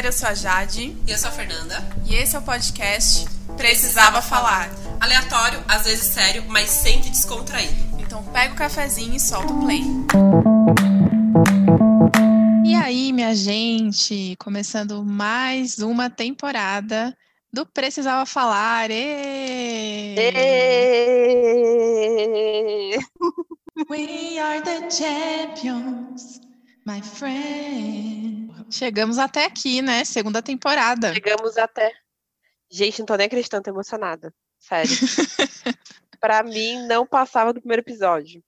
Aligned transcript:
galera, 0.00 0.08
eu 0.08 0.12
sou 0.12 0.28
a 0.28 0.34
Jade. 0.34 0.96
E 1.06 1.10
eu 1.10 1.18
sou 1.18 1.28
a 1.28 1.32
Fernanda. 1.32 1.76
E 2.06 2.14
esse 2.14 2.34
é 2.34 2.38
o 2.38 2.42
podcast 2.42 3.26
Precisava 3.56 4.22
Falar. 4.22 4.70
Aleatório, 4.98 5.62
às 5.68 5.84
vezes 5.84 6.06
sério, 6.06 6.42
mas 6.48 6.70
sempre 6.70 7.10
descontraído. 7.10 7.74
Então 7.98 8.22
pega 8.24 8.54
o 8.54 8.56
cafezinho 8.56 9.14
e 9.14 9.20
solta 9.20 9.52
o 9.52 9.60
play. 9.60 9.82
E 12.64 12.74
aí, 12.74 13.12
minha 13.12 13.34
gente, 13.34 14.36
começando 14.38 15.04
mais 15.04 15.80
uma 15.80 16.08
temporada 16.08 17.14
do 17.52 17.66
Precisava 17.66 18.24
Falar. 18.24 18.88
We 23.90 24.38
are 24.38 24.62
the 24.62 24.90
champions, 24.90 26.40
my 26.90 27.02
friend. 27.02 28.50
Chegamos 28.68 29.18
até 29.18 29.44
aqui, 29.44 29.80
né? 29.80 30.04
Segunda 30.04 30.42
temporada. 30.42 31.14
Chegamos 31.14 31.56
até. 31.56 31.92
Gente, 32.70 32.98
não 32.98 33.06
tô 33.06 33.16
nem 33.16 33.26
acreditando, 33.26 33.64
tô 33.64 33.70
emocionada. 33.70 34.34
Sério. 34.58 34.90
pra 36.20 36.42
mim, 36.42 36.86
não 36.86 37.06
passava 37.06 37.52
do 37.52 37.60
primeiro 37.60 37.82
episódio. 37.82 38.42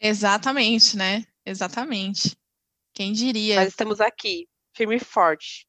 Exatamente, 0.00 0.96
né? 0.96 1.24
Exatamente. 1.44 2.36
Quem 2.94 3.12
diria? 3.12 3.56
Mas 3.56 3.68
estamos 3.68 4.00
aqui, 4.00 4.48
firme 4.74 4.96
e 4.96 5.00
forte. 5.00 5.66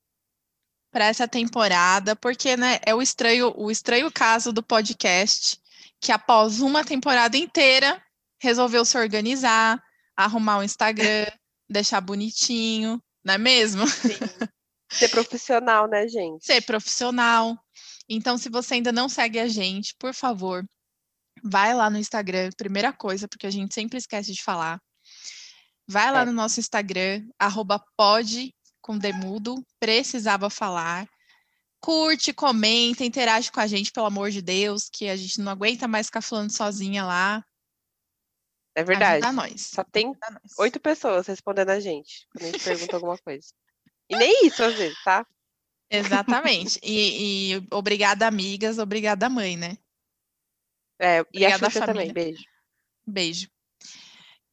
Para 0.91 1.05
essa 1.05 1.27
temporada, 1.27 2.16
porque 2.16 2.58
né, 2.58 2.80
é 2.85 2.94
o 2.94 3.02
estranho, 3.02 3.54
o 3.55 3.70
estranho 3.70 4.12
caso 4.12 4.52
do 4.52 4.63
podcast, 4.63 5.60
que 5.99 6.12
após 6.12 6.60
uma 6.62 6.84
temporada 6.84 7.38
inteira 7.38 8.02
resolveu 8.40 8.84
se 8.84 8.98
organizar, 8.98 9.82
arrumar 10.18 10.58
um 10.58 10.63
Instagram, 10.63 11.27
deixar 11.71 12.02
bonitinho, 12.02 13.02
não 13.23 13.34
é 13.34 13.38
mesmo? 13.38 13.85
Sim. 13.88 14.17
Ser 14.91 15.09
profissional, 15.09 15.88
né, 15.88 16.07
gente? 16.07 16.45
Ser 16.45 16.62
profissional. 16.62 17.57
Então, 18.09 18.37
se 18.37 18.49
você 18.49 18.76
ainda 18.76 18.91
não 18.91 19.07
segue 19.07 19.40
a 19.40 19.48
gente, 19.48 19.96
por 19.98 20.13
favor, 20.13 20.65
vai 21.41 21.73
lá 21.73 21.90
no 21.90 21.98
Instagram, 21.98 22.49
primeira 22.57 22.91
coisa, 22.91 23.27
porque 23.27 23.48
a 23.48 23.51
gente 23.51 23.73
sempre 23.73 23.98
esquece 23.98 24.34
de 24.34 24.43
falar. 24.43 24.81
Vai 25.87 26.12
lá 26.12 26.21
é. 26.21 26.26
no 26.26 26.34
nosso 26.34 26.59
Instagram, 26.59 27.26
arroba 27.40 27.81
pode, 27.98 28.53
com 28.81 28.98
demudo, 28.98 29.63
precisava 29.79 30.49
falar. 30.49 31.07
Curte, 31.79 32.34
comenta, 32.34 33.03
interage 33.03 33.51
com 33.51 33.59
a 33.59 33.68
gente, 33.68 33.91
pelo 33.91 34.05
amor 34.05 34.29
de 34.29 34.41
Deus, 34.41 34.90
que 34.91 35.07
a 35.07 35.15
gente 35.15 35.40
não 35.40 35.51
aguenta 35.51 35.87
mais 35.87 36.07
ficar 36.07 36.21
falando 36.21 36.51
sozinha 36.51 37.03
lá. 37.03 37.43
É 38.76 38.84
verdade. 38.84 39.26
Ajuda 39.26 39.32
nós. 39.34 39.62
Só 39.62 39.84
tem 39.84 40.16
oito 40.60 40.80
pessoas 40.80 41.27
respondendo 41.27 41.70
a 41.70 41.80
gente 41.80 42.27
quando 42.32 42.46
a 42.46 42.52
gente 42.52 42.64
pergunta 42.64 42.96
alguma 42.96 43.18
coisa. 43.18 43.48
E 44.10 44.16
nem 44.16 44.46
isso, 44.48 44.64
às 44.64 44.76
vezes, 44.76 44.98
tá? 45.04 45.26
Exatamente. 45.90 46.80
E, 46.82 47.55
e 47.55 47.68
obrigada, 47.72 48.26
amigas, 48.26 48.80
obrigada, 48.80 49.30
mãe, 49.30 49.58
né? 49.58 49.77
É, 50.99 51.18
e 51.18 51.22
obrigada, 51.22 51.68
a 51.68 51.70
Xuxa 51.70 51.86
também. 51.86 52.14
Beijo. 52.14 52.44
Beijo. 53.05 53.49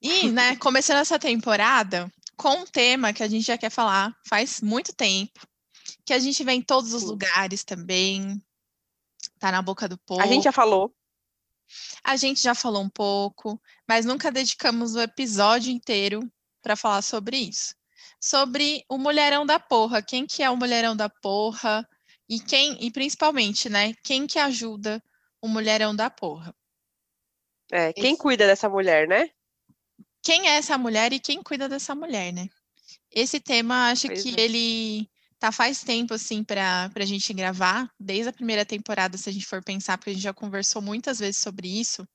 E, 0.03 0.31
né, 0.31 0.57
começando 0.57 0.99
essa 0.99 1.19
temporada 1.19 2.11
com 2.37 2.61
um 2.61 2.65
tema 2.65 3.13
que 3.13 3.23
a 3.23 3.29
gente 3.29 3.45
já 3.45 3.59
quer 3.59 3.71
falar 3.71 4.17
faz 4.27 4.61
muito 4.61 4.95
tempo, 4.95 5.41
que 6.05 6.13
a 6.13 6.19
gente 6.19 6.43
vê 6.43 6.53
em 6.53 6.63
todos 6.63 6.93
os 6.93 7.03
lugares 7.03 7.65
também, 7.65 8.41
tá 9.39 9.53
na 9.53 9.61
boca 9.61 9.89
do 9.89 9.99
povo. 9.99 10.21
A 10.21 10.27
gente 10.27 10.45
já 10.45 10.53
falou. 10.53 10.95
A 12.05 12.17
gente 12.17 12.41
já 12.43 12.55
falou 12.55 12.83
um 12.83 12.89
pouco, 12.89 13.61
mas 13.87 14.05
nunca 14.05 14.31
dedicamos 14.31 14.95
o 14.95 15.01
episódio 15.01 15.73
inteiro 15.73 16.21
para 16.63 16.77
falar 16.77 17.03
sobre 17.03 17.37
isso. 17.37 17.75
Sobre 18.21 18.85
o 18.89 18.99
mulherão 18.99 19.47
da 19.47 19.61
porra, 19.61 20.03
quem 20.03 20.27
que 20.27 20.43
é 20.43 20.51
o 20.51 20.57
mulherão 20.57 20.97
da 20.97 21.09
porra 21.09 21.89
e 22.29 22.41
quem 22.41 22.77
e 22.85 22.91
principalmente, 22.91 23.69
né, 23.69 23.95
quem 24.03 24.27
que 24.27 24.39
ajuda 24.39 25.03
o 25.41 25.49
mulherão 25.49 25.95
da 25.95 26.11
porra. 26.11 26.55
É, 27.71 27.93
quem 27.93 28.13
Esse... 28.13 28.23
cuida 28.23 28.47
dessa 28.47 28.69
mulher, 28.69 29.07
né? 29.07 29.31
Quem 30.23 30.49
é 30.49 30.57
essa 30.57 30.77
mulher 30.77 31.13
e 31.13 31.21
quem 31.21 31.43
cuida 31.43 31.69
dessa 31.69 31.95
mulher, 31.95 32.33
né? 32.33 32.49
Esse 33.11 33.41
tema, 33.41 33.91
acho 33.91 34.09
pois 34.09 34.23
que 34.23 34.35
é. 34.39 34.41
ele 34.41 35.11
tá 35.39 35.53
faz 35.53 35.83
tempo 35.83 36.15
assim 36.15 36.43
para 36.43 36.91
a 36.95 37.05
gente 37.05 37.33
gravar, 37.33 37.89
desde 37.99 38.29
a 38.29 38.33
primeira 38.33 38.65
temporada, 38.65 39.17
se 39.17 39.29
a 39.29 39.33
gente 39.33 39.47
for 39.47 39.63
pensar, 39.63 39.97
porque 39.97 40.11
a 40.11 40.13
gente 40.15 40.23
já 40.23 40.35
conversou 40.35 40.83
muitas 40.83 41.19
vezes 41.19 41.39
sobre 41.39 41.69
isso. 41.69 42.07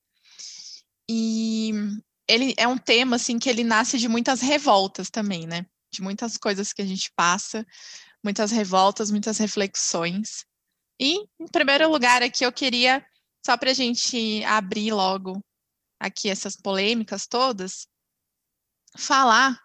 E 1.09 1.71
ele 2.27 2.53
é 2.57 2.67
um 2.67 2.77
tema 2.77 3.15
assim 3.15 3.39
que 3.39 3.49
ele 3.49 3.63
nasce 3.63 3.97
de 3.97 4.07
muitas 4.07 4.41
revoltas 4.41 5.09
também, 5.09 5.47
né? 5.47 5.65
De 5.91 6.01
muitas 6.01 6.37
coisas 6.37 6.73
que 6.73 6.81
a 6.81 6.85
gente 6.85 7.11
passa, 7.15 7.65
muitas 8.23 8.51
revoltas, 8.51 9.11
muitas 9.11 9.37
reflexões. 9.37 10.45
E 10.99 11.19
em 11.39 11.47
primeiro 11.51 11.89
lugar 11.89 12.21
aqui 12.21 12.45
eu 12.45 12.51
queria 12.51 13.05
só 13.45 13.57
para 13.57 13.71
a 13.71 13.73
gente 13.73 14.43
abrir 14.45 14.91
logo 14.93 15.43
aqui 15.99 16.29
essas 16.29 16.55
polêmicas 16.55 17.27
todas, 17.27 17.87
falar 18.97 19.62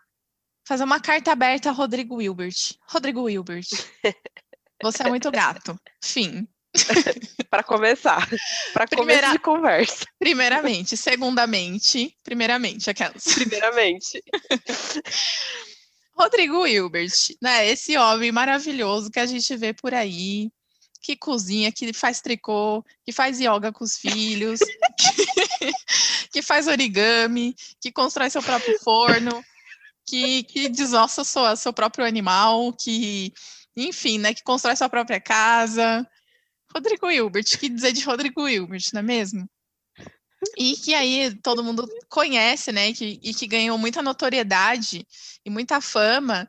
fazer 0.69 0.85
uma 0.85 1.01
carta 1.01 1.33
aberta 1.33 1.71
a 1.71 1.73
Rodrigo 1.73 2.17
Wilbert. 2.17 2.77
Rodrigo 2.87 3.23
Wilbert, 3.23 3.67
você 4.83 5.03
é 5.03 5.09
muito 5.09 5.31
gato. 5.31 5.81
Fim. 6.05 6.47
para 7.49 7.63
começar, 7.63 8.29
para 8.75 8.87
Primeira... 8.87 9.23
começo 9.23 9.33
de 9.33 9.39
conversa. 9.39 10.05
Primeiramente, 10.19 10.97
segundamente, 10.99 12.15
primeiramente, 12.23 12.91
aquelas. 12.91 13.25
Primeiramente. 13.25 14.23
Rodrigo 16.13 16.61
Wilbert, 16.61 17.15
né? 17.41 17.67
Esse 17.67 17.97
homem 17.97 18.31
maravilhoso 18.31 19.11
que 19.11 19.19
a 19.19 19.25
gente 19.25 19.57
vê 19.57 19.73
por 19.73 19.95
aí, 19.95 20.51
que 21.01 21.17
cozinha, 21.17 21.73
que 21.73 21.95
faz 21.95 22.21
tricô, 22.21 22.85
que 23.07 23.13
faz 23.13 23.41
yoga 23.41 23.73
com 23.73 23.85
os 23.85 23.97
filhos, 23.97 24.61
que, 24.61 25.73
que 26.33 26.43
faz 26.43 26.67
origami, 26.67 27.57
que 27.81 27.91
constrói 27.91 28.29
seu 28.29 28.43
próprio 28.43 28.79
forno, 28.81 29.43
que, 30.09 30.43
que 30.45 30.69
desossa 30.69 31.23
seu, 31.23 31.57
seu 31.57 31.73
próprio 31.73 32.07
animal, 32.07 32.73
que, 32.73 33.33
enfim, 33.77 34.19
né, 34.19 34.33
que 34.33 34.43
constrói 34.43 34.75
sua 34.77 34.89
própria 34.89 35.21
casa. 35.21 36.07
Rodrigo 36.75 37.11
Hilbert, 37.11 37.59
que 37.59 37.69
dizer 37.69 37.93
de 37.93 38.05
Rodrigo 38.05 38.49
Hilbert, 38.49 38.85
não 38.93 39.01
é 39.01 39.03
mesmo? 39.03 39.49
E 40.57 40.77
que 40.77 40.95
aí 40.95 41.35
todo 41.43 41.65
mundo 41.65 41.87
conhece, 42.09 42.73
né, 42.73 42.93
que, 42.93 43.21
e 43.23 43.35
que 43.35 43.47
ganhou 43.47 43.77
muita 43.77 44.03
notoriedade 44.03 45.07
e 45.45 45.51
muita 45.51 45.81
fama, 45.81 46.49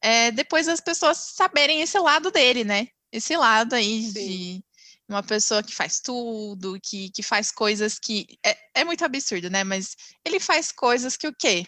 é, 0.00 0.30
depois 0.30 0.66
das 0.66 0.80
pessoas 0.80 1.18
saberem 1.34 1.80
esse 1.82 1.98
lado 1.98 2.30
dele, 2.30 2.64
né? 2.64 2.88
Esse 3.12 3.36
lado 3.36 3.74
aí 3.74 4.04
Sim. 4.04 4.12
de 4.12 4.64
uma 5.08 5.22
pessoa 5.22 5.62
que 5.62 5.74
faz 5.74 6.00
tudo, 6.00 6.78
que, 6.82 7.10
que 7.10 7.22
faz 7.22 7.50
coisas 7.50 7.98
que. 7.98 8.26
É, 8.44 8.56
é 8.76 8.84
muito 8.84 9.04
absurdo, 9.04 9.50
né? 9.50 9.64
Mas 9.64 9.96
ele 10.24 10.40
faz 10.40 10.72
coisas 10.72 11.16
que 11.16 11.26
o 11.26 11.34
quê? 11.34 11.66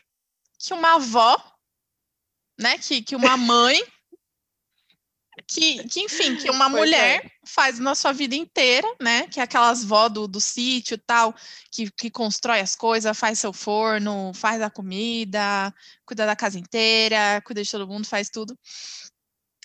Que 0.62 0.72
uma 0.72 0.94
avó, 0.94 1.36
né, 2.58 2.78
que, 2.78 3.02
que 3.02 3.16
uma 3.16 3.36
mãe, 3.36 3.82
que, 5.48 5.82
que 5.88 6.00
enfim, 6.00 6.36
que 6.36 6.48
uma 6.48 6.70
pois 6.70 6.80
mulher 6.80 7.24
é. 7.24 7.30
faz 7.44 7.80
na 7.80 7.96
sua 7.96 8.12
vida 8.12 8.36
inteira, 8.36 8.86
né, 9.00 9.26
que 9.26 9.40
é 9.40 9.42
aquelas 9.42 9.82
vó 9.82 10.08
do, 10.08 10.28
do 10.28 10.40
sítio 10.40 10.96
tal, 10.98 11.34
que, 11.72 11.90
que 11.90 12.10
constrói 12.10 12.60
as 12.60 12.76
coisas, 12.76 13.18
faz 13.18 13.40
seu 13.40 13.52
forno, 13.52 14.32
faz 14.34 14.62
a 14.62 14.70
comida, 14.70 15.74
cuida 16.06 16.24
da 16.24 16.36
casa 16.36 16.58
inteira, 16.58 17.42
cuida 17.44 17.62
de 17.62 17.70
todo 17.70 17.88
mundo, 17.88 18.06
faz 18.06 18.30
tudo. 18.30 18.56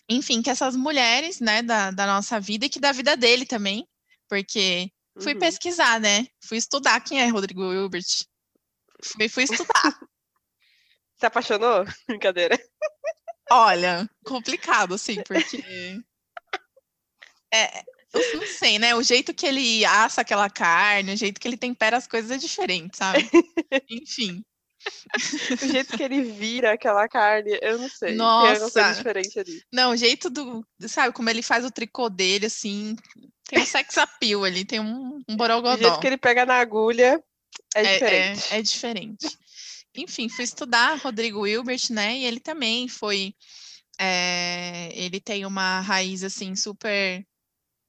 Enfim, 0.10 0.42
que 0.42 0.50
essas 0.50 0.76
mulheres, 0.76 1.40
né, 1.40 1.62
da, 1.62 1.92
da 1.92 2.08
nossa 2.08 2.40
vida 2.40 2.66
e 2.66 2.70
que 2.70 2.80
da 2.80 2.92
vida 2.92 3.16
dele 3.16 3.46
também, 3.46 3.88
porque 4.28 4.92
fui 5.22 5.34
uhum. 5.34 5.40
pesquisar, 5.40 6.00
né, 6.00 6.26
fui 6.44 6.58
estudar 6.58 7.02
quem 7.02 7.22
é 7.22 7.28
Rodrigo 7.28 7.72
Hilbert. 7.72 8.26
Fui, 9.04 9.30
fui 9.30 9.44
estudar. 9.44 10.07
Se 11.18 11.26
apaixonou? 11.26 11.86
Brincadeira. 12.08 12.58
Olha, 13.50 14.10
complicado, 14.26 14.94
assim, 14.94 15.22
porque. 15.24 15.64
É, 17.54 17.84
eu 18.14 18.40
não 18.40 18.48
sei, 18.48 18.78
né? 18.78 18.94
O 18.96 19.02
jeito 19.02 19.34
que 19.34 19.46
ele 19.46 19.86
assa 19.86 20.22
aquela 20.22 20.50
carne, 20.50 21.14
o 21.14 21.18
jeito 21.18 21.40
que 21.40 21.48
ele 21.48 21.58
tempera 21.58 21.98
as 21.98 22.08
coisas 22.08 22.30
é 22.30 22.38
diferente, 22.38 22.98
sabe? 22.98 23.20
Enfim. 23.90 24.44
o 25.62 25.68
jeito 25.68 25.98
que 25.98 26.04
ele 26.04 26.22
vira 26.22 26.74
aquela 26.74 27.08
carne, 27.08 27.58
eu 27.62 27.78
não 27.80 27.90
sei. 27.90 28.16
Nossa. 28.16 28.84
Tem 28.84 28.94
diferente 28.94 29.40
ali. 29.40 29.62
Não, 29.72 29.92
o 29.92 29.98
jeito 29.98 30.30
do. 30.30 30.66
Sabe, 30.82 31.14
como 31.14 31.30
ele 31.30 31.42
faz 31.42 31.66
o 31.66 31.72
tricô 31.72 32.10
dele, 32.10 32.46
assim. 32.46 32.96
Tem 33.46 33.60
um 33.60 33.66
sex 33.66 33.98
appeal 33.98 34.44
ali, 34.44 34.66
tem 34.66 34.80
um, 34.80 35.22
um 35.28 35.36
borogodó. 35.38 35.76
O 35.76 35.78
jeito 35.78 36.00
que 36.00 36.08
ele 36.08 36.18
pega 36.18 36.46
na 36.46 36.56
agulha 36.56 37.24
é, 37.74 37.82
é 37.82 37.94
diferente. 37.94 38.54
É, 38.54 38.60
é 38.60 38.62
diferente 38.62 39.38
enfim, 39.98 40.30
fui 40.30 40.44
estudar 40.44 41.00
Rodrigo 41.00 41.42
Wilbert, 41.42 41.92
né? 41.92 42.18
E 42.18 42.26
ele 42.26 42.40
também 42.40 42.88
foi. 42.88 43.34
É, 44.00 44.92
ele 44.94 45.20
tem 45.20 45.46
uma 45.46 45.80
raiz 45.82 46.24
assim 46.24 46.56
super 46.56 47.26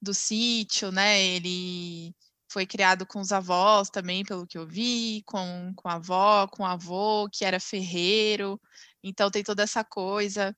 do 0.01 0.15
sítio, 0.15 0.91
né? 0.91 1.23
Ele 1.23 2.15
foi 2.51 2.67
criado 2.67 3.07
com 3.07 3.21
os 3.21 3.31
avós 3.31 3.91
também, 3.91 4.25
pelo 4.25 4.47
que 4.47 4.57
eu 4.57 4.67
vi, 4.67 5.23
com, 5.27 5.73
com 5.77 5.89
a 5.89 5.95
avó, 5.95 6.47
com 6.49 6.63
o 6.63 6.67
avô, 6.67 7.29
que 7.31 7.45
era 7.45 7.61
ferreiro, 7.61 8.59
Então 9.03 9.31
tem 9.31 9.43
toda 9.43 9.63
essa 9.63 9.85
coisa 9.85 10.57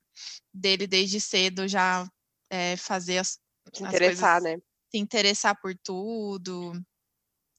dele 0.54 0.86
desde 0.86 1.20
cedo 1.20 1.66
já 1.66 2.06
é, 2.48 2.76
fazer 2.76 3.18
as, 3.18 3.40
se 3.72 3.82
interessar, 3.82 4.40
coisas, 4.40 4.58
né? 4.58 4.62
Se 4.90 4.98
interessar 4.98 5.60
por 5.60 5.74
tudo, 5.82 6.72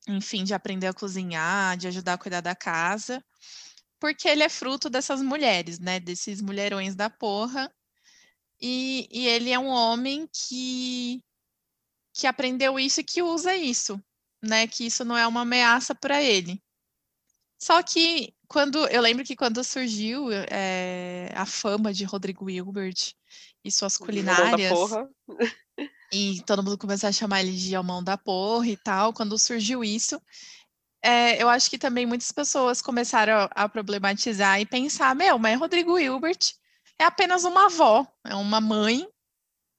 enfim, 0.08 0.44
de 0.44 0.54
aprender 0.54 0.88
a 0.88 0.94
cozinhar, 0.94 1.78
de 1.78 1.88
ajudar 1.88 2.14
a 2.14 2.18
cuidar 2.18 2.42
da 2.42 2.56
casa, 2.56 3.24
porque 4.02 4.28
ele 4.28 4.42
é 4.42 4.50
fruto 4.50 4.90
dessas 4.90 5.22
mulheres, 5.22 5.78
né? 5.80 6.00
Desses 6.00 6.42
mulherões 6.42 6.96
da 6.96 7.08
porra. 7.08 7.72
E, 8.60 9.08
e 9.12 9.28
ele 9.28 9.52
é 9.52 9.60
um 9.60 9.68
homem 9.68 10.28
que, 10.34 11.24
que 12.12 12.26
aprendeu 12.26 12.80
isso 12.80 13.00
e 13.00 13.04
que 13.04 13.22
usa 13.22 13.56
isso, 13.56 14.02
né? 14.42 14.66
Que 14.66 14.88
isso 14.88 15.06
não 15.06 15.16
é 15.16 15.26
uma 15.28 15.42
ameaça 15.42 15.94
para 15.94 16.22
ele. 16.22 16.60
Só 17.62 17.84
que 17.84 18.34
quando 18.48 18.88
eu 18.88 19.02
lembro 19.04 19.24
que 19.24 19.36
quando 19.36 19.64
surgiu 19.64 20.30
é, 20.50 21.32
a 21.36 21.46
fama 21.46 21.94
de 21.94 22.04
Rodrigo 22.04 22.50
Hilbert 22.50 23.14
e 23.64 23.72
suas 23.72 23.98
culinárias. 23.98 24.74
E 26.12 26.42
todo 26.46 26.64
mundo 26.64 26.78
começou 26.78 27.08
a 27.08 27.14
chamar 27.14 27.42
ele 27.42 27.56
de 27.56 27.74
Almão 27.76 28.04
da 28.04 28.18
Porra 28.18 28.68
e 28.68 28.76
tal. 28.76 29.14
Quando 29.14 29.38
surgiu 29.38 29.84
isso, 29.84 30.20
é, 31.04 31.42
eu 31.42 31.50
acho 31.50 31.70
que 31.70 31.78
também 31.78 32.06
muitas 32.06 32.32
pessoas 32.32 32.82
começaram 32.82 33.34
a, 33.34 33.64
a 33.64 33.70
problematizar 33.70 34.60
e 34.60 34.66
pensar: 34.66 35.16
meu, 35.16 35.40
mas 35.40 35.60
Rodrigo 35.60 35.98
Hilbert 35.98 36.54
é 37.00 37.06
apenas 37.06 37.44
uma 37.44 37.66
avó, 37.66 38.06
é 38.26 38.36
uma 38.36 38.62
mãe, 38.62 39.08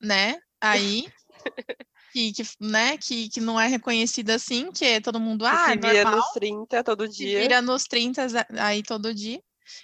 né? 0.00 0.40
Aí. 0.60 1.06
que, 2.12 2.32
que, 2.32 2.42
né, 2.60 2.98
que, 2.98 3.28
que 3.30 3.40
não 3.40 3.58
é 3.58 3.66
reconhecida 3.66 4.34
assim, 4.34 4.70
que 4.70 5.00
todo 5.00 5.18
mundo, 5.18 5.46
ah, 5.46 5.70
que 5.70 5.78
vira 5.78 6.04
normal, 6.04 6.20
nos 6.20 6.30
30 6.32 6.84
todo 6.84 7.08
dia. 7.08 7.40
vira 7.40 7.62
nos 7.62 7.84
30 7.84 8.26
aí 8.60 8.82
todo 8.82 9.14
dia, 9.14 9.42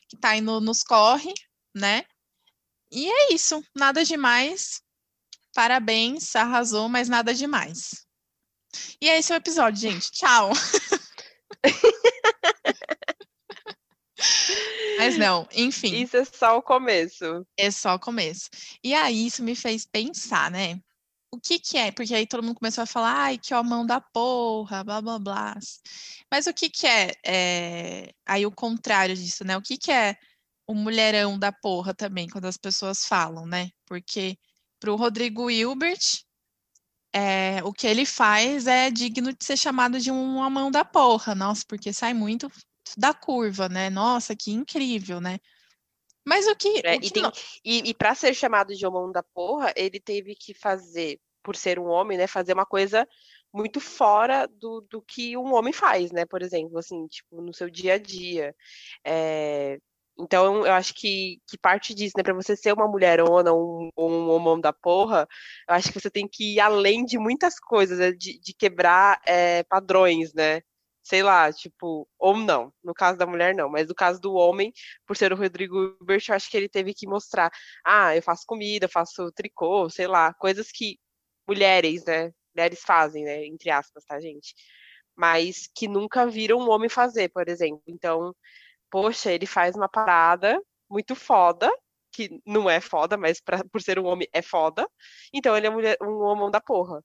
que 0.08 0.16
tá 0.16 0.36
indo 0.36 0.60
nos 0.60 0.82
corre, 0.82 1.32
né? 1.74 2.04
E 2.90 3.10
é 3.10 3.32
isso, 3.32 3.62
nada 3.74 4.04
demais. 4.04 4.82
Parabéns, 5.54 6.36
arrasou, 6.36 6.88
mas 6.88 7.08
nada 7.08 7.34
demais. 7.34 8.06
E 9.00 9.08
é 9.08 9.18
esse 9.18 9.32
o 9.32 9.36
episódio, 9.36 9.80
gente. 9.80 10.10
Tchau. 10.10 10.50
Mas 14.98 15.16
não, 15.16 15.46
enfim. 15.54 16.02
Isso 16.02 16.16
é 16.16 16.24
só 16.24 16.58
o 16.58 16.62
começo. 16.62 17.46
É 17.56 17.70
só 17.70 17.94
o 17.94 18.00
começo. 18.00 18.50
E 18.82 18.92
aí 18.94 19.26
isso 19.26 19.42
me 19.42 19.54
fez 19.54 19.86
pensar, 19.86 20.50
né? 20.50 20.80
O 21.30 21.38
que 21.38 21.58
que 21.58 21.76
é? 21.76 21.92
Porque 21.92 22.14
aí 22.14 22.26
todo 22.26 22.42
mundo 22.42 22.58
começou 22.58 22.82
a 22.82 22.86
falar, 22.86 23.14
ai, 23.14 23.38
que 23.38 23.54
ó, 23.54 23.62
mão 23.62 23.86
da 23.86 24.00
porra, 24.00 24.82
blá, 24.82 25.00
blá, 25.00 25.18
blá. 25.18 25.56
Mas 26.30 26.46
o 26.46 26.54
que 26.54 26.70
que 26.70 26.86
é, 26.86 27.12
é... 27.24 28.12
aí 28.26 28.46
o 28.46 28.50
contrário 28.50 29.14
disso, 29.14 29.44
né? 29.44 29.56
O 29.56 29.62
que 29.62 29.76
que 29.76 29.92
é 29.92 30.16
o 30.66 30.74
mulherão 30.74 31.38
da 31.38 31.52
porra 31.52 31.94
também, 31.94 32.28
quando 32.28 32.46
as 32.46 32.56
pessoas 32.56 33.04
falam, 33.04 33.46
né? 33.46 33.70
Porque 33.86 34.36
para 34.80 34.92
o 34.92 34.96
Rodrigo 34.96 35.50
Hilbert, 35.50 36.24
é, 37.18 37.60
o 37.64 37.72
que 37.72 37.86
ele 37.86 38.06
faz 38.06 38.68
é 38.68 38.90
digno 38.90 39.32
de 39.32 39.44
ser 39.44 39.56
chamado 39.56 39.98
de 39.98 40.10
uma 40.10 40.48
mão 40.48 40.70
da 40.70 40.84
porra, 40.84 41.34
nossa, 41.34 41.64
porque 41.66 41.92
sai 41.92 42.14
muito 42.14 42.48
da 42.96 43.12
curva, 43.12 43.68
né? 43.68 43.90
Nossa, 43.90 44.36
que 44.36 44.52
incrível, 44.52 45.20
né? 45.20 45.38
Mas 46.24 46.46
o 46.46 46.54
que. 46.54 46.80
É, 46.84 46.94
o 46.94 47.00
que 47.00 47.06
e, 47.08 47.10
tem, 47.10 47.24
e, 47.64 47.90
e 47.90 47.94
para 47.94 48.14
ser 48.14 48.34
chamado 48.34 48.72
de 48.72 48.88
mão 48.88 49.10
da 49.10 49.22
porra, 49.22 49.72
ele 49.74 49.98
teve 49.98 50.36
que 50.36 50.54
fazer, 50.54 51.18
por 51.42 51.56
ser 51.56 51.78
um 51.78 51.86
homem, 51.86 52.16
né? 52.16 52.28
Fazer 52.28 52.52
uma 52.52 52.66
coisa 52.66 53.06
muito 53.52 53.80
fora 53.80 54.46
do, 54.46 54.82
do 54.82 55.02
que 55.02 55.36
um 55.36 55.54
homem 55.54 55.72
faz, 55.72 56.12
né? 56.12 56.24
Por 56.24 56.40
exemplo, 56.40 56.78
assim, 56.78 57.04
tipo, 57.08 57.40
no 57.42 57.52
seu 57.52 57.68
dia 57.68 57.94
a 57.94 57.98
dia. 57.98 58.54
É, 59.04 59.78
então, 60.18 60.66
eu 60.66 60.72
acho 60.72 60.94
que, 60.94 61.40
que 61.46 61.56
parte 61.56 61.94
disso, 61.94 62.14
né? 62.16 62.24
Pra 62.24 62.34
você 62.34 62.56
ser 62.56 62.72
uma 62.72 62.88
mulherona 62.88 63.52
um, 63.52 63.88
um 63.96 64.28
homem 64.30 64.60
da 64.60 64.72
porra, 64.72 65.28
eu 65.68 65.74
acho 65.74 65.92
que 65.92 66.00
você 66.00 66.10
tem 66.10 66.26
que 66.26 66.54
ir 66.54 66.60
além 66.60 67.04
de 67.04 67.18
muitas 67.18 67.60
coisas, 67.60 67.98
né? 67.98 68.10
de, 68.12 68.38
de 68.40 68.52
quebrar 68.52 69.20
é, 69.24 69.62
padrões, 69.64 70.34
né? 70.34 70.60
Sei 71.02 71.22
lá, 71.22 71.52
tipo, 71.52 72.08
ou 72.18 72.36
não. 72.36 72.72
No 72.82 72.92
caso 72.92 73.16
da 73.18 73.26
mulher, 73.26 73.54
não. 73.54 73.70
Mas 73.70 73.88
no 73.88 73.94
caso 73.94 74.20
do 74.20 74.34
homem, 74.34 74.72
por 75.06 75.16
ser 75.16 75.32
o 75.32 75.36
Rodrigo 75.36 75.96
Hilbert, 76.00 76.24
eu 76.28 76.34
acho 76.34 76.50
que 76.50 76.56
ele 76.56 76.68
teve 76.68 76.92
que 76.94 77.06
mostrar. 77.06 77.50
Ah, 77.84 78.14
eu 78.16 78.22
faço 78.22 78.44
comida, 78.46 78.86
eu 78.86 78.90
faço 78.90 79.30
tricô, 79.32 79.88
sei 79.88 80.06
lá. 80.06 80.34
Coisas 80.34 80.70
que 80.72 80.98
mulheres, 81.48 82.04
né? 82.04 82.32
Mulheres 82.54 82.80
fazem, 82.82 83.24
né? 83.24 83.46
Entre 83.46 83.70
aspas, 83.70 84.04
tá, 84.04 84.20
gente? 84.20 84.54
Mas 85.16 85.68
que 85.74 85.88
nunca 85.88 86.26
viram 86.26 86.58
um 86.60 86.70
homem 86.70 86.88
fazer, 86.88 87.28
por 87.30 87.48
exemplo. 87.48 87.82
Então, 87.86 88.34
poxa, 88.90 89.32
ele 89.32 89.46
faz 89.46 89.74
uma 89.76 89.88
parada 89.88 90.60
muito 90.90 91.14
foda, 91.14 91.70
que 92.12 92.40
não 92.46 92.68
é 92.68 92.80
foda, 92.80 93.16
mas 93.16 93.40
pra, 93.40 93.64
por 93.64 93.80
ser 93.82 93.98
um 93.98 94.06
homem 94.06 94.28
é 94.32 94.42
foda. 94.42 94.88
Então 95.32 95.56
ele 95.56 95.66
é 95.66 95.70
mulher, 95.70 95.96
um 96.02 96.20
homem 96.22 96.50
da 96.50 96.60
porra. 96.60 97.02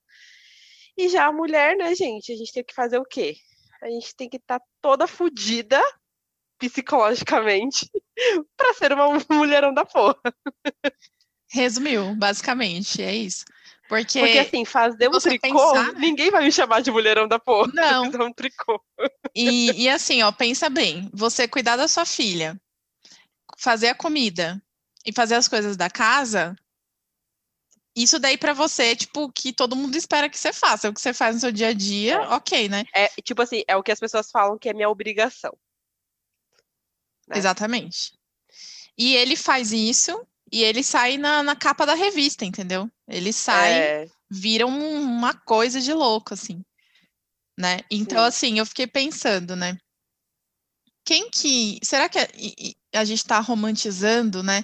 E 0.96 1.08
já 1.08 1.26
a 1.26 1.32
mulher, 1.32 1.76
né, 1.76 1.94
gente, 1.94 2.32
a 2.32 2.36
gente 2.36 2.52
tem 2.52 2.64
que 2.64 2.74
fazer 2.74 2.98
o 2.98 3.04
quê? 3.04 3.36
A 3.82 3.88
gente 3.88 4.14
tem 4.16 4.28
que 4.28 4.36
estar 4.36 4.58
tá 4.60 4.66
toda 4.80 5.06
fodida 5.06 5.82
psicologicamente 6.58 7.90
para 8.56 8.74
ser 8.74 8.92
uma 8.92 9.08
mulherão 9.30 9.74
da 9.74 9.84
porra. 9.84 10.20
Resumiu, 11.50 12.14
basicamente, 12.16 13.02
é 13.02 13.14
isso. 13.14 13.44
Porque, 13.88 14.18
Porque 14.18 14.38
assim, 14.38 14.64
fazer 14.64 15.08
um 15.08 15.18
tricô, 15.18 15.72
pensar, 15.72 15.92
né? 15.92 15.98
ninguém 15.98 16.30
vai 16.30 16.42
me 16.42 16.50
chamar 16.50 16.80
de 16.80 16.90
mulherão 16.90 17.28
da 17.28 17.38
porra. 17.38 17.70
Não. 17.74 18.04
um 18.26 18.32
tricô. 18.32 18.82
E, 19.34 19.82
e 19.82 19.88
assim, 19.88 20.22
ó, 20.22 20.32
pensa 20.32 20.70
bem, 20.70 21.10
você 21.12 21.46
cuidar 21.46 21.76
da 21.76 21.86
sua 21.86 22.06
filha, 22.06 22.58
fazer 23.58 23.88
a 23.88 23.94
comida 23.94 24.62
e 25.04 25.12
fazer 25.12 25.34
as 25.34 25.46
coisas 25.46 25.76
da 25.76 25.90
casa, 25.90 26.56
isso 27.94 28.18
daí 28.18 28.36
para 28.36 28.52
você, 28.52 28.96
tipo, 28.96 29.30
que 29.30 29.52
todo 29.52 29.76
mundo 29.76 29.96
espera 29.96 30.28
que 30.28 30.38
você 30.38 30.52
faça. 30.52 30.88
O 30.88 30.94
que 30.94 31.00
você 31.00 31.12
faz 31.12 31.36
no 31.36 31.40
seu 31.40 31.52
dia 31.52 31.68
a 31.68 31.72
dia, 31.72 32.14
é. 32.14 32.28
ok, 32.28 32.68
né? 32.68 32.84
É, 32.94 33.08
tipo 33.22 33.40
assim, 33.42 33.62
é 33.68 33.76
o 33.76 33.82
que 33.82 33.92
as 33.92 34.00
pessoas 34.00 34.30
falam 34.30 34.58
que 34.58 34.68
é 34.68 34.74
minha 34.74 34.88
obrigação. 34.88 35.56
Né? 37.28 37.38
Exatamente. 37.38 38.18
E 38.96 39.14
ele 39.14 39.36
faz 39.36 39.72
isso 39.72 40.26
e 40.54 40.62
ele 40.62 40.84
sai 40.84 41.18
na, 41.18 41.42
na 41.42 41.56
capa 41.56 41.84
da 41.84 41.94
revista, 41.94 42.44
entendeu? 42.44 42.88
Ele 43.08 43.32
sai, 43.32 43.72
é... 43.72 44.06
vira 44.30 44.64
um, 44.64 45.00
uma 45.00 45.34
coisa 45.34 45.80
de 45.80 45.92
louco, 45.92 46.32
assim. 46.32 46.64
Né? 47.58 47.80
Então, 47.90 48.20
Sim. 48.20 48.28
assim, 48.28 48.58
eu 48.60 48.66
fiquei 48.66 48.86
pensando, 48.86 49.56
né? 49.56 49.76
Quem 51.04 51.28
que. 51.28 51.80
Será 51.82 52.08
que 52.08 52.20
a, 52.20 52.28
a 53.00 53.04
gente 53.04 53.18
está 53.18 53.40
romantizando, 53.40 54.44
né? 54.44 54.62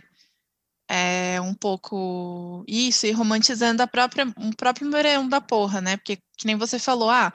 É, 0.88 1.40
um 1.40 1.54
pouco 1.54 2.64
isso 2.68 3.06
e 3.06 3.10
romantizando 3.10 3.82
a 3.82 3.86
própria, 3.88 4.32
o 4.36 4.54
próprio 4.54 4.88
Moreão 4.88 5.28
da 5.28 5.40
porra, 5.40 5.80
né? 5.80 5.96
Porque, 5.96 6.18
que 6.36 6.46
nem 6.46 6.54
você 6.54 6.78
falou, 6.78 7.10
ah, 7.10 7.32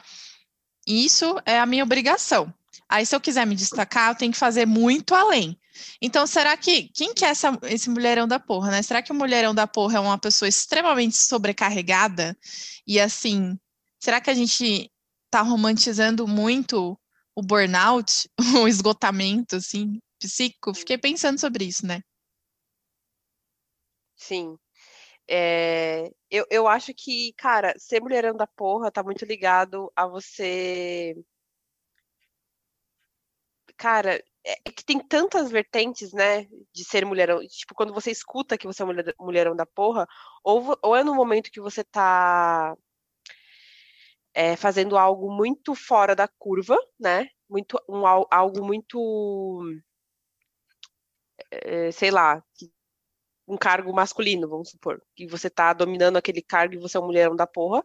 isso 0.87 1.35
é 1.45 1.59
a 1.59 1.65
minha 1.65 1.83
obrigação. 1.83 2.53
Aí, 2.87 3.05
se 3.05 3.13
eu 3.13 3.19
quiser 3.19 3.45
me 3.45 3.55
destacar, 3.55 4.11
eu 4.11 4.15
tenho 4.15 4.31
que 4.31 4.37
fazer 4.37 4.65
muito 4.65 5.13
além. 5.13 5.59
Então, 6.01 6.25
será 6.27 6.55
que. 6.57 6.89
Quem 6.89 7.13
que 7.13 7.25
é 7.25 7.29
essa, 7.29 7.57
esse 7.63 7.89
mulherão 7.89 8.27
da 8.27 8.39
porra, 8.39 8.71
né? 8.71 8.81
Será 8.81 9.01
que 9.01 9.11
o 9.11 9.15
mulherão 9.15 9.53
da 9.53 9.67
porra 9.67 9.97
é 9.97 9.99
uma 9.99 10.17
pessoa 10.17 10.47
extremamente 10.49 11.17
sobrecarregada? 11.17 12.37
E 12.87 12.99
assim, 12.99 13.57
será 13.99 14.21
que 14.21 14.29
a 14.29 14.33
gente 14.33 14.91
tá 15.29 15.41
romantizando 15.41 16.27
muito 16.27 16.99
o 17.35 17.41
burnout, 17.41 18.29
o 18.63 18.67
esgotamento, 18.67 19.57
assim, 19.57 19.99
psíquico? 20.19 20.73
Fiquei 20.73 20.97
pensando 20.97 21.39
sobre 21.39 21.65
isso, 21.65 21.85
né? 21.85 22.01
Sim. 24.15 24.57
É, 25.27 26.11
eu, 26.29 26.45
eu 26.49 26.67
acho 26.67 26.93
que, 26.93 27.33
cara, 27.37 27.73
ser 27.77 28.01
mulherão 28.01 28.35
da 28.35 28.47
porra 28.47 28.91
tá 28.91 29.03
muito 29.03 29.25
ligado 29.25 29.91
a 29.95 30.07
você. 30.07 31.15
Cara, 33.77 34.23
é, 34.45 34.53
é 34.65 34.71
que 34.71 34.85
tem 34.85 34.99
tantas 34.99 35.51
vertentes, 35.51 36.13
né, 36.13 36.45
de 36.73 36.83
ser 36.85 37.05
mulherão. 37.05 37.39
Tipo, 37.47 37.73
quando 37.75 37.93
você 37.93 38.11
escuta 38.11 38.57
que 38.57 38.67
você 38.67 38.83
é 38.83 38.85
mulher, 38.85 39.15
mulherão 39.19 39.55
da 39.55 39.65
porra, 39.65 40.07
ou, 40.43 40.77
ou 40.81 40.95
é 40.95 41.03
no 41.03 41.15
momento 41.15 41.51
que 41.51 41.59
você 41.59 41.83
tá 41.83 42.75
é, 44.33 44.55
fazendo 44.55 44.97
algo 44.97 45.31
muito 45.31 45.73
fora 45.73 46.15
da 46.15 46.27
curva, 46.27 46.77
né? 46.99 47.27
Muito, 47.49 47.81
um, 47.89 48.05
algo 48.05 48.63
muito. 48.63 49.63
É, 51.51 51.91
sei 51.91 52.11
lá, 52.11 52.43
um 53.47 53.57
cargo 53.57 53.93
masculino, 53.93 54.49
vamos 54.49 54.69
supor. 54.71 55.01
Que 55.15 55.27
você 55.27 55.49
tá 55.49 55.73
dominando 55.73 56.17
aquele 56.17 56.41
cargo 56.41 56.75
e 56.75 56.79
você 56.79 56.97
é 56.97 56.99
um 56.99 57.05
mulherão 57.05 57.35
da 57.35 57.47
porra. 57.47 57.83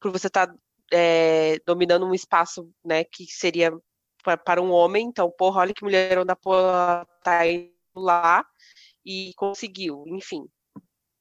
Por 0.00 0.12
você 0.12 0.28
tá 0.30 0.52
é, 0.92 1.58
dominando 1.66 2.06
um 2.06 2.14
espaço, 2.14 2.70
né, 2.84 3.04
que 3.04 3.26
seria 3.26 3.72
para 4.44 4.62
um 4.62 4.70
homem, 4.72 5.06
então, 5.06 5.30
porra, 5.30 5.60
olha 5.62 5.74
que 5.74 5.84
mulher 5.84 6.24
da 6.24 6.36
porra 6.36 7.06
tá 7.22 7.46
indo 7.46 7.72
lá 7.94 8.44
e 9.04 9.32
conseguiu, 9.36 10.04
enfim. 10.08 10.46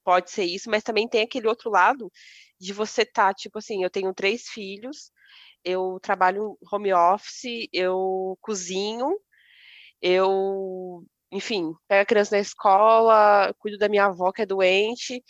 Pode 0.03 0.31
ser 0.31 0.45
isso, 0.45 0.69
mas 0.69 0.83
também 0.83 1.07
tem 1.07 1.21
aquele 1.21 1.47
outro 1.47 1.69
lado 1.69 2.11
de 2.59 2.73
você 2.73 3.05
tá, 3.05 3.33
tipo 3.33 3.59
assim, 3.59 3.83
eu 3.83 3.89
tenho 3.89 4.13
três 4.13 4.49
filhos, 4.49 5.11
eu 5.63 5.99
trabalho 6.01 6.57
home 6.71 6.93
office, 6.93 7.67
eu 7.73 8.37
cozinho, 8.41 9.17
eu 10.01 11.03
enfim, 11.31 11.73
pego 11.87 12.03
a 12.03 12.05
criança 12.05 12.35
na 12.35 12.41
escola, 12.41 13.53
cuido 13.59 13.77
da 13.77 13.89
minha 13.89 14.05
avó 14.05 14.31
que 14.31 14.43
é 14.43 14.45
doente, 14.45 15.23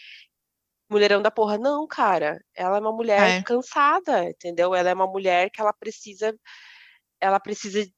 mulherão 0.89 1.21
da 1.21 1.31
porra. 1.31 1.57
Não, 1.57 1.87
cara, 1.87 2.39
ela 2.55 2.77
é 2.77 2.79
uma 2.79 2.91
mulher 2.91 3.39
É. 3.39 3.43
cansada, 3.43 4.29
entendeu? 4.29 4.75
Ela 4.75 4.89
é 4.89 4.93
uma 4.93 5.07
mulher 5.07 5.49
que 5.51 5.61
ela 5.61 5.73
precisa, 5.73 6.35
ela 7.23 7.39
precisa 7.39 7.89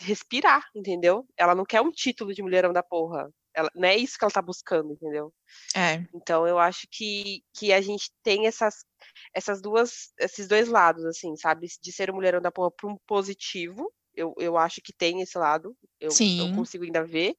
respirar, 0.00 0.68
entendeu? 0.74 1.24
Ela 1.36 1.54
não 1.54 1.64
quer 1.64 1.80
um 1.80 1.92
título 1.92 2.34
de 2.34 2.42
mulherão 2.42 2.72
da 2.72 2.82
porra. 2.82 3.30
Ela, 3.54 3.70
não 3.74 3.88
é 3.88 3.96
isso 3.96 4.18
que 4.18 4.24
ela 4.24 4.32
tá 4.32 4.42
buscando, 4.42 4.92
entendeu? 4.92 5.32
É, 5.76 6.02
Então 6.12 6.46
eu 6.46 6.58
acho 6.58 6.88
que, 6.90 7.42
que 7.54 7.72
a 7.72 7.80
gente 7.80 8.10
tem 8.24 8.46
essas, 8.46 8.84
essas 9.32 9.62
duas, 9.62 10.12
esses 10.18 10.48
dois 10.48 10.68
lados, 10.68 11.04
assim, 11.04 11.36
sabe? 11.36 11.68
De 11.80 11.92
ser 11.92 12.10
um 12.10 12.14
mulherão 12.14 12.40
da 12.40 12.50
porra 12.50 12.72
para 12.72 12.90
um 12.90 12.96
positivo. 13.06 13.92
Eu, 14.14 14.34
eu 14.38 14.58
acho 14.58 14.80
que 14.82 14.92
tem 14.92 15.22
esse 15.22 15.38
lado, 15.38 15.76
eu, 16.00 16.08
eu 16.08 16.14
Sim. 16.14 16.54
consigo 16.54 16.84
ainda 16.84 17.04
ver. 17.04 17.36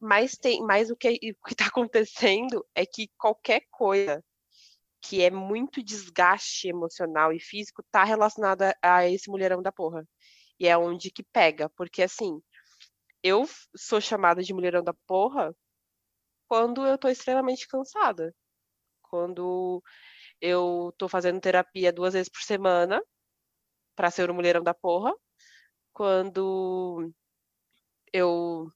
Mas 0.00 0.32
tem, 0.32 0.60
mas 0.62 0.90
o 0.90 0.96
que 0.96 1.08
o 1.08 1.48
que 1.48 1.54
tá 1.54 1.66
acontecendo 1.72 2.66
é 2.74 2.84
que 2.84 3.08
qualquer 3.16 3.62
coisa 3.70 4.22
que 5.00 5.22
é 5.22 5.30
muito 5.30 5.82
desgaste 5.82 6.68
emocional 6.68 7.32
e 7.32 7.38
físico 7.38 7.84
tá 7.92 8.04
relacionada 8.04 8.74
a 8.82 9.06
esse 9.06 9.30
mulherão 9.30 9.62
da 9.62 9.70
porra. 9.70 10.04
E 10.60 10.68
é 10.68 10.76
onde 10.78 11.10
que 11.10 11.22
pega, 11.22 11.68
porque 11.70 12.02
assim, 12.02 12.40
eu 13.22 13.44
sou 13.76 14.00
chamada 14.00 14.42
de 14.42 14.54
mulherão 14.54 14.82
da 14.84 14.94
porra 15.06 15.54
quando 16.48 16.86
eu 16.86 16.98
tô 16.98 17.08
extremamente 17.08 17.68
cansada. 17.68 18.34
Quando 19.02 19.82
eu 20.40 20.94
tô 20.98 21.08
fazendo 21.08 21.40
terapia 21.40 21.92
duas 21.92 22.14
vezes 22.14 22.28
por 22.30 22.42
semana 22.42 23.02
pra 23.96 24.10
ser 24.10 24.30
o 24.30 24.34
mulherão 24.34 24.62
da 24.62 24.74
porra. 24.74 25.14
Quando 25.92 27.12
eu 28.12 28.70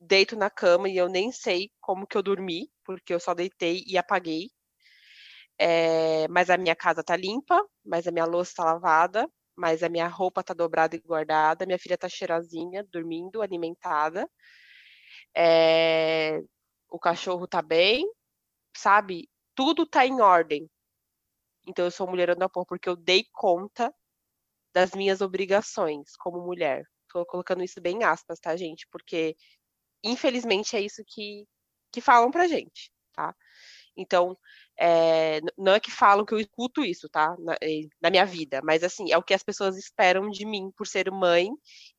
deito 0.00 0.36
na 0.36 0.50
cama 0.50 0.88
e 0.88 0.96
eu 0.96 1.08
nem 1.08 1.32
sei 1.32 1.70
como 1.80 2.06
que 2.06 2.16
eu 2.16 2.22
dormi, 2.22 2.70
porque 2.84 3.14
eu 3.14 3.20
só 3.20 3.34
deitei 3.34 3.84
e 3.86 3.98
apaguei. 3.98 4.50
É, 5.60 6.28
mas 6.28 6.50
a 6.50 6.56
minha 6.56 6.76
casa 6.76 7.02
tá 7.02 7.16
limpa, 7.16 7.60
mas 7.84 8.06
a 8.06 8.12
minha 8.12 8.24
louça 8.24 8.54
tá 8.56 8.64
lavada, 8.64 9.28
mas 9.58 9.82
a 9.82 9.88
minha 9.88 10.06
roupa 10.06 10.42
tá 10.42 10.54
dobrada 10.54 10.94
e 10.94 11.00
guardada, 11.00 11.66
minha 11.66 11.78
filha 11.78 11.98
tá 11.98 12.08
cheirosinha, 12.08 12.84
dormindo, 12.84 13.42
alimentada. 13.42 14.30
É, 15.36 16.40
o 16.88 16.98
cachorro 16.98 17.46
tá 17.48 17.60
bem, 17.60 18.08
sabe? 18.76 19.28
Tudo 19.54 19.86
tá 19.86 20.06
em 20.06 20.20
ordem. 20.20 20.70
Então 21.66 21.84
eu 21.84 21.90
sou 21.90 22.06
mulher 22.08 22.34
da 22.36 22.48
porra, 22.48 22.66
porque 22.66 22.88
eu 22.88 22.96
dei 22.96 23.24
conta 23.32 23.92
das 24.74 24.92
minhas 24.92 25.20
obrigações 25.20 26.16
como 26.16 26.40
mulher. 26.44 26.84
Tô 27.08 27.26
colocando 27.26 27.64
isso 27.64 27.80
bem 27.80 27.98
em 27.98 28.04
aspas, 28.04 28.38
tá, 28.40 28.56
gente? 28.56 28.86
Porque 28.92 29.36
infelizmente 30.04 30.76
é 30.76 30.80
isso 30.80 31.02
que, 31.06 31.46
que 31.92 32.00
falam 32.00 32.30
pra 32.30 32.48
gente, 32.48 32.92
tá? 33.12 33.34
Então, 33.98 34.36
é, 34.80 35.40
não 35.58 35.74
é 35.74 35.80
que 35.80 35.90
falam 35.90 36.24
que 36.24 36.34
eu 36.34 36.38
escuto 36.40 36.84
isso, 36.84 37.08
tá? 37.08 37.36
Na, 37.40 37.54
eh, 37.62 37.82
na 38.00 38.10
minha 38.10 38.24
vida, 38.26 38.60
mas 38.64 38.84
assim, 38.84 39.10
é 39.12 39.18
o 39.18 39.22
que 39.22 39.34
as 39.34 39.42
pessoas 39.42 39.76
esperam 39.76 40.30
de 40.30 40.46
mim 40.46 40.70
por 40.76 40.86
ser 40.86 41.10
mãe 41.10 41.50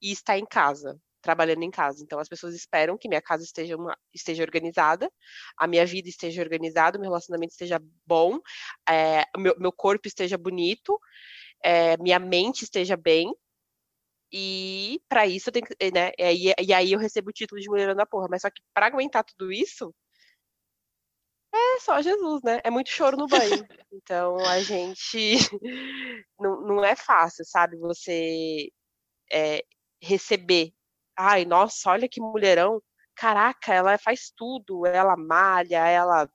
e 0.02 0.12
estar 0.12 0.38
em 0.38 0.46
casa, 0.46 0.98
trabalhando 1.22 1.64
em 1.64 1.72
casa. 1.72 2.04
Então, 2.04 2.20
as 2.20 2.30
pessoas 2.30 2.56
esperam 2.56 2.98
que 2.98 3.10
minha 3.10 3.22
casa 3.22 3.44
esteja, 3.44 3.76
uma- 3.76 3.98
esteja 4.14 4.44
organizada, 4.44 5.12
a 5.58 5.68
minha 5.68 5.86
vida 5.86 6.08
esteja 6.10 6.42
organizada, 6.42 6.98
meu 6.98 7.10
relacionamento 7.10 7.52
esteja 7.52 7.80
bom, 8.06 8.40
é, 8.90 9.26
meu, 9.38 9.56
meu 9.60 9.72
corpo 9.74 10.08
esteja 10.08 10.38
bonito, 10.38 10.98
é, 11.64 11.98
minha 11.98 12.20
mente 12.20 12.64
esteja 12.64 12.98
bem. 12.98 13.34
E 14.32 15.02
para 15.10 15.26
isso 15.28 15.50
eu 15.50 15.54
tenho 15.54 15.66
que, 15.66 15.76
né? 15.92 16.12
E 16.18 16.74
aí, 16.74 16.92
eu 16.92 17.00
recebo 17.00 17.30
o 17.30 17.34
título 17.34 17.60
de 17.62 17.70
mulher 17.70 17.96
da 17.96 18.06
porra. 18.06 18.28
Mas 18.30 18.42
só 18.44 18.50
que 18.50 18.62
para 18.74 18.86
aguentar 18.88 19.24
tudo 19.24 19.52
isso, 19.52 19.94
é 21.54 21.80
só 21.80 22.02
Jesus, 22.02 22.42
né? 22.44 22.60
É 22.64 22.70
muito 22.70 22.90
choro 22.90 23.18
no 23.18 23.28
banho. 23.28 23.68
Então 23.92 24.38
a 24.46 24.62
gente 24.62 25.38
não, 26.40 26.62
não 26.62 26.86
é 26.86 26.96
fácil, 26.96 27.46
sabe? 27.46 27.78
Você 27.78 28.70
é, 29.32 29.64
receber. 30.02 30.74
Ai, 31.18 31.46
nossa, 31.46 31.92
olha 31.92 32.10
que 32.10 32.22
mulherão. 32.22 32.82
Caraca, 33.16 33.74
ela 33.74 33.98
faz 33.98 34.32
tudo, 34.36 34.86
ela 34.86 35.18
malha, 35.18 35.86
ela 35.88 36.30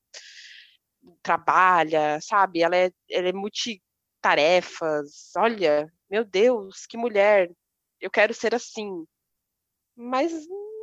trabalha, 1.23 2.21
sabe? 2.21 2.63
Ela 2.63 2.77
é, 2.77 2.91
ela 3.11 3.29
é 3.29 3.33
multitarefas. 3.33 5.33
Olha, 5.37 5.91
meu 6.11 6.25
Deus, 6.25 6.87
que 6.87 6.97
mulher. 6.97 7.51
Eu 8.01 8.11
quero 8.11 8.35
ser 8.35 8.55
assim. 8.55 9.07
Mas 9.97 10.33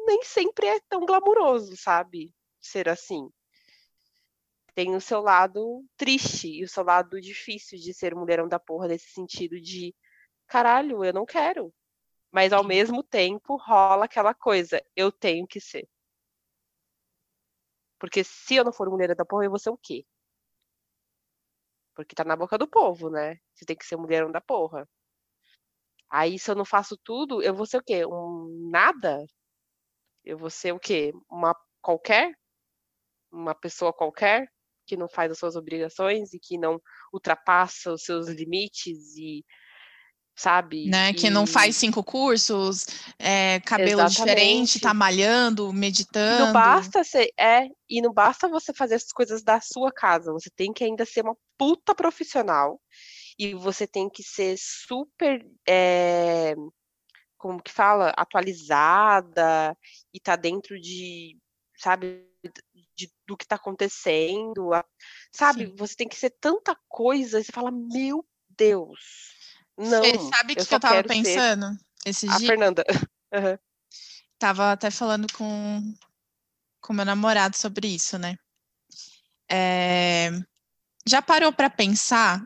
nem 0.07 0.23
sempre 0.23 0.67
é 0.67 0.79
tão 0.89 1.05
glamuroso, 1.05 1.75
sabe? 1.77 2.33
Ser 2.59 2.89
assim. 2.89 3.29
Tem 4.73 4.95
o 4.95 5.01
seu 5.01 5.21
lado 5.21 5.85
triste 5.97 6.47
e 6.47 6.63
o 6.63 6.69
seu 6.69 6.83
lado 6.83 7.19
difícil 7.19 7.77
de 7.77 7.93
ser 7.93 8.15
mulherão 8.15 8.47
da 8.47 8.59
porra, 8.59 8.87
nesse 8.87 9.11
sentido 9.11 9.59
de 9.59 9.93
caralho, 10.47 11.03
eu 11.03 11.13
não 11.13 11.25
quero. 11.25 11.73
Mas 12.31 12.53
ao 12.53 12.63
mesmo 12.63 13.03
tempo 13.03 13.57
rola 13.57 14.05
aquela 14.05 14.33
coisa, 14.33 14.81
eu 14.95 15.11
tenho 15.11 15.45
que 15.45 15.59
ser. 15.59 15.87
Porque 17.99 18.23
se 18.23 18.55
eu 18.55 18.63
não 18.63 18.71
for 18.73 18.89
mulher 18.89 19.13
da 19.15 19.25
porra, 19.25 19.45
eu 19.45 19.49
vou 19.49 19.59
ser 19.59 19.69
o 19.69 19.77
quê? 19.77 20.05
Porque 21.93 22.15
tá 22.15 22.23
na 22.23 22.35
boca 22.35 22.57
do 22.57 22.67
povo, 22.67 23.09
né? 23.09 23.37
Você 23.53 23.65
tem 23.65 23.75
que 23.75 23.85
ser 23.85 23.97
mulherão 23.97 24.31
da 24.31 24.41
porra. 24.41 24.87
Aí, 26.09 26.39
se 26.39 26.49
eu 26.49 26.55
não 26.55 26.65
faço 26.65 26.97
tudo, 26.97 27.41
eu 27.41 27.53
vou 27.53 27.65
ser 27.65 27.77
o 27.77 27.83
quê? 27.83 28.05
Um 28.05 28.69
nada? 28.71 29.25
Eu 30.23 30.37
vou 30.37 30.49
ser 30.49 30.73
o 30.73 30.79
quê? 30.79 31.13
Uma 31.29 31.55
qualquer? 31.81 32.33
Uma 33.31 33.55
pessoa 33.55 33.93
qualquer 33.93 34.51
que 34.91 34.97
não 34.97 35.07
faz 35.07 35.31
as 35.31 35.39
suas 35.39 35.55
obrigações 35.55 36.33
e 36.33 36.39
que 36.39 36.57
não 36.57 36.77
ultrapassa 37.13 37.93
os 37.93 38.03
seus 38.03 38.27
limites 38.27 39.15
e 39.15 39.45
sabe? 40.35 40.89
né? 40.89 41.13
Que 41.13 41.29
não 41.29 41.45
E- 41.45 41.47
faz 41.47 41.77
cinco 41.77 42.03
cursos, 42.03 42.85
é, 43.17 43.61
cabelo 43.61 44.03
diferente, 44.09 44.79
Exatamente. 44.79 44.79
tá 44.81 44.93
malhando, 44.93 45.69
E 45.69 45.73
meditando. 45.73 46.45
não 46.45 46.51
basta 46.51 47.03
ser, 47.05 47.31
é, 47.39 47.69
e 47.89 48.01
não 48.01 48.11
basta 48.11 48.49
você 48.49 48.73
fazer 48.73 48.95
as 48.95 49.05
coisas 49.13 49.43
da 49.43 49.61
sua 49.61 49.93
casa, 49.93 50.33
você 50.33 50.49
tem 50.49 50.73
que 50.73 50.83
ainda 50.83 51.05
ser 51.05 51.21
uma 51.23 51.37
puta 51.57 51.95
profissional 51.95 52.81
e 53.39 53.53
você 53.53 53.87
tem 53.87 54.09
que 54.09 54.23
ser 54.23 54.57
super, 54.57 55.45
é, 55.65 56.53
como 57.37 57.61
que 57.63 57.71
fala, 57.71 58.09
atualizada 58.17 59.77
e 60.13 60.19
tá 60.19 60.35
dentro 60.35 60.79
de, 60.79 61.37
sabe, 61.81 62.25
de- 62.95 63.11
do 63.27 63.35
que 63.35 63.45
tá 63.45 63.55
acontecendo, 63.55 64.73
a- 64.73 64.85
sabe? 65.31 65.67
Sim. 65.67 65.75
Você 65.75 65.95
tem 65.95 66.07
que 66.07 66.15
ser 66.15 66.29
tanta 66.39 66.77
coisa, 66.87 67.39
e 67.39 67.43
você 67.43 67.51
fala, 67.51 67.71
meu 67.71 68.25
Deus, 68.49 68.99
não, 69.77 70.01
Fê, 70.03 70.19
sabe 70.19 70.53
o 70.53 70.55
que, 70.55 70.65
que 70.65 70.75
eu 70.75 70.79
tava 70.79 70.95
quero 70.95 71.07
ser 71.07 71.23
pensando 71.23 71.77
esses 72.05 72.29
a 72.29 72.37
dias? 72.37 72.47
Fernanda. 72.49 72.83
Aham. 73.33 73.59
Tava 74.37 74.71
até 74.71 74.89
falando 74.91 75.31
com 75.33 75.93
com 76.81 76.93
meu 76.93 77.05
namorado 77.05 77.55
sobre 77.55 77.87
isso, 77.87 78.17
né? 78.17 78.35
É, 79.49 80.31
já 81.07 81.21
parou 81.21 81.53
para 81.53 81.69
pensar 81.69 82.43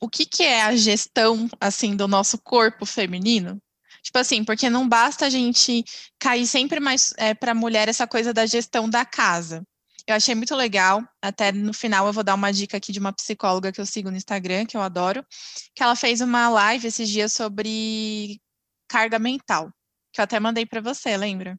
o 0.00 0.08
que 0.08 0.24
que 0.24 0.42
é 0.44 0.62
a 0.62 0.76
gestão 0.76 1.48
assim 1.60 1.96
do 1.96 2.06
nosso 2.06 2.38
corpo 2.38 2.86
feminino? 2.86 3.60
Tipo 4.06 4.18
assim, 4.18 4.44
porque 4.44 4.70
não 4.70 4.88
basta 4.88 5.26
a 5.26 5.28
gente 5.28 5.82
cair 6.20 6.46
sempre 6.46 6.78
mais 6.78 7.12
para 7.40 7.50
a 7.50 7.54
mulher 7.54 7.88
essa 7.88 8.06
coisa 8.06 8.32
da 8.32 8.46
gestão 8.46 8.88
da 8.88 9.04
casa. 9.04 9.66
Eu 10.06 10.14
achei 10.14 10.32
muito 10.32 10.54
legal, 10.54 11.02
até 11.20 11.50
no 11.50 11.74
final 11.74 12.06
eu 12.06 12.12
vou 12.12 12.22
dar 12.22 12.36
uma 12.36 12.52
dica 12.52 12.76
aqui 12.76 12.92
de 12.92 13.00
uma 13.00 13.12
psicóloga 13.12 13.72
que 13.72 13.80
eu 13.80 13.84
sigo 13.84 14.08
no 14.08 14.16
Instagram, 14.16 14.64
que 14.64 14.76
eu 14.76 14.80
adoro, 14.80 15.26
que 15.74 15.82
ela 15.82 15.96
fez 15.96 16.20
uma 16.20 16.48
live 16.48 16.86
esses 16.86 17.08
dias 17.08 17.32
sobre 17.32 18.40
carga 18.88 19.18
mental, 19.18 19.72
que 20.12 20.20
eu 20.20 20.22
até 20.22 20.38
mandei 20.38 20.64
para 20.64 20.80
você, 20.80 21.16
lembra? 21.16 21.58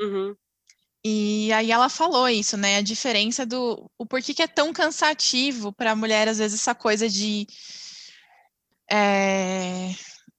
Uhum. 0.00 0.34
E 1.04 1.52
aí 1.52 1.70
ela 1.70 1.90
falou 1.90 2.26
isso, 2.30 2.56
né? 2.56 2.78
A 2.78 2.82
diferença 2.82 3.44
do 3.44 3.90
o 3.98 4.06
porquê 4.06 4.32
que 4.32 4.42
é 4.42 4.48
tão 4.48 4.72
cansativo 4.72 5.70
para 5.70 5.90
a 5.90 5.96
mulher, 5.96 6.28
às 6.28 6.38
vezes, 6.38 6.58
essa 6.58 6.74
coisa 6.74 7.06
de 7.06 7.46
é, 8.90 9.90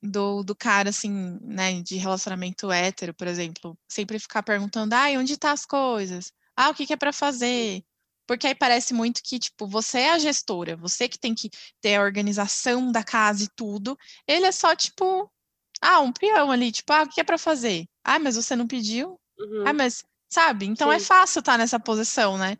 do, 0.08 0.44
do 0.44 0.56
cara, 0.56 0.90
assim, 0.90 1.38
né, 1.42 1.82
de 1.82 1.98
relacionamento 1.98 2.72
hétero, 2.72 3.14
por 3.14 3.28
exemplo, 3.28 3.78
sempre 3.88 4.20
ficar 4.20 4.44
perguntando, 4.44 4.94
ai, 4.94 5.18
onde 5.18 5.38
tá 5.38 5.52
as 5.52 5.66
coisas? 5.66 6.32
Ah, 6.56 6.70
o 6.70 6.74
que, 6.74 6.86
que 6.86 6.94
é 6.94 6.98
para 6.98 7.14
fazer? 7.14 7.84
Porque 8.28 8.48
aí 8.48 8.56
parece 8.56 8.94
muito 8.94 9.22
que, 9.24 9.40
tipo, 9.40 9.68
você 9.68 10.00
é 10.00 10.12
a 10.12 10.20
gestora, 10.20 10.76
você 10.76 11.08
que 11.08 11.18
tem 11.18 11.34
que 11.34 11.50
ter 11.82 11.96
a 11.96 12.02
organização 12.02 12.92
da 12.92 13.04
casa 13.04 13.44
e 13.44 13.50
tudo. 13.56 13.98
Ele 14.28 14.46
é 14.46 14.52
só, 14.52 14.76
tipo, 14.76 15.32
ah, 15.82 16.00
um 16.02 16.12
peão 16.12 16.52
ali, 16.52 16.72
tipo, 16.72 16.92
ah, 16.92 17.04
o 17.04 17.10
que 17.10 17.22
é 17.22 17.24
para 17.24 17.38
fazer? 17.38 17.86
Ah, 18.04 18.20
mas 18.20 18.36
você 18.36 18.56
não 18.56 18.68
pediu? 18.68 19.20
Uhum. 19.40 19.64
Ah, 19.66 19.74
mas, 19.74 20.04
sabe? 20.30 20.66
Então 20.66 20.92
é 20.92 21.00
Sim. 21.00 21.06
fácil 21.06 21.40
estar 21.40 21.58
nessa 21.58 21.80
posição, 21.80 22.38
né? 22.38 22.58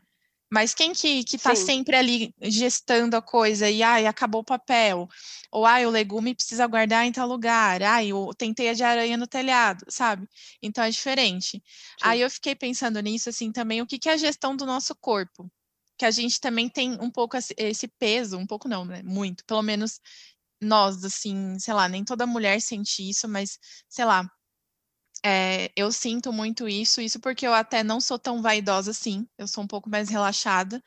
Mas 0.50 0.74
quem 0.74 0.94
que, 0.94 1.24
que 1.26 1.38
tá 1.38 1.54
sempre 1.56 1.96
ali 1.96 2.34
gestando 2.42 3.18
a 3.18 3.22
coisa 3.22 3.70
e 3.70 3.84
ai, 3.84 4.06
acabou 4.06 4.42
o 4.42 4.46
papel, 4.46 5.08
ou 5.52 5.66
ai, 5.66 5.86
o 5.86 5.90
legume 5.90 6.34
precisa 6.34 6.66
guardar 6.68 7.06
em 7.06 7.12
tal 7.12 7.28
lugar, 7.28 7.84
ai, 7.84 8.08
eu 8.10 8.30
tentei 8.38 8.74
de 8.74 8.84
aranha 8.84 9.18
no 9.18 9.28
telhado, 9.28 9.84
sabe? 9.90 10.28
Então 10.62 10.84
é 10.84 10.90
diferente. 10.90 11.52
Sim. 11.52 11.62
Aí 12.02 12.22
eu 12.22 12.32
fiquei 12.32 12.56
pensando 12.56 13.00
nisso 13.02 13.30
assim 13.30 13.52
também, 13.52 13.82
o 13.82 13.86
que, 13.86 14.00
que 14.00 14.08
é 14.08 14.14
a 14.14 14.18
gestão 14.18 14.56
do 14.56 14.66
nosso 14.66 14.96
corpo? 14.96 15.52
Que 15.98 16.06
a 16.06 16.12
gente 16.12 16.40
também 16.40 16.70
tem 16.70 16.94
um 17.02 17.12
pouco 17.12 17.36
esse 17.58 17.88
peso, 18.00 18.38
um 18.38 18.48
pouco 18.48 18.70
não, 18.70 18.86
né? 18.86 19.02
Muito, 19.04 19.44
pelo 19.46 19.62
menos 19.62 20.00
nós, 20.62 21.04
assim, 21.04 21.58
sei 21.60 21.74
lá, 21.74 21.88
nem 21.90 22.04
toda 22.04 22.26
mulher 22.26 22.62
sente 22.62 23.08
isso, 23.08 23.28
mas 23.28 23.60
sei 23.90 24.06
lá, 24.06 24.30
é, 25.26 25.72
eu 25.76 25.92
sinto 25.92 26.32
muito 26.32 26.68
isso, 26.68 27.02
isso 27.02 27.20
porque 27.20 27.46
eu 27.46 27.54
até 27.54 27.84
não 27.84 28.00
sou 28.00 28.20
tão 28.20 28.42
vaidosa 28.42 28.92
assim, 28.92 29.28
eu 29.38 29.48
sou 29.48 29.64
um 29.64 29.68
pouco 29.68 29.90
mais 29.90 30.10
relaxada, 30.10 30.82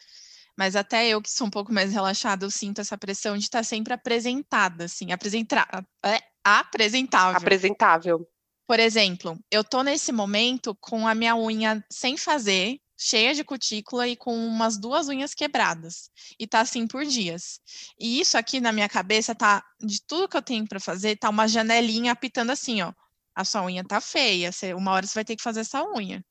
mas 0.57 0.77
até 0.77 1.09
eu 1.09 1.23
que 1.23 1.31
sou 1.31 1.47
um 1.47 1.51
pouco 1.51 1.73
mais 1.73 1.93
relaxada, 1.93 2.45
eu 2.45 2.51
sinto 2.51 2.81
essa 2.81 2.99
pressão 2.99 3.37
de 3.37 3.45
estar 3.45 3.65
sempre 3.65 3.93
apresentada, 3.93 4.85
assim, 4.85 5.13
apresentar, 5.13 5.69
é, 6.05 6.21
apresentável. 6.45 7.39
Apresentável. 7.39 8.29
Por 8.67 8.79
exemplo, 8.79 9.39
eu 9.51 9.65
tô 9.65 9.83
nesse 9.83 10.13
momento 10.13 10.77
com 10.81 11.09
a 11.09 11.15
minha 11.15 11.37
unha 11.37 11.85
sem 11.91 12.17
fazer, 12.17 12.79
cheia 12.97 13.35
de 13.35 13.43
cutícula 13.43 14.07
e 14.07 14.15
com 14.15 14.35
umas 14.35 14.79
duas 14.79 15.09
unhas 15.09 15.35
quebradas. 15.35 16.11
E 16.39 16.47
tá 16.47 16.61
assim 16.61 16.87
por 16.87 17.05
dias. 17.05 17.59
E 17.99 18.21
isso 18.21 18.37
aqui 18.37 18.61
na 18.61 18.71
minha 18.71 18.89
cabeça 18.89 19.35
tá, 19.35 19.65
de 19.81 20.01
tudo 20.07 20.29
que 20.29 20.37
eu 20.37 20.43
tenho 20.43 20.69
para 20.69 20.79
fazer, 20.79 21.17
tá 21.17 21.31
uma 21.31 21.49
janelinha 21.49 22.13
apitando 22.13 22.51
assim, 22.51 22.83
ó 22.83 22.93
a 23.41 23.45
sua 23.45 23.65
unha 23.65 23.85
tá 23.85 24.01
feia, 24.01 24.53
você, 24.53 24.75
uma 24.75 24.93
hora 24.93 25.07
você 25.07 25.15
vai 25.15 25.25
ter 25.25 25.37
que 25.37 25.43
fazer 25.43 25.61
essa 25.61 25.85
unha. 25.85 26.25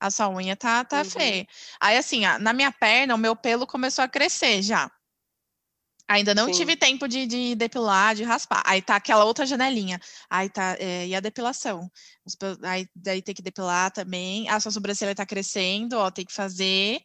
A 0.00 0.10
sua 0.10 0.28
unha 0.28 0.56
tá, 0.56 0.84
tá 0.84 0.98
uhum. 0.98 1.04
feia. 1.04 1.46
Aí, 1.80 1.96
assim, 1.96 2.22
na 2.40 2.52
minha 2.52 2.72
perna, 2.72 3.14
o 3.14 3.18
meu 3.18 3.34
pelo 3.34 3.66
começou 3.66 4.04
a 4.04 4.08
crescer 4.08 4.62
já. 4.62 4.90
Ainda 6.06 6.34
não 6.34 6.46
Sim. 6.46 6.52
tive 6.52 6.76
tempo 6.76 7.08
de, 7.08 7.26
de, 7.26 7.54
depilar, 7.54 8.14
de 8.14 8.24
raspar. 8.24 8.62
Aí 8.66 8.82
tá 8.82 8.96
aquela 8.96 9.24
outra 9.24 9.46
janelinha. 9.46 9.98
Aí 10.28 10.50
tá, 10.50 10.76
é, 10.78 11.06
e 11.06 11.14
a 11.14 11.20
depilação? 11.20 11.90
Aí 12.62 12.86
daí 12.94 13.22
tem 13.22 13.34
que 13.34 13.40
depilar 13.40 13.90
também. 13.90 14.46
A 14.50 14.60
sua 14.60 14.70
sobrancelha 14.70 15.14
tá 15.14 15.24
crescendo, 15.24 15.96
ó, 15.96 16.10
tem 16.10 16.26
que 16.26 16.32
fazer. 16.32 17.00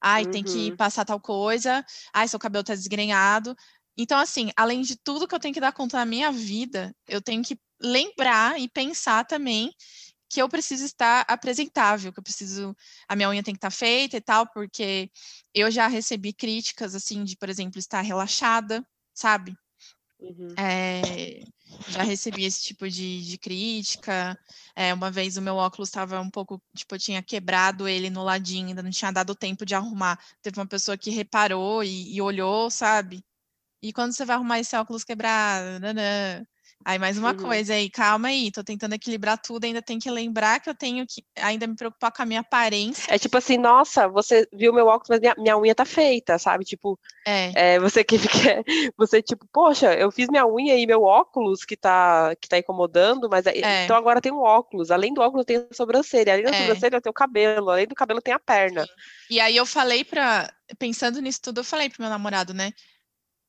Ai, 0.00 0.24
uhum. 0.24 0.30
tem 0.30 0.44
que 0.44 0.70
uhum. 0.70 0.76
passar 0.76 1.04
tal 1.04 1.18
coisa. 1.18 1.84
Ai, 2.12 2.28
seu 2.28 2.38
cabelo 2.38 2.62
tá 2.62 2.74
desgrenhado. 2.74 3.56
Então, 3.96 4.18
assim, 4.18 4.50
além 4.56 4.82
de 4.82 4.96
tudo 4.96 5.26
que 5.26 5.34
eu 5.34 5.40
tenho 5.40 5.54
que 5.54 5.60
dar 5.60 5.72
conta 5.72 5.96
na 5.98 6.04
minha 6.04 6.30
vida, 6.30 6.94
eu 7.08 7.20
tenho 7.20 7.42
que 7.42 7.58
lembrar 7.80 8.60
e 8.60 8.68
pensar 8.68 9.24
também 9.24 9.72
que 10.28 10.42
eu 10.42 10.48
preciso 10.48 10.84
estar 10.84 11.24
apresentável, 11.28 12.12
que 12.12 12.18
eu 12.18 12.22
preciso, 12.22 12.76
a 13.08 13.14
minha 13.14 13.28
unha 13.30 13.42
tem 13.42 13.54
que 13.54 13.58
estar 13.58 13.70
feita 13.70 14.16
e 14.16 14.20
tal, 14.20 14.46
porque 14.48 15.10
eu 15.54 15.70
já 15.70 15.86
recebi 15.86 16.32
críticas, 16.32 16.94
assim, 16.94 17.24
de, 17.24 17.36
por 17.36 17.48
exemplo, 17.48 17.78
estar 17.78 18.00
relaxada, 18.00 18.86
sabe? 19.14 19.56
Uhum. 20.18 20.54
É, 20.58 21.44
já 21.88 22.02
recebi 22.02 22.44
esse 22.44 22.62
tipo 22.62 22.88
de, 22.88 23.22
de 23.22 23.38
crítica. 23.38 24.38
É, 24.74 24.92
uma 24.92 25.10
vez 25.10 25.36
o 25.36 25.42
meu 25.42 25.56
óculos 25.56 25.88
estava 25.88 26.20
um 26.20 26.30
pouco, 26.30 26.60
tipo, 26.74 26.94
eu 26.94 26.98
tinha 26.98 27.22
quebrado 27.22 27.86
ele 27.86 28.10
no 28.10 28.24
ladinho, 28.24 28.68
ainda 28.68 28.82
não 28.82 28.90
tinha 28.90 29.12
dado 29.12 29.34
tempo 29.34 29.64
de 29.64 29.74
arrumar. 29.74 30.18
Teve 30.42 30.58
uma 30.58 30.66
pessoa 30.66 30.98
que 30.98 31.10
reparou 31.10 31.84
e, 31.84 32.14
e 32.14 32.20
olhou, 32.20 32.70
sabe? 32.70 33.24
E 33.86 33.92
quando 33.92 34.12
você 34.12 34.24
vai 34.24 34.34
arrumar 34.34 34.58
esse 34.58 34.74
óculos 34.74 35.04
quebrado? 35.04 35.78
Nanã. 35.78 36.44
Aí, 36.84 36.98
mais 36.98 37.18
uma 37.18 37.32
uhum. 37.32 37.36
coisa 37.36 37.74
aí, 37.74 37.88
calma 37.90 38.28
aí, 38.28 38.50
tô 38.52 38.62
tentando 38.62 38.94
equilibrar 38.94 39.38
tudo, 39.38 39.64
ainda 39.64 39.82
tem 39.82 39.98
que 39.98 40.10
lembrar 40.10 40.60
que 40.60 40.70
eu 40.70 40.74
tenho 40.74 41.04
que 41.04 41.24
ainda 41.36 41.66
me 41.66 41.74
preocupar 41.74 42.12
com 42.12 42.22
a 42.22 42.26
minha 42.26 42.40
aparência. 42.40 43.12
É 43.12 43.18
tipo 43.18 43.36
assim, 43.36 43.58
nossa, 43.58 44.06
você 44.06 44.46
viu 44.52 44.72
meu 44.72 44.86
óculos, 44.86 45.08
mas 45.08 45.20
minha, 45.20 45.34
minha 45.36 45.58
unha 45.58 45.74
tá 45.74 45.84
feita, 45.84 46.38
sabe? 46.38 46.64
Tipo, 46.64 46.98
é. 47.26 47.74
é 47.74 47.80
você 47.80 48.04
que 48.04 48.18
quer, 48.18 48.62
você 48.96 49.20
tipo, 49.20 49.46
poxa, 49.52 49.94
eu 49.94 50.12
fiz 50.12 50.28
minha 50.28 50.46
unha 50.46 50.76
e 50.76 50.86
meu 50.86 51.02
óculos 51.02 51.64
que 51.64 51.76
tá, 51.76 52.34
que 52.40 52.48
tá 52.48 52.58
incomodando, 52.58 53.28
mas 53.28 53.46
é. 53.46 53.84
então 53.84 53.96
agora 53.96 54.20
tem 54.20 54.32
um 54.32 54.42
óculos, 54.42 54.92
além 54.92 55.12
do 55.12 55.20
óculos 55.20 55.44
tem 55.44 55.56
a 55.56 55.74
sobrancelha, 55.74 56.34
além 56.34 56.44
da 56.44 56.50
é. 56.50 56.60
sobrancelha 56.60 57.00
tem 57.00 57.10
o 57.10 57.14
cabelo, 57.14 57.70
além 57.70 57.86
do 57.88 57.96
cabelo 57.96 58.20
tem 58.20 58.34
a 58.34 58.38
perna. 58.38 58.86
E 59.28 59.40
aí 59.40 59.56
eu 59.56 59.66
falei 59.66 60.04
pra, 60.04 60.52
pensando 60.78 61.20
nisso 61.20 61.40
tudo, 61.42 61.60
eu 61.60 61.64
falei 61.64 61.88
pro 61.88 62.02
meu 62.02 62.10
namorado, 62.10 62.54
né? 62.54 62.72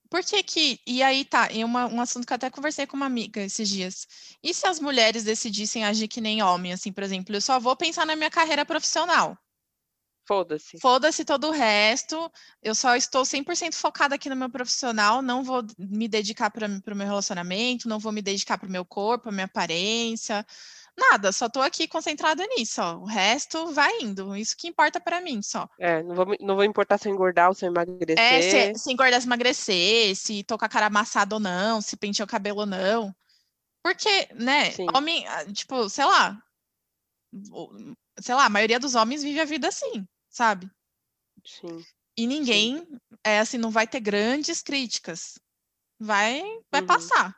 Por 0.10 0.24
que 0.24 0.42
que. 0.44 0.80
E 0.86 1.04
aí 1.04 1.26
tá, 1.26 1.52
e 1.52 1.64
uma, 1.64 1.86
um 1.88 2.02
assunto 2.02 2.26
que 2.26 2.34
eu 2.34 2.36
até 2.36 2.50
conversei 2.50 2.88
com 2.88 2.98
uma 2.98 3.06
amiga 3.06 3.42
esses 3.42 3.68
dias. 3.68 4.08
E 4.42 4.54
se 4.54 4.66
as 4.68 4.80
mulheres 4.80 5.24
decidissem 5.24 5.86
agir 5.86 6.08
que 6.08 6.22
nem 6.22 6.42
homem, 6.42 6.74
assim, 6.74 6.92
por 6.92 7.04
exemplo, 7.04 7.36
eu 7.36 7.42
só 7.42 7.60
vou 7.60 7.76
pensar 7.76 8.06
na 8.06 8.16
minha 8.16 8.30
carreira 8.30 8.66
profissional. 8.66 9.38
Foda-se. 10.28 10.78
Foda-se 10.80 11.24
todo 11.24 11.48
o 11.48 11.52
resto. 11.52 12.30
Eu 12.62 12.76
só 12.76 12.98
estou 12.98 13.24
100% 13.24 13.76
focada 13.76 14.16
aqui 14.16 14.30
no 14.30 14.36
meu 14.36 14.50
profissional, 14.50 15.22
não 15.22 15.42
vou 15.42 15.66
me 15.78 16.08
dedicar 16.08 16.52
para 16.52 16.68
o 16.68 16.96
meu 16.96 17.08
relacionamento, 17.08 17.88
não 17.88 17.98
vou 17.98 18.12
me 18.12 18.22
dedicar 18.22 18.58
para 18.58 18.68
o 18.68 18.72
meu 18.72 18.84
corpo, 18.84 19.30
a 19.30 19.32
minha 19.32 19.46
aparência. 19.46 20.46
Nada, 20.98 21.32
só 21.32 21.48
tô 21.48 21.62
aqui 21.62 21.88
concentrada 21.88 22.44
nisso, 22.48 22.82
ó. 22.82 22.96
O 22.98 23.06
resto 23.06 23.72
vai 23.72 24.00
indo. 24.02 24.36
Isso 24.36 24.58
que 24.58 24.68
importa 24.68 25.00
para 25.00 25.22
mim, 25.22 25.44
só. 25.44 25.70
É, 25.80 26.02
não 26.02 26.16
vou, 26.16 26.26
não 26.40 26.56
vou 26.56 26.64
importar 26.64 26.98
se 26.98 27.08
eu 27.08 27.14
engordar 27.14 27.50
ou 27.50 27.54
se 27.54 27.66
eu 27.66 27.70
emagrecer. 27.70 28.20
É, 28.20 28.74
se, 28.74 28.80
se 28.84 28.92
engordar, 28.92 29.22
se 29.22 29.28
emagrecer, 29.28 30.16
se 30.16 30.44
tô 30.44 30.58
com 30.58 30.66
a 30.66 30.70
cara 30.70 30.88
amassada 30.88 31.36
ou 31.36 31.40
não, 31.40 31.82
se 31.82 31.96
pentear 31.96 32.26
o 32.26 32.30
cabelo 32.30 32.62
ou 32.62 32.66
não. 32.66 33.16
Porque, 33.84 34.28
né, 34.34 34.72
Sim. 34.72 34.88
homem, 34.94 35.28
ah, 35.28 35.46
tipo, 35.54 35.88
sei 35.88 36.04
lá. 36.04 36.42
Sei 38.20 38.34
lá, 38.34 38.46
a 38.46 38.50
maioria 38.50 38.80
dos 38.80 38.96
homens 38.96 39.22
vive 39.22 39.40
a 39.40 39.46
vida 39.46 39.68
assim, 39.68 40.04
sabe? 40.30 40.68
Sim. 41.46 41.86
E 42.18 42.26
ninguém, 42.26 42.80
Sim. 42.80 43.00
é 43.24 43.40
assim, 43.40 43.60
não 43.60 43.70
vai 43.70 43.86
ter 43.86 44.00
grandes 44.00 44.64
críticas. 44.64 45.38
Vai, 46.00 46.42
vai 46.72 46.82
uhum. 46.82 46.88
passar. 46.88 47.37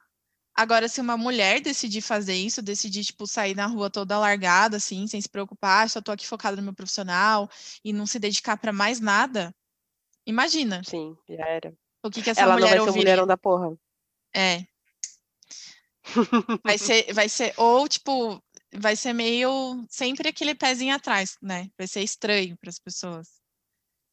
Agora, 0.60 0.90
se 0.90 1.00
uma 1.00 1.16
mulher 1.16 1.62
decidir 1.62 2.02
fazer 2.02 2.36
isso, 2.36 2.62
decidir, 2.62 3.06
tipo, 3.06 3.26
sair 3.26 3.56
na 3.56 3.66
rua 3.66 3.90
toda 3.90 4.20
largada, 4.20 4.76
assim, 4.76 5.08
sem 5.08 5.22
se 5.22 5.30
preocupar, 5.30 5.90
só 5.90 6.02
tô 6.02 6.12
aqui 6.12 6.28
focada 6.28 6.58
no 6.58 6.64
meu 6.64 6.74
profissional 6.74 7.50
e 7.82 7.94
não 7.94 8.06
se 8.06 8.20
dedicar 8.20 8.58
para 8.58 8.74
mais 8.74 9.00
nada, 9.00 9.56
imagina. 10.26 10.82
Sim, 10.84 11.16
já 11.30 11.48
era. 11.48 11.74
O 12.04 12.10
que, 12.10 12.22
que 12.22 12.30
essa 12.30 12.42
Ela 12.42 12.56
mulher 12.56 12.76
não 12.76 12.84
vai 12.84 12.92
ser 12.92 13.00
mulherão 13.00 13.26
da 13.26 13.38
porra. 13.38 13.74
É. 14.36 14.66
Vai 16.62 16.78
ser, 16.78 17.14
vai 17.14 17.30
ser, 17.30 17.54
ou, 17.56 17.88
tipo, 17.88 18.44
vai 18.76 18.98
ser 18.98 19.14
meio 19.14 19.86
sempre 19.90 20.28
aquele 20.28 20.54
pezinho 20.54 20.94
atrás, 20.94 21.38
né? 21.42 21.70
Vai 21.78 21.88
ser 21.88 22.02
estranho 22.02 22.58
para 22.58 22.70
as 22.70 22.80
pessoas. 22.80 23.30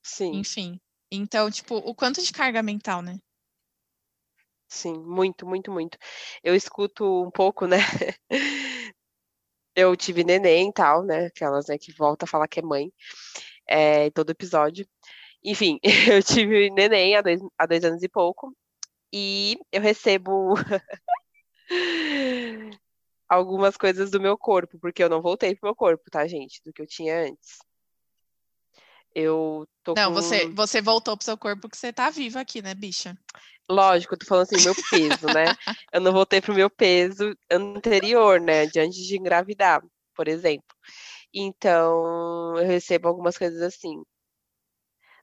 Sim. 0.01 0.37
Enfim. 0.37 0.81
Então, 1.11 1.51
tipo, 1.51 1.75
o 1.79 1.93
quanto 1.93 2.23
de 2.23 2.33
carga 2.33 2.63
mental, 2.63 3.03
né? 3.03 3.19
Sim, 4.69 4.95
muito, 4.99 5.47
muito, 5.47 5.71
muito. 5.71 5.97
Eu 6.43 6.55
escuto 6.55 7.05
um 7.25 7.31
pouco, 7.31 7.67
né? 7.67 7.77
Eu 9.75 9.95
tive 9.97 10.25
neném 10.25 10.71
e 10.71 10.73
tal, 10.73 11.03
né? 11.05 11.27
Aquelas, 11.27 11.67
né, 11.69 11.77
que 11.79 11.93
volta 11.93 12.25
a 12.25 12.29
falar 12.29 12.49
que 12.49 12.61
é 12.61 12.63
mãe, 12.63 12.93
é, 13.69 14.11
todo 14.11 14.31
episódio. 14.31 14.87
Enfim, 15.45 15.79
eu 16.13 16.23
tive 16.23 16.71
neném 16.71 17.17
há 17.17 17.23
dois, 17.23 17.41
há 17.59 17.67
dois 17.67 17.85
anos 17.85 18.03
e 18.03 18.09
pouco, 18.09 18.57
e 19.13 19.59
eu 19.73 19.81
recebo 19.83 20.55
algumas 23.29 23.77
coisas 23.77 24.11
do 24.11 24.21
meu 24.21 24.37
corpo, 24.39 24.79
porque 24.81 25.03
eu 25.03 25.09
não 25.09 25.23
voltei 25.23 25.55
pro 25.55 25.69
meu 25.69 25.77
corpo, 25.77 26.11
tá, 26.11 26.27
gente? 26.27 26.61
Do 26.65 26.73
que 26.73 26.83
eu 26.83 26.87
tinha 26.87 27.21
antes. 27.29 27.59
Eu 29.19 29.67
tô 29.83 29.95
Não, 29.95 30.13
com... 30.13 30.21
você, 30.21 30.47
você 30.51 30.83
voltou 30.83 31.17
pro 31.17 31.25
seu 31.25 31.39
corpo 31.39 31.71
que 31.71 31.77
você 31.79 31.91
tá 31.91 32.11
viva 32.11 32.39
aqui, 32.39 32.61
né, 32.61 32.75
bicha? 32.75 33.17
Lógico, 33.67 34.13
eu 34.13 34.19
tô 34.19 34.27
falando 34.27 34.43
assim, 34.43 34.63
meu 34.63 34.75
peso, 34.91 35.27
né? 35.33 35.47
Eu 35.91 36.03
não 36.03 36.13
voltei 36.13 36.39
pro 36.43 36.55
meu 36.55 36.69
peso 36.69 37.35
anterior, 37.51 38.39
né? 38.39 38.67
De 38.67 38.79
antes 38.79 38.99
de 38.99 39.17
engravidar, 39.17 39.83
por 40.15 40.29
exemplo. 40.29 40.77
Então, 41.33 42.59
eu 42.59 42.67
recebo 42.67 43.09
algumas 43.09 43.39
coisas 43.39 43.63
assim. 43.63 44.03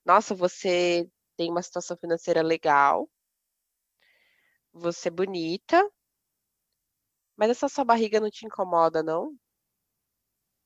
Nossa, 0.03 0.33
você 0.33 1.07
tem 1.37 1.51
uma 1.51 1.61
situação 1.61 1.95
financeira 1.95 2.41
legal. 2.41 3.07
Você 4.73 5.09
é 5.09 5.11
bonita. 5.11 5.87
Mas 7.37 7.51
essa 7.51 7.69
sua 7.69 7.85
barriga 7.85 8.19
não 8.19 8.31
te 8.31 8.43
incomoda, 8.43 9.03
não? 9.03 9.35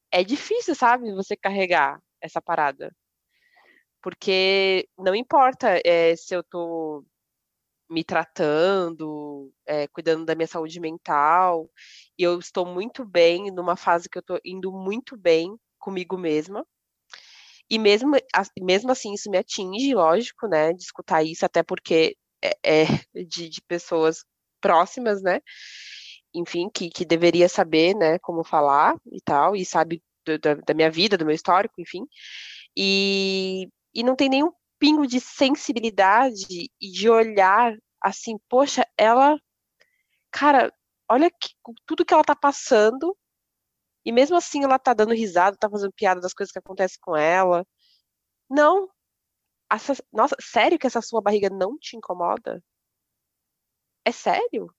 É 0.09 0.23
difícil, 0.23 0.73
sabe, 0.73 1.13
você 1.13 1.35
carregar 1.35 2.01
essa 2.21 2.41
parada. 2.41 2.95
Porque 4.01 4.87
não 4.97 5.15
importa 5.15 5.81
é, 5.85 6.15
se 6.15 6.35
eu 6.35 6.43
tô 6.43 7.03
me 7.89 8.03
tratando, 8.03 9.51
é, 9.65 9.87
cuidando 9.87 10.25
da 10.25 10.35
minha 10.35 10.47
saúde 10.47 10.79
mental, 10.79 11.69
e 12.17 12.23
eu 12.23 12.37
estou 12.39 12.65
muito 12.65 13.05
bem, 13.05 13.51
numa 13.51 13.75
fase 13.75 14.09
que 14.09 14.17
eu 14.17 14.21
estou 14.21 14.39
indo 14.43 14.71
muito 14.71 15.17
bem 15.17 15.57
comigo 15.79 16.17
mesma. 16.17 16.65
E 17.69 17.77
mesmo, 17.77 18.11
mesmo 18.61 18.91
assim, 18.91 19.13
isso 19.13 19.29
me 19.29 19.37
atinge, 19.37 19.93
lógico, 19.93 20.47
né, 20.47 20.73
de 20.73 20.81
escutar 20.83 21.23
isso, 21.23 21.45
até 21.45 21.63
porque 21.63 22.15
é, 22.41 22.57
é 22.63 22.85
de, 23.27 23.49
de, 23.49 23.61
pessoas 23.67 24.23
próximas, 24.61 25.21
né, 25.21 25.41
enfim, 26.33 26.69
que, 26.73 26.89
que 26.89 27.05
deveria 27.05 27.49
saber, 27.49 27.95
né, 27.95 28.19
como 28.19 28.43
falar 28.43 28.95
e 29.11 29.21
tal, 29.21 29.55
e 29.55 29.65
sabe 29.65 30.01
do, 30.25 30.37
da, 30.39 30.55
da 30.55 30.73
minha 30.73 30.91
vida, 30.91 31.17
do 31.17 31.25
meu 31.25 31.35
histórico, 31.35 31.81
enfim. 31.81 32.05
E, 32.75 33.67
e 33.97 34.03
não 34.03 34.15
tem 34.15 34.29
nenhum 34.29 34.53
pingo 34.77 35.07
de 35.07 35.19
sensibilidade 35.19 36.69
e 36.79 36.91
de 36.91 37.09
olhar 37.09 37.75
assim, 37.99 38.37
poxa, 38.47 38.87
ela, 38.95 39.39
cara, 40.31 40.71
olha 41.09 41.31
que, 41.31 41.49
tudo 41.85 42.05
que 42.05 42.13
ela 42.13 42.23
tá 42.23 42.35
passando, 42.35 43.17
e 44.05 44.11
mesmo 44.11 44.37
assim 44.37 44.63
ela 44.63 44.79
tá 44.79 44.93
dando 44.93 45.13
risada, 45.15 45.57
tá 45.57 45.69
fazendo 45.69 45.93
piada 45.93 46.21
das 46.21 46.33
coisas 46.33 46.51
que 46.51 46.59
acontecem 46.59 46.99
com 47.01 47.15
ela. 47.17 47.65
Não. 48.49 48.89
Essa, 49.71 49.95
nossa, 50.13 50.35
sério 50.41 50.79
que 50.79 50.87
essa 50.87 51.01
sua 51.01 51.21
barriga 51.21 51.49
não 51.49 51.77
te 51.79 51.97
incomoda? 51.97 52.63
É 54.05 54.11
sério? 54.11 54.73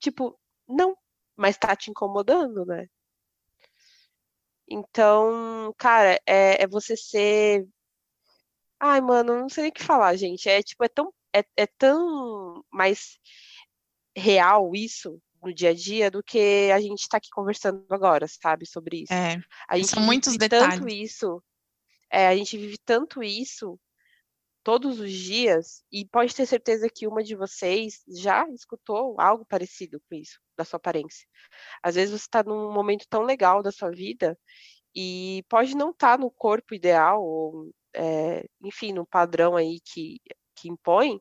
Tipo, 0.00 0.38
não, 0.68 0.96
mas 1.36 1.58
tá 1.58 1.76
te 1.76 1.90
incomodando, 1.90 2.64
né? 2.66 2.86
Então, 4.70 5.74
cara, 5.76 6.20
é, 6.24 6.62
é 6.62 6.66
você 6.66 6.96
ser. 6.96 7.66
Ai, 8.78 9.00
mano, 9.00 9.36
não 9.36 9.48
sei 9.48 9.62
nem 9.62 9.70
o 9.70 9.74
que 9.74 9.82
falar, 9.82 10.14
gente. 10.16 10.48
É 10.48 10.62
tipo, 10.62 10.84
é 10.84 10.88
tão, 10.88 11.12
é, 11.34 11.44
é 11.56 11.66
tão 11.66 12.64
mais 12.70 13.18
real 14.16 14.72
isso 14.74 15.20
no 15.42 15.52
dia 15.52 15.70
a 15.70 15.74
dia 15.74 16.10
do 16.10 16.22
que 16.22 16.70
a 16.72 16.80
gente 16.80 17.08
tá 17.08 17.16
aqui 17.16 17.28
conversando 17.30 17.84
agora, 17.90 18.26
sabe, 18.28 18.66
sobre 18.66 19.02
isso. 19.02 19.12
É, 19.12 19.42
a 19.68 19.76
gente 19.76 19.88
são 19.88 20.02
muitos 20.02 20.32
vive 20.32 20.48
detalhes. 20.48 20.78
tanto 20.78 20.88
isso. 20.88 21.42
É, 22.10 22.28
a 22.28 22.36
gente 22.36 22.56
vive 22.56 22.78
tanto 22.78 23.22
isso 23.22 23.78
todos 24.62 25.00
os 25.00 25.10
dias, 25.10 25.82
e 25.90 26.04
pode 26.04 26.34
ter 26.34 26.46
certeza 26.46 26.88
que 26.88 27.06
uma 27.06 27.22
de 27.22 27.34
vocês 27.34 28.02
já 28.06 28.46
escutou 28.50 29.18
algo 29.18 29.44
parecido 29.46 30.00
com 30.08 30.14
isso, 30.14 30.38
da 30.60 30.64
sua 30.64 30.76
aparência. 30.76 31.26
Às 31.82 31.94
vezes 31.94 32.10
você 32.10 32.26
está 32.26 32.42
num 32.42 32.72
momento 32.72 33.06
tão 33.08 33.22
legal 33.22 33.62
da 33.62 33.72
sua 33.72 33.90
vida 33.90 34.38
e 34.94 35.42
pode 35.48 35.74
não 35.74 35.90
estar 35.90 36.18
tá 36.18 36.22
no 36.22 36.30
corpo 36.30 36.74
ideal, 36.74 37.22
ou, 37.22 37.70
é, 37.94 38.44
enfim, 38.62 38.92
no 38.92 39.06
padrão 39.06 39.56
aí 39.56 39.80
que, 39.80 40.20
que 40.54 40.68
impõe, 40.68 41.18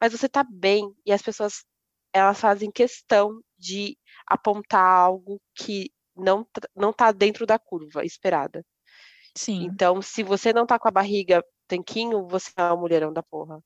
mas 0.00 0.12
você 0.12 0.26
está 0.26 0.42
bem 0.44 0.90
e 1.04 1.12
as 1.12 1.22
pessoas 1.22 1.64
elas 2.12 2.40
fazem 2.40 2.70
questão 2.70 3.40
de 3.58 3.98
apontar 4.26 4.82
algo 4.82 5.40
que 5.54 5.90
não 6.16 6.46
não 6.74 6.90
está 6.90 7.12
dentro 7.12 7.46
da 7.46 7.58
curva 7.58 8.04
esperada. 8.04 8.64
Sim. 9.36 9.64
Então, 9.64 10.00
se 10.02 10.22
você 10.22 10.52
não 10.52 10.66
tá 10.66 10.78
com 10.78 10.88
a 10.88 10.90
barriga 10.90 11.44
tanquinho, 11.68 12.26
você 12.26 12.50
é 12.56 12.72
um 12.72 12.80
mulherão 12.80 13.12
da 13.12 13.22
porra. 13.22 13.62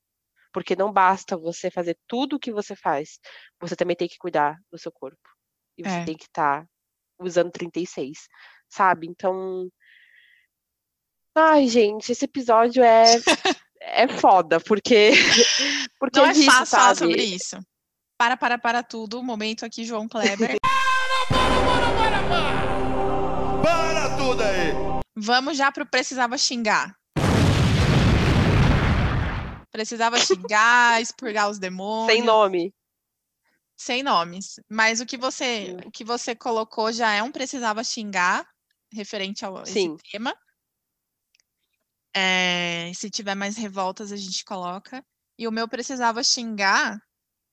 Porque 0.53 0.75
não 0.75 0.93
basta 0.93 1.35
você 1.35 1.71
fazer 1.71 1.97
tudo 2.07 2.35
o 2.35 2.39
que 2.39 2.51
você 2.51 2.75
faz. 2.75 3.19
Você 3.59 3.75
também 3.75 3.95
tem 3.95 4.07
que 4.07 4.17
cuidar 4.17 4.55
do 4.71 4.77
seu 4.77 4.91
corpo. 4.91 5.17
E 5.77 5.83
você 5.83 5.95
É. 5.97 6.05
tem 6.05 6.15
que 6.15 6.25
estar 6.25 6.65
usando 7.19 7.51
36, 7.51 8.27
sabe? 8.69 9.07
Então. 9.07 9.67
Ai, 11.35 11.67
gente, 11.67 12.11
esse 12.11 12.25
episódio 12.25 12.83
é, 12.83 13.05
é 13.81 14.07
foda, 14.07 14.59
porque. 14.59 15.09
porque 15.99 16.19
Não 16.19 16.27
é 16.27 16.33
disso, 16.33 16.45
fácil 16.45 16.65
falar 16.77 16.95
sabe? 16.95 16.97
sobre 17.11 17.23
isso. 17.23 17.57
Para, 18.17 18.37
para, 18.37 18.57
para 18.59 18.83
tudo. 18.83 19.23
Momento 19.23 19.65
aqui, 19.65 19.83
João 19.83 20.07
Kleber. 20.07 20.57
Para 23.63 24.17
tudo 24.17 24.43
aí! 24.43 24.73
Vamos 25.15 25.57
já 25.57 25.71
pro 25.71 25.85
Precisava 25.85 26.37
Xingar. 26.37 26.95
Precisava 29.73 30.19
xingar, 30.19 31.01
expurgar 31.01 31.49
os 31.49 31.57
demônios. 31.57 32.15
Sem 32.15 32.23
nome. 32.23 32.73
Sem 33.75 34.03
nomes. 34.03 34.59
Mas 34.69 35.01
o 35.01 35.05
que 35.05 35.17
você, 35.17 35.75
o 35.83 35.89
que 35.89 36.05
você 36.05 36.35
colocou 36.35 36.91
já 36.91 37.11
é 37.11 37.23
um 37.23 37.31
precisava 37.31 37.83
xingar, 37.83 38.47
referente 38.93 39.43
ao 39.43 39.63
esse 39.63 39.73
Sim. 39.73 39.97
tema. 40.11 40.37
É, 42.15 42.91
se 42.93 43.09
tiver 43.09 43.33
mais 43.33 43.57
revoltas, 43.57 44.11
a 44.11 44.15
gente 44.15 44.45
coloca. 44.45 45.03
E 45.39 45.47
o 45.47 45.51
meu 45.51 45.67
precisava 45.67 46.23
xingar 46.23 47.01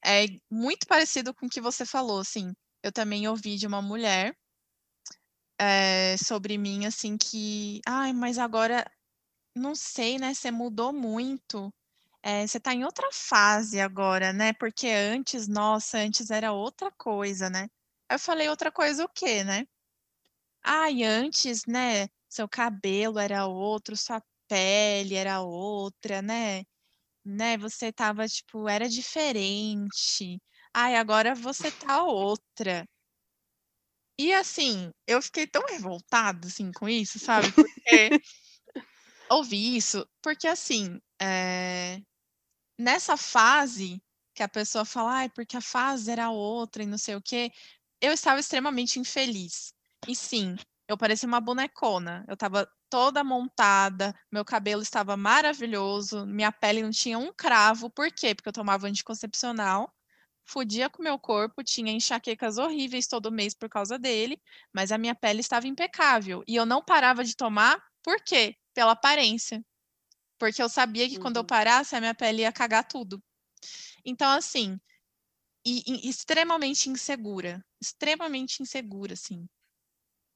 é 0.05 0.27
muito 0.51 0.87
parecido 0.87 1.33
com 1.33 1.47
o 1.47 1.49
que 1.49 1.61
você 1.61 1.87
falou, 1.87 2.19
assim. 2.19 2.53
Eu 2.83 2.93
também 2.93 3.27
ouvi 3.27 3.57
de 3.57 3.67
uma 3.67 3.81
mulher 3.81 4.37
é, 5.59 6.19
sobre 6.19 6.59
mim, 6.59 6.85
assim, 6.85 7.17
que. 7.17 7.81
Ai, 7.87 8.13
mas 8.13 8.37
agora 8.37 8.85
não 9.57 9.75
sei, 9.75 10.19
né? 10.19 10.35
Você 10.35 10.51
mudou 10.51 10.93
muito. 10.93 11.73
É, 12.23 12.47
você 12.47 12.61
tá 12.61 12.75
em 12.75 12.85
outra 12.85 13.09
fase 13.13 13.81
agora, 13.81 14.33
né? 14.33 14.53
Porque 14.53 14.89
antes, 14.89 15.49
nossa, 15.49 15.99
antes 15.99 16.31
era 16.31 16.53
outra 16.53 16.91
coisa, 16.93 17.49
né? 17.49 17.63
Aí 18.09 18.17
eu 18.17 18.19
falei 18.19 18.49
outra 18.49 18.71
coisa 18.71 19.05
o 19.05 19.09
quê, 19.09 19.43
né? 19.45 19.67
Ai, 20.63 21.03
antes, 21.05 21.63
né? 21.67 22.09
Seu 22.29 22.49
cabelo 22.49 23.19
era 23.19 23.47
outro, 23.47 23.97
sua 23.97 24.23
pele 24.49 25.15
era 25.15 25.41
outra, 25.43 26.23
né? 26.23 26.65
Né? 27.25 27.59
Você 27.59 27.93
tava, 27.93 28.29
tipo, 28.29 28.69
era 28.69 28.89
diferente. 28.89 30.41
Ai, 30.75 30.97
agora 30.97 31.35
você 31.35 31.73
tá 31.73 32.05
outra. 32.05 32.87
E 34.19 34.33
assim, 34.35 34.91
eu 35.07 35.21
fiquei 35.23 35.47
tão 35.47 35.63
revoltada, 35.67 36.47
assim, 36.47 36.71
com 36.73 36.89
isso, 36.89 37.19
sabe? 37.19 37.53
Porque 37.53 38.11
ouvi 39.31 39.77
isso, 39.77 40.07
porque 40.23 40.47
assim, 40.49 41.01
é, 41.21 42.01
nessa 42.81 43.17
fase 43.17 44.03
que 44.35 44.43
a 44.43 44.49
pessoa 44.49 44.85
fala, 44.85 45.13
ai, 45.13 45.29
porque 45.29 45.57
a 45.57 45.61
fase 45.61 46.11
era 46.11 46.31
outra 46.31 46.83
e 46.83 46.87
não 46.87 46.99
sei 46.99 47.15
o 47.17 47.23
quê, 47.23 47.51
eu 48.01 48.13
estava 48.13 48.41
extremamente 48.41 48.99
infeliz. 48.99 49.75
E 50.09 50.17
sim, 50.17 50.57
eu 50.89 50.97
parecia 50.97 51.29
uma 51.29 51.41
bonecona. 51.41 52.25
Eu 52.27 52.35
estava 52.35 52.69
toda 52.89 53.23
montada, 53.23 54.15
meu 54.33 54.45
cabelo 54.45 54.83
estava 54.83 55.17
maravilhoso, 55.17 56.27
minha 56.27 56.51
pele 56.51 56.83
não 56.83 56.91
tinha 56.91 57.19
um 57.19 57.33
cravo. 57.33 57.91
Por 57.91 58.11
quê? 58.11 58.35
Porque 58.35 58.49
eu 58.49 58.53
tomava 58.53 58.87
anticoncepcional, 58.89 59.95
fudia 60.45 60.91
com 60.91 61.03
meu 61.03 61.19
corpo, 61.19 61.63
tinha 61.63 61.93
enxaquecas 61.93 62.59
horríveis 62.59 63.07
todo 63.07 63.31
mês 63.31 63.55
por 63.55 63.69
causa 63.69 63.99
dele, 63.99 64.41
mas 64.73 64.91
a 64.91 64.99
minha 64.99 65.15
pele 65.15 65.41
estava 65.41 65.69
impecável. 65.69 66.43
E 66.49 66.57
eu 66.57 66.67
não 66.67 66.83
parava 66.83 67.23
de 67.25 67.37
tomar, 67.37 67.81
por 68.03 68.21
quê? 68.25 68.57
Pela 68.75 68.93
aparência. 68.93 69.65
Porque 70.41 70.63
eu 70.63 70.71
sabia 70.71 71.09
que 71.09 71.19
quando 71.19 71.37
eu 71.37 71.43
Uhum. 71.43 71.47
parasse, 71.47 71.97
a 71.97 72.01
minha 72.01 72.15
pele 72.17 72.43
ia 72.43 72.53
cagar 72.53 72.85
tudo. 72.89 73.23
Então, 74.05 74.31
assim, 74.31 74.81
e, 75.67 76.07
e 76.07 76.11
extremamente 76.11 76.91
insegura. 76.91 77.65
Extremamente 77.83 78.63
insegura, 78.63 79.15
assim. 79.15 79.49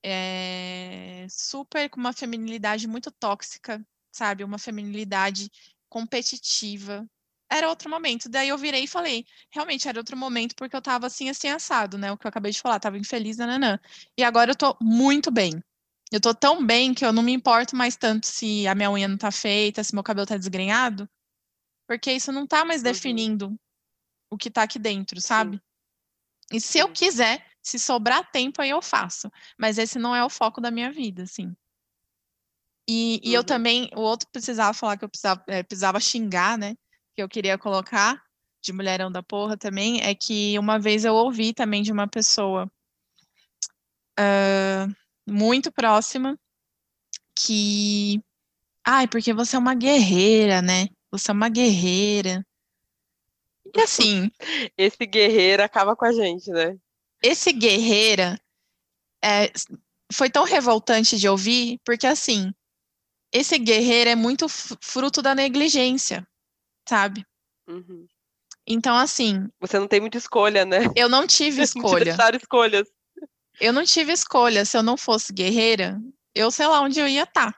É, 0.05 1.27
super 1.31 1.89
com 1.91 1.99
uma 2.01 2.13
feminilidade 2.13 2.87
muito 2.87 3.11
tóxica, 3.11 3.85
sabe? 4.13 4.45
Uma 4.45 4.59
feminilidade 4.59 5.51
competitiva. 5.89 7.09
Era 7.51 7.69
outro 7.69 7.89
momento. 7.91 8.29
Daí 8.29 8.49
eu 8.51 8.59
virei 8.59 8.85
e 8.85 8.89
falei, 8.89 9.25
realmente 9.51 9.89
era 9.89 9.99
outro 10.01 10.17
momento 10.17 10.55
porque 10.57 10.77
eu 10.77 10.83
tava 10.83 11.07
assim, 11.07 11.31
assim, 11.31 11.49
assado, 11.49 11.99
né? 11.99 12.13
O 12.13 12.19
que 12.19 12.27
eu 12.27 12.31
acabei 12.31 12.53
de 12.53 12.61
falar, 12.61 12.81
tava 12.81 12.99
infeliz, 12.99 13.39
nananã. 13.39 13.81
E 14.19 14.25
agora 14.25 14.51
eu 14.53 14.57
tô 14.57 14.77
muito 14.83 15.31
bem. 15.31 15.63
Eu 16.15 16.21
tô 16.21 16.33
tão 16.33 16.65
bem 16.65 16.95
que 16.95 17.05
eu 17.05 17.13
não 17.13 17.25
me 17.25 17.33
importo 17.33 17.75
mais 17.75 17.97
tanto 17.97 18.29
se 18.29 18.69
a 18.69 18.75
minha 18.77 18.89
unha 18.89 19.09
não 19.09 19.19
tá 19.19 19.33
feita, 19.33 19.83
se 19.83 19.93
meu 19.93 20.05
cabelo 20.05 20.25
tá 20.25 20.37
desgrenhado, 20.37 21.11
porque 21.89 22.13
isso 22.13 22.31
não 22.31 22.47
tá 22.47 22.65
mais 22.65 22.83
Uhum. 22.83 22.85
definindo 22.85 23.61
o 24.31 24.37
que 24.37 24.49
tá 24.49 24.63
aqui 24.63 24.79
dentro, 24.79 25.21
sabe? 25.21 25.61
E 26.53 26.61
se 26.61 26.79
eu 26.79 26.89
quiser, 26.89 27.45
se 27.61 27.81
sobrar 27.81 28.31
tempo, 28.31 28.63
aí 28.63 28.71
eu 28.71 28.81
faço. 28.81 29.29
Mas 29.59 29.77
esse 29.77 29.99
não 29.99 30.15
é 30.15 30.25
o 30.25 30.31
foco 30.31 30.61
da 30.61 30.71
minha 30.71 30.93
vida, 30.93 31.25
assim. 31.25 31.53
E, 32.89 33.21
e 33.29 33.35
eu 33.35 33.41
Uhum. 33.41 33.47
também, 33.47 33.91
o 33.97 34.01
outro 34.01 34.29
precisava 34.31 34.73
falar 34.73 34.97
que 34.97 35.05
eu 35.05 35.09
precisava, 35.09 35.43
eh, 35.49 35.65
precisava 35.65 35.99
xingar, 35.99 36.57
né? 36.57 36.77
Que 37.17 37.25
eu 37.25 37.29
queria 37.29 37.59
colocar 37.59 38.23
de 38.63 38.73
mulherão 38.73 39.11
da 39.11 39.21
porra 39.21 39.57
também, 39.57 40.01
é 40.01 40.15
que 40.15 40.57
uma 40.61 40.79
vez 40.79 41.05
eu 41.05 41.15
ouvi 41.17 41.53
também 41.53 41.83
de 41.83 41.91
uma 41.91 42.07
pessoa 42.07 42.71
ah, 44.17 44.87
muito 45.27 45.73
próxima 45.73 46.39
que. 47.37 48.21
Ai, 48.87 49.09
porque 49.09 49.33
você 49.33 49.57
é 49.57 49.59
uma 49.59 49.75
guerreira, 49.75 50.61
né? 50.61 50.89
Você 51.11 51.31
é 51.31 51.35
uma 51.35 51.49
guerreira. 51.49 52.45
E 53.75 53.81
assim, 53.81 54.31
Esse 54.77 55.05
guerreiro 55.07 55.63
acaba 55.63 55.97
com 55.97 56.05
a 56.05 56.13
gente, 56.13 56.51
né? 56.51 56.77
esse 57.23 57.51
guerreira 57.53 58.39
é, 59.25 59.51
foi 60.13 60.29
tão 60.29 60.45
revoltante 60.45 61.17
de 61.19 61.27
ouvir, 61.27 61.81
porque 61.83 62.07
assim, 62.07 62.53
esse 63.33 63.59
guerreiro 63.59 64.11
é 64.11 64.15
muito 64.15 64.47
fruto 64.49 65.23
da 65.23 65.35
negligência, 65.35 66.27
sabe? 66.87 67.25
Uhum. 67.67 68.07
Então, 68.67 68.95
assim, 68.97 69.49
Você 69.59 69.79
não 69.79 69.89
tem 69.89 70.01
muita 70.01 70.19
escolha, 70.19 70.65
né? 70.67 70.81
eu 70.95 71.09
não 71.09 71.27
tive 71.27 71.57
Não 71.59 71.65
escolha. 71.65 72.05
deixaram 72.05 72.37
escolhas. 72.37 72.87
Eu 73.61 73.73
não 73.73 73.85
tive 73.85 74.13
escolha. 74.13 74.65
Se 74.65 74.77
eu 74.77 74.83
não 74.83 74.97
fosse 74.97 75.33
guerreira, 75.33 76.01
eu 76.35 76.51
sei 76.53 76.69
lá 76.69 76.81
onde 76.81 77.01
eu 77.01 77.09
ia 77.09 77.25
estar. 77.25 77.53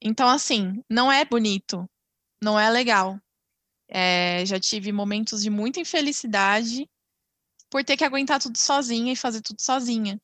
Então, 0.00 0.28
assim, 0.28 0.82
não 0.90 1.10
é 1.10 1.24
bonito, 1.24 1.88
não 2.42 2.58
é 2.60 2.70
legal. 2.70 3.18
É, 3.88 4.44
já 4.46 4.60
tive 4.60 4.92
momentos 4.92 5.42
de 5.42 5.50
muita 5.50 5.80
infelicidade 5.80 6.88
por 7.70 7.84
ter 7.84 7.96
que 7.96 8.04
aguentar 8.04 8.40
tudo 8.40 8.58
sozinha 8.58 9.12
e 9.12 9.16
fazer 9.16 9.42
tudo 9.42 9.62
sozinha. 9.62 10.20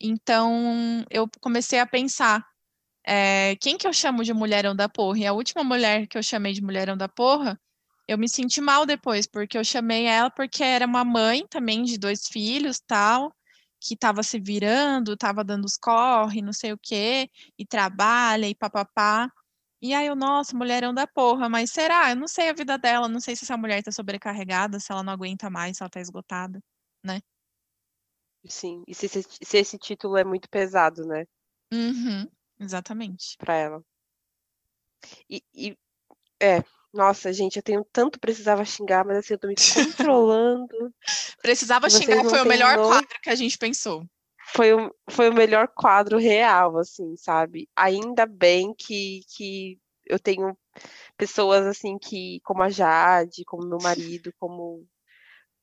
Então, 0.00 1.04
eu 1.10 1.28
comecei 1.40 1.80
a 1.80 1.86
pensar 1.86 2.46
É, 3.06 3.56
quem 3.60 3.78
que 3.78 3.86
eu 3.86 3.92
chamo 3.92 4.24
de 4.24 4.32
mulherão 4.34 4.76
da 4.76 4.88
porra? 4.88 5.18
E 5.20 5.26
a 5.26 5.32
última 5.32 5.64
mulher 5.64 6.06
que 6.08 6.18
eu 6.18 6.22
chamei 6.22 6.52
de 6.54 6.62
mulherão 6.62 6.96
da 6.96 7.08
porra, 7.08 7.60
eu 8.08 8.18
me 8.18 8.28
senti 8.28 8.60
mal 8.60 8.86
depois, 8.86 9.26
porque 9.26 9.58
eu 9.58 9.64
chamei 9.64 10.06
ela 10.06 10.30
porque 10.30 10.62
era 10.64 10.86
uma 10.86 11.04
mãe 11.04 11.46
também 11.48 11.84
de 11.84 11.98
dois 11.98 12.28
filhos, 12.28 12.80
tal, 12.86 13.34
que 13.86 13.94
estava 13.94 14.22
se 14.22 14.40
virando, 14.40 15.12
estava 15.14 15.44
dando 15.44 15.64
os 15.66 15.76
corre, 15.76 16.40
não 16.42 16.52
sei 16.52 16.72
o 16.72 16.78
quê, 16.78 17.28
e 17.58 17.66
trabalha 17.66 18.48
e 18.48 18.54
papapá. 18.54 19.28
E 19.82 19.92
aí 19.92 20.06
eu, 20.06 20.16
nossa, 20.16 20.56
mulherão 20.56 20.94
da 20.94 21.06
porra, 21.06 21.48
mas 21.48 21.70
será? 21.70 22.10
Eu 22.10 22.16
não 22.16 22.26
sei 22.28 22.48
a 22.48 22.54
vida 22.54 22.78
dela, 22.78 23.08
não 23.08 23.20
sei 23.20 23.36
se 23.36 23.44
essa 23.44 23.56
mulher 23.56 23.82
tá 23.82 23.92
sobrecarregada, 23.92 24.80
se 24.80 24.90
ela 24.90 25.02
não 25.02 25.12
aguenta 25.12 25.50
mais, 25.50 25.76
se 25.76 25.82
ela 25.82 25.90
tá 25.90 26.00
esgotada, 26.00 26.58
né? 27.04 27.20
Sim, 28.46 28.82
e 28.86 28.94
se, 28.94 29.06
esse- 29.06 29.22
se 29.42 29.56
esse 29.58 29.78
título 29.78 30.16
é 30.16 30.24
muito 30.24 30.48
pesado, 30.50 31.04
né, 31.06 31.24
Uhum, 31.72 32.26
exatamente. 32.60 33.36
pra 33.38 33.54
ela. 33.54 33.82
E, 35.28 35.42
e- 35.54 35.78
é, 36.40 36.62
nossa, 36.94 37.32
gente, 37.32 37.56
eu 37.56 37.62
tenho 37.62 37.84
tanto 37.92 38.20
precisava 38.20 38.64
xingar, 38.64 39.04
mas 39.04 39.18
assim, 39.18 39.34
eu 39.34 39.38
tô 39.38 39.48
me 39.48 39.54
controlando. 40.08 40.94
Precisava 41.42 41.90
Vocês 41.90 42.04
xingar, 42.04 42.24
foi 42.24 42.40
o 42.40 42.46
melhor 42.46 42.76
quadro 42.76 43.20
que 43.20 43.30
a 43.30 43.34
gente 43.34 43.58
pensou. 43.58 44.06
Foi 44.54 44.72
o, 44.72 44.94
foi 45.10 45.28
o 45.28 45.34
melhor 45.34 45.68
quadro 45.68 46.18
real, 46.18 46.78
assim, 46.78 47.16
sabe? 47.16 47.68
Ainda 47.74 48.24
bem 48.24 48.72
que, 48.72 49.22
que 49.36 49.78
eu 50.06 50.18
tenho 50.18 50.56
pessoas 51.16 51.66
assim 51.66 51.98
que, 51.98 52.40
como 52.44 52.62
a 52.62 52.70
Jade, 52.70 53.44
como 53.44 53.66
meu 53.66 53.78
marido, 53.82 54.32
como, 54.38 54.86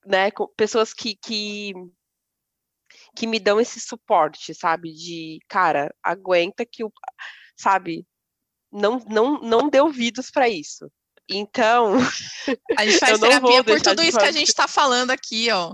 né, 0.05 0.29
pessoas 0.57 0.93
que, 0.93 1.15
que, 1.15 1.73
que 3.15 3.25
me 3.25 3.39
dão 3.39 3.61
esse 3.61 3.79
suporte, 3.79 4.53
sabe? 4.53 4.91
De, 4.91 5.39
cara, 5.47 5.93
aguenta 6.03 6.65
que 6.65 6.83
o, 6.83 6.91
sabe? 7.55 8.05
Não, 8.71 8.99
não, 8.99 9.39
não 9.41 9.69
dê 9.69 9.79
ouvidos 9.79 10.29
pra 10.29 10.49
isso. 10.49 10.91
Então, 11.31 11.95
A 12.77 12.85
gente 12.85 12.99
faz 12.99 13.19
terapia 13.19 13.63
por 13.63 13.81
tudo 13.81 14.03
isso 14.03 14.19
que 14.19 14.25
a 14.25 14.31
gente 14.31 14.53
tá 14.53 14.67
falando 14.67 15.11
aqui, 15.11 15.49
ó. 15.51 15.73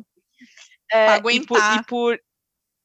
é, 0.91 1.19
Pra 1.19 1.31
e 1.33 1.45
por, 1.45 1.57
aguentar. 1.57 1.79
e 1.81 1.85
por 1.85 2.19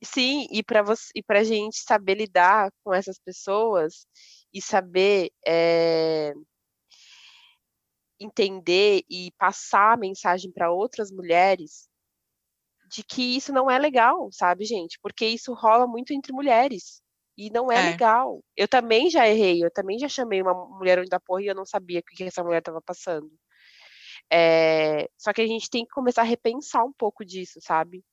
sim, 0.02 0.46
e 0.50 0.62
para 0.62 0.82
você 0.82 1.10
e 1.14 1.22
para 1.22 1.44
gente 1.44 1.78
saber 1.78 2.14
lidar 2.14 2.70
com 2.82 2.92
essas 2.92 3.18
pessoas 3.18 4.06
e 4.52 4.60
saber 4.60 5.30
é, 5.46 6.32
entender 8.18 9.02
e 9.08 9.32
passar 9.38 9.92
a 9.92 9.96
mensagem 9.96 10.50
para 10.50 10.72
outras 10.72 11.10
mulheres 11.10 11.88
de 12.90 13.02
que 13.02 13.36
isso 13.36 13.52
não 13.52 13.70
é 13.70 13.78
legal, 13.78 14.28
sabe, 14.32 14.64
gente? 14.64 14.98
Porque 15.02 15.26
isso 15.26 15.52
rola 15.54 15.86
muito 15.86 16.12
entre 16.12 16.32
mulheres 16.32 17.01
e 17.36 17.50
não 17.50 17.70
é, 17.72 17.80
É. 17.80 17.82
legal. 17.82 18.42
Eu 18.56 18.68
também 18.68 19.10
já 19.10 19.28
errei, 19.28 19.64
eu 19.64 19.70
também 19.72 19.98
já 19.98 20.08
chamei 20.08 20.42
uma 20.42 20.54
mulher 20.54 21.04
da 21.08 21.20
porra 21.20 21.42
e 21.42 21.46
eu 21.48 21.54
não 21.54 21.66
sabia 21.66 22.00
o 22.00 22.02
que 22.04 22.24
essa 22.24 22.42
mulher 22.44 22.58
estava 22.60 22.80
passando. 22.82 23.30
É, 24.32 25.08
só 25.18 25.32
que 25.32 25.42
a 25.42 25.46
gente 25.46 25.68
tem 25.70 25.84
que 25.84 25.90
começar 25.92 26.22
a 26.22 26.24
repensar 26.24 26.84
um 26.84 26.92
pouco 26.92 27.24
disso, 27.24 27.58
sabe? 27.62 28.04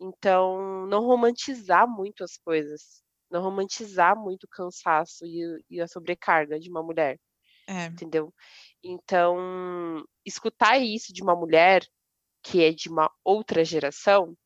Então, 0.00 0.86
não 0.88 1.02
romantizar 1.06 1.88
muito 1.88 2.24
as 2.24 2.36
coisas, 2.38 3.02
não 3.30 3.42
romantizar 3.42 4.16
muito 4.18 4.44
o 4.44 4.48
cansaço 4.50 5.26
e, 5.26 5.64
e 5.70 5.80
a 5.80 5.88
sobrecarga 5.88 6.60
de 6.60 6.70
uma 6.70 6.82
mulher, 6.82 7.18
É, 7.66 7.92
entendeu? 7.94 8.32
Então, 8.84 10.04
escutar 10.26 10.78
isso 10.78 11.12
de 11.12 11.22
uma 11.22 11.36
mulher 11.36 11.82
que 12.42 12.62
é 12.64 12.72
de 12.72 12.88
uma 12.90 13.10
outra 13.24 13.64
geração 13.64 14.36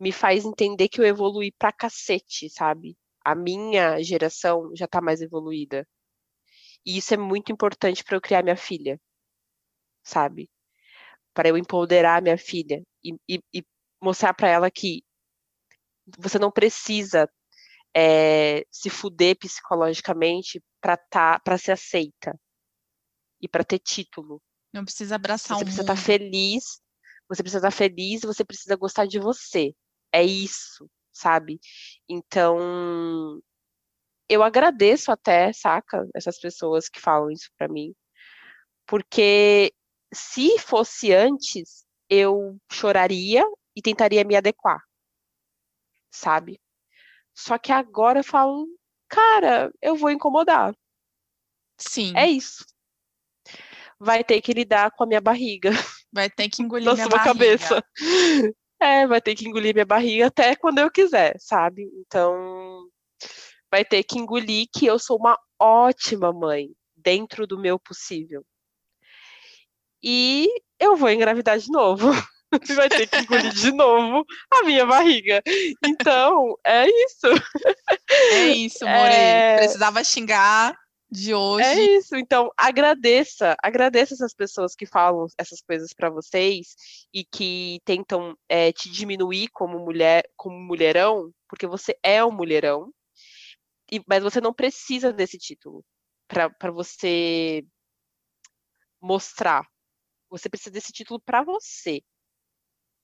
me 0.00 0.12
faz 0.12 0.44
entender 0.44 0.88
que 0.88 1.00
eu 1.00 1.04
evoluí 1.06 1.52
pra 1.52 1.72
cacete, 1.72 2.48
sabe? 2.50 2.96
A 3.24 3.34
minha 3.34 4.02
geração 4.02 4.70
já 4.76 4.86
tá 4.88 5.00
mais 5.00 5.20
evoluída. 5.22 5.86
E 6.86 6.96
isso 6.98 7.12
é 7.14 7.16
muito 7.16 7.50
importante 7.52 8.04
para 8.04 8.16
eu 8.16 8.20
criar 8.20 8.42
minha 8.44 8.56
filha, 8.56 9.00
sabe? 10.04 10.50
Para 11.34 11.48
eu 11.50 11.56
empoderar 11.58 12.22
minha 12.22 12.38
filha 12.38 12.82
e, 13.04 13.14
e- 13.28 13.42
e 13.54 13.64
mostrar 14.02 14.34
para 14.34 14.48
ela 14.48 14.70
que 14.70 15.04
você 16.18 16.38
não 16.38 16.50
precisa 16.50 17.28
eh, 17.96 18.64
se 18.70 18.90
fuder 18.90 19.36
psicologicamente 19.38 20.62
para 20.80 20.96
tá, 20.96 21.40
para 21.40 21.58
ser 21.58 21.72
aceita 21.72 22.38
e 23.40 23.46
para 23.48 23.64
ter 23.64 23.78
título. 23.78 24.40
não 24.72 24.84
precisa 24.84 25.14
abraçar 25.16 25.56
Você 25.56 25.64
o 25.64 25.64
precisa 25.64 25.82
mundo. 25.82 25.92
estar 25.92 25.96
feliz, 25.96 26.81
você 27.34 27.42
precisa 27.42 27.66
estar 27.66 27.70
feliz, 27.76 28.22
você 28.22 28.44
precisa 28.44 28.76
gostar 28.76 29.06
de 29.06 29.18
você. 29.18 29.74
É 30.12 30.22
isso, 30.22 30.88
sabe? 31.12 31.58
Então, 32.08 33.40
eu 34.28 34.42
agradeço 34.42 35.10
até, 35.12 35.52
saca, 35.52 36.06
essas 36.14 36.38
pessoas 36.38 36.88
que 36.88 37.00
falam 37.00 37.30
isso 37.30 37.50
pra 37.56 37.68
mim, 37.68 37.94
porque 38.86 39.72
se 40.12 40.58
fosse 40.58 41.12
antes, 41.12 41.86
eu 42.08 42.58
choraria 42.70 43.44
e 43.74 43.80
tentaria 43.80 44.24
me 44.24 44.36
adequar, 44.36 44.80
sabe? 46.10 46.60
Só 47.34 47.58
que 47.58 47.72
agora 47.72 48.20
eu 48.20 48.24
falo, 48.24 48.66
cara, 49.08 49.72
eu 49.80 49.96
vou 49.96 50.10
incomodar. 50.10 50.74
Sim, 51.78 52.12
É 52.16 52.26
isso. 52.26 52.64
Vai 53.98 54.22
ter 54.22 54.40
que 54.40 54.52
lidar 54.52 54.90
com 54.90 55.04
a 55.04 55.06
minha 55.06 55.20
barriga. 55.20 55.70
vai 56.12 56.28
ter 56.28 56.48
que 56.48 56.62
engolir 56.62 56.86
na 56.86 56.94
minha 56.94 57.06
sua 57.06 57.16
barriga. 57.16 57.32
cabeça. 57.32 57.84
É, 58.82 59.06
vai 59.06 59.20
ter 59.20 59.36
que 59.36 59.46
engolir 59.46 59.72
minha 59.72 59.86
barriga 59.86 60.26
até 60.26 60.56
quando 60.56 60.80
eu 60.80 60.90
quiser, 60.90 61.36
sabe? 61.38 61.88
Então, 62.00 62.88
vai 63.70 63.84
ter 63.84 64.02
que 64.02 64.18
engolir 64.18 64.66
que 64.74 64.86
eu 64.86 64.98
sou 64.98 65.16
uma 65.16 65.38
ótima 65.56 66.32
mãe 66.32 66.68
dentro 66.96 67.46
do 67.46 67.56
meu 67.56 67.78
possível. 67.78 68.44
E 70.02 70.48
eu 70.80 70.96
vou 70.96 71.10
engravidar 71.10 71.56
de 71.60 71.70
novo. 71.70 72.10
Vai 72.76 72.88
ter 72.88 73.06
que 73.06 73.16
engolir 73.16 73.52
de 73.52 73.72
novo 73.72 74.26
a 74.52 74.62
minha 74.64 74.84
barriga. 74.84 75.40
Então, 75.86 76.58
é 76.66 76.86
isso. 76.86 77.26
É 78.32 78.48
isso, 78.48 78.84
More. 78.84 78.92
É. 79.14 79.56
Precisava 79.58 80.04
xingar 80.04 80.76
de 81.12 81.34
hoje. 81.34 81.66
É 81.66 81.96
isso. 81.98 82.16
Então, 82.16 82.50
agradeça, 82.56 83.54
agradeça 83.62 84.14
essas 84.14 84.32
pessoas 84.32 84.74
que 84.74 84.86
falam 84.86 85.26
essas 85.36 85.60
coisas 85.60 85.92
pra 85.92 86.08
vocês 86.08 86.74
e 87.12 87.22
que 87.22 87.80
tentam 87.84 88.34
é, 88.48 88.72
te 88.72 88.90
diminuir 88.90 89.48
como 89.48 89.78
mulher, 89.78 90.24
como 90.34 90.58
mulherão, 90.58 91.30
porque 91.46 91.66
você 91.66 91.94
é 92.02 92.24
um 92.24 92.32
mulherão. 92.32 92.90
E, 93.92 94.02
mas 94.08 94.22
você 94.22 94.40
não 94.40 94.54
precisa 94.54 95.12
desse 95.12 95.36
título 95.36 95.84
pra 96.26 96.48
para 96.48 96.70
você 96.70 97.62
mostrar. 98.98 99.66
Você 100.30 100.48
precisa 100.48 100.70
desse 100.70 100.92
título 100.92 101.20
pra 101.20 101.42
você. 101.42 102.02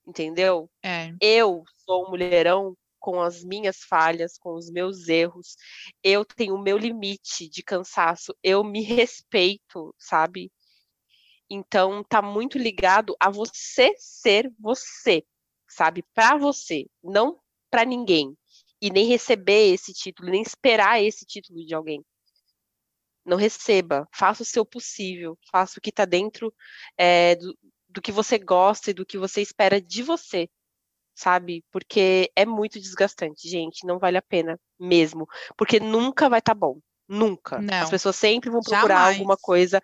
Entendeu? 0.07 0.71
É, 0.83 1.13
eu 1.21 1.63
sou 1.85 2.07
um 2.07 2.11
mulherão 2.11 2.75
com 2.99 3.21
as 3.21 3.43
minhas 3.45 3.79
falhas, 3.79 4.39
com 4.39 4.55
os 4.55 4.71
meus 4.71 5.09
erros. 5.09 5.57
Eu 6.03 6.25
tenho 6.25 6.55
o 6.55 6.63
meu 6.63 6.77
limite 6.77 7.49
de 7.49 7.63
cansaço. 7.63 8.35
Eu 8.43 8.63
me 8.65 8.83
respeito, 8.83 9.95
sabe? 9.99 10.53
Então 11.51 12.05
tá 12.05 12.21
muito 12.21 12.59
ligado 12.59 13.17
a 13.19 13.31
você 13.31 13.95
ser 13.97 14.53
você, 14.59 15.25
sabe? 15.69 16.05
Pra 16.15 16.37
você, 16.37 16.87
não 17.03 17.41
pra 17.71 17.85
ninguém. 17.85 18.37
E 18.81 18.91
nem 18.91 19.07
receber 19.07 19.73
esse 19.73 19.93
título, 19.93 20.31
nem 20.31 20.43
esperar 20.43 21.03
esse 21.03 21.25
título 21.25 21.65
de 21.65 21.75
alguém. 21.75 22.05
Não 23.25 23.37
receba, 23.37 24.09
faça 24.15 24.43
o 24.43 24.47
seu 24.47 24.65
possível, 24.65 25.39
faça 25.51 25.79
o 25.79 25.83
que 25.83 25.93
tá 25.93 26.05
dentro 26.05 26.55
é, 26.97 27.35
do, 27.37 27.59
do 27.89 28.03
que 28.03 28.13
você 28.13 28.39
gosta 28.39 28.91
e 28.91 28.95
do 28.95 29.05
que 29.05 29.19
você 29.19 29.43
espera 29.43 29.81
de 29.81 30.03
você, 30.03 30.49
sabe? 31.19 31.65
Porque 31.73 32.31
é 32.37 32.47
muito 32.47 32.79
desgastante, 32.79 33.49
gente, 33.49 33.85
não 33.85 33.99
vale 33.99 34.17
a 34.17 34.23
pena 34.23 34.59
mesmo, 34.79 35.27
porque 35.57 35.81
nunca 35.81 36.29
vai 36.29 36.39
estar 36.39 36.55
bom, 36.55 36.79
nunca. 37.09 37.57
As 37.57 37.65
Não. 37.65 37.91
pessoas 37.91 38.15
sempre 38.15 38.49
vão 38.51 38.61
procurar 38.61 38.95
Jamais. 38.95 39.17
alguma 39.17 39.37
coisa 39.37 39.81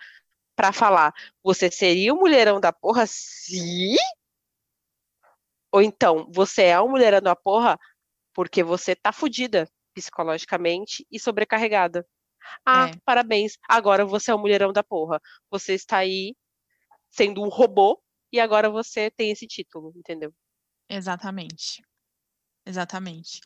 pra 0.55 0.73
falar. 0.73 1.13
Você 1.43 1.69
seria 1.73 2.15
o 2.15 2.17
mulherão 2.17 2.61
da 2.61 2.73
porra 2.73 3.05
se 3.09 3.97
ou 5.73 5.83
então, 5.83 6.31
você 6.31 6.67
é 6.67 6.81
um 6.81 6.89
mulherão 6.89 7.21
da 7.21 7.35
porra 7.35 7.77
porque 8.33 8.63
você 8.63 8.95
tá 8.95 9.11
fudida 9.11 9.69
psicologicamente 9.93 11.05
e 11.11 11.19
sobrecarregada. 11.19 12.07
Ah, 12.65 12.91
É. 12.95 12.99
parabéns. 13.05 13.59
Agora 13.69 14.07
você 14.07 14.31
é 14.31 14.35
um 14.37 14.39
mulherão 14.39 14.73
da 14.73 14.85
porra. 14.85 15.21
Você 15.51 15.75
está 15.75 15.99
aí 15.99 16.37
sendo 17.11 17.43
um 17.43 17.49
robô 17.49 18.01
e 18.33 18.39
agora 18.39 18.71
você 18.71 19.11
tem 19.11 19.33
esse 19.33 19.49
título, 19.49 19.93
entendeu? 19.97 20.33
Exatamente. 20.89 21.83
Exatamente. 22.67 23.41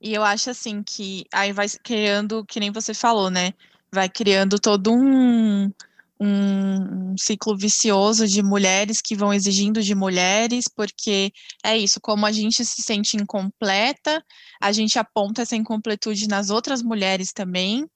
E 0.00 0.14
eu 0.14 0.22
acho 0.22 0.50
assim 0.50 0.82
que 0.82 1.24
aí 1.32 1.52
vai 1.52 1.66
criando, 1.82 2.44
que 2.46 2.60
nem 2.60 2.70
você 2.70 2.94
falou, 2.94 3.30
né? 3.30 3.52
Vai 3.92 4.08
criando 4.08 4.58
todo 4.58 4.92
um, 4.92 5.70
um, 6.20 7.16
ciclo 7.18 7.56
vicioso 7.56 8.26
de 8.26 8.42
mulheres 8.42 9.00
que 9.00 9.16
vão 9.16 9.32
exigindo 9.32 9.82
de 9.82 9.94
mulheres, 9.94 10.66
porque 10.68 11.32
é 11.62 11.76
isso, 11.76 12.00
como 12.00 12.26
a 12.26 12.32
gente 12.32 12.64
se 12.64 12.82
sente 12.82 13.16
incompleta, 13.16 14.24
a 14.60 14.72
gente 14.72 14.98
aponta 14.98 15.42
essa 15.42 15.56
incompletude 15.56 16.28
nas 16.28 16.50
outras 16.50 16.82
mulheres 16.82 17.32
também, 17.32 17.86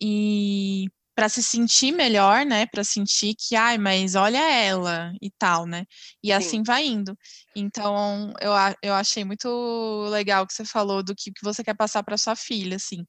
e 0.00 0.86
para 1.16 1.28
se 1.28 1.42
sentir 1.42 1.92
melhor, 1.92 2.44
né, 2.44 2.66
para 2.66 2.84
sentir 2.84 3.34
que, 3.34 3.56
ai, 3.56 3.78
mas 3.78 4.14
olha 4.14 4.38
ela 4.38 5.12
e 5.20 5.30
tal, 5.38 5.66
né, 5.66 5.84
e 6.22 6.30
assim 6.30 6.58
Sim. 6.58 6.62
vai 6.62 6.86
indo. 6.86 7.16
Então, 7.56 8.32
eu, 8.40 8.52
eu 8.82 8.94
achei 8.94 9.24
muito 9.24 10.06
legal 10.10 10.46
que 10.46 10.52
você 10.52 10.64
falou 10.64 11.02
do 11.02 11.14
que, 11.16 11.32
que 11.32 11.42
você 11.42 11.64
quer 11.64 11.74
passar 11.74 12.02
para 12.04 12.18
sua 12.18 12.36
filha, 12.36 12.76
assim, 12.76 13.02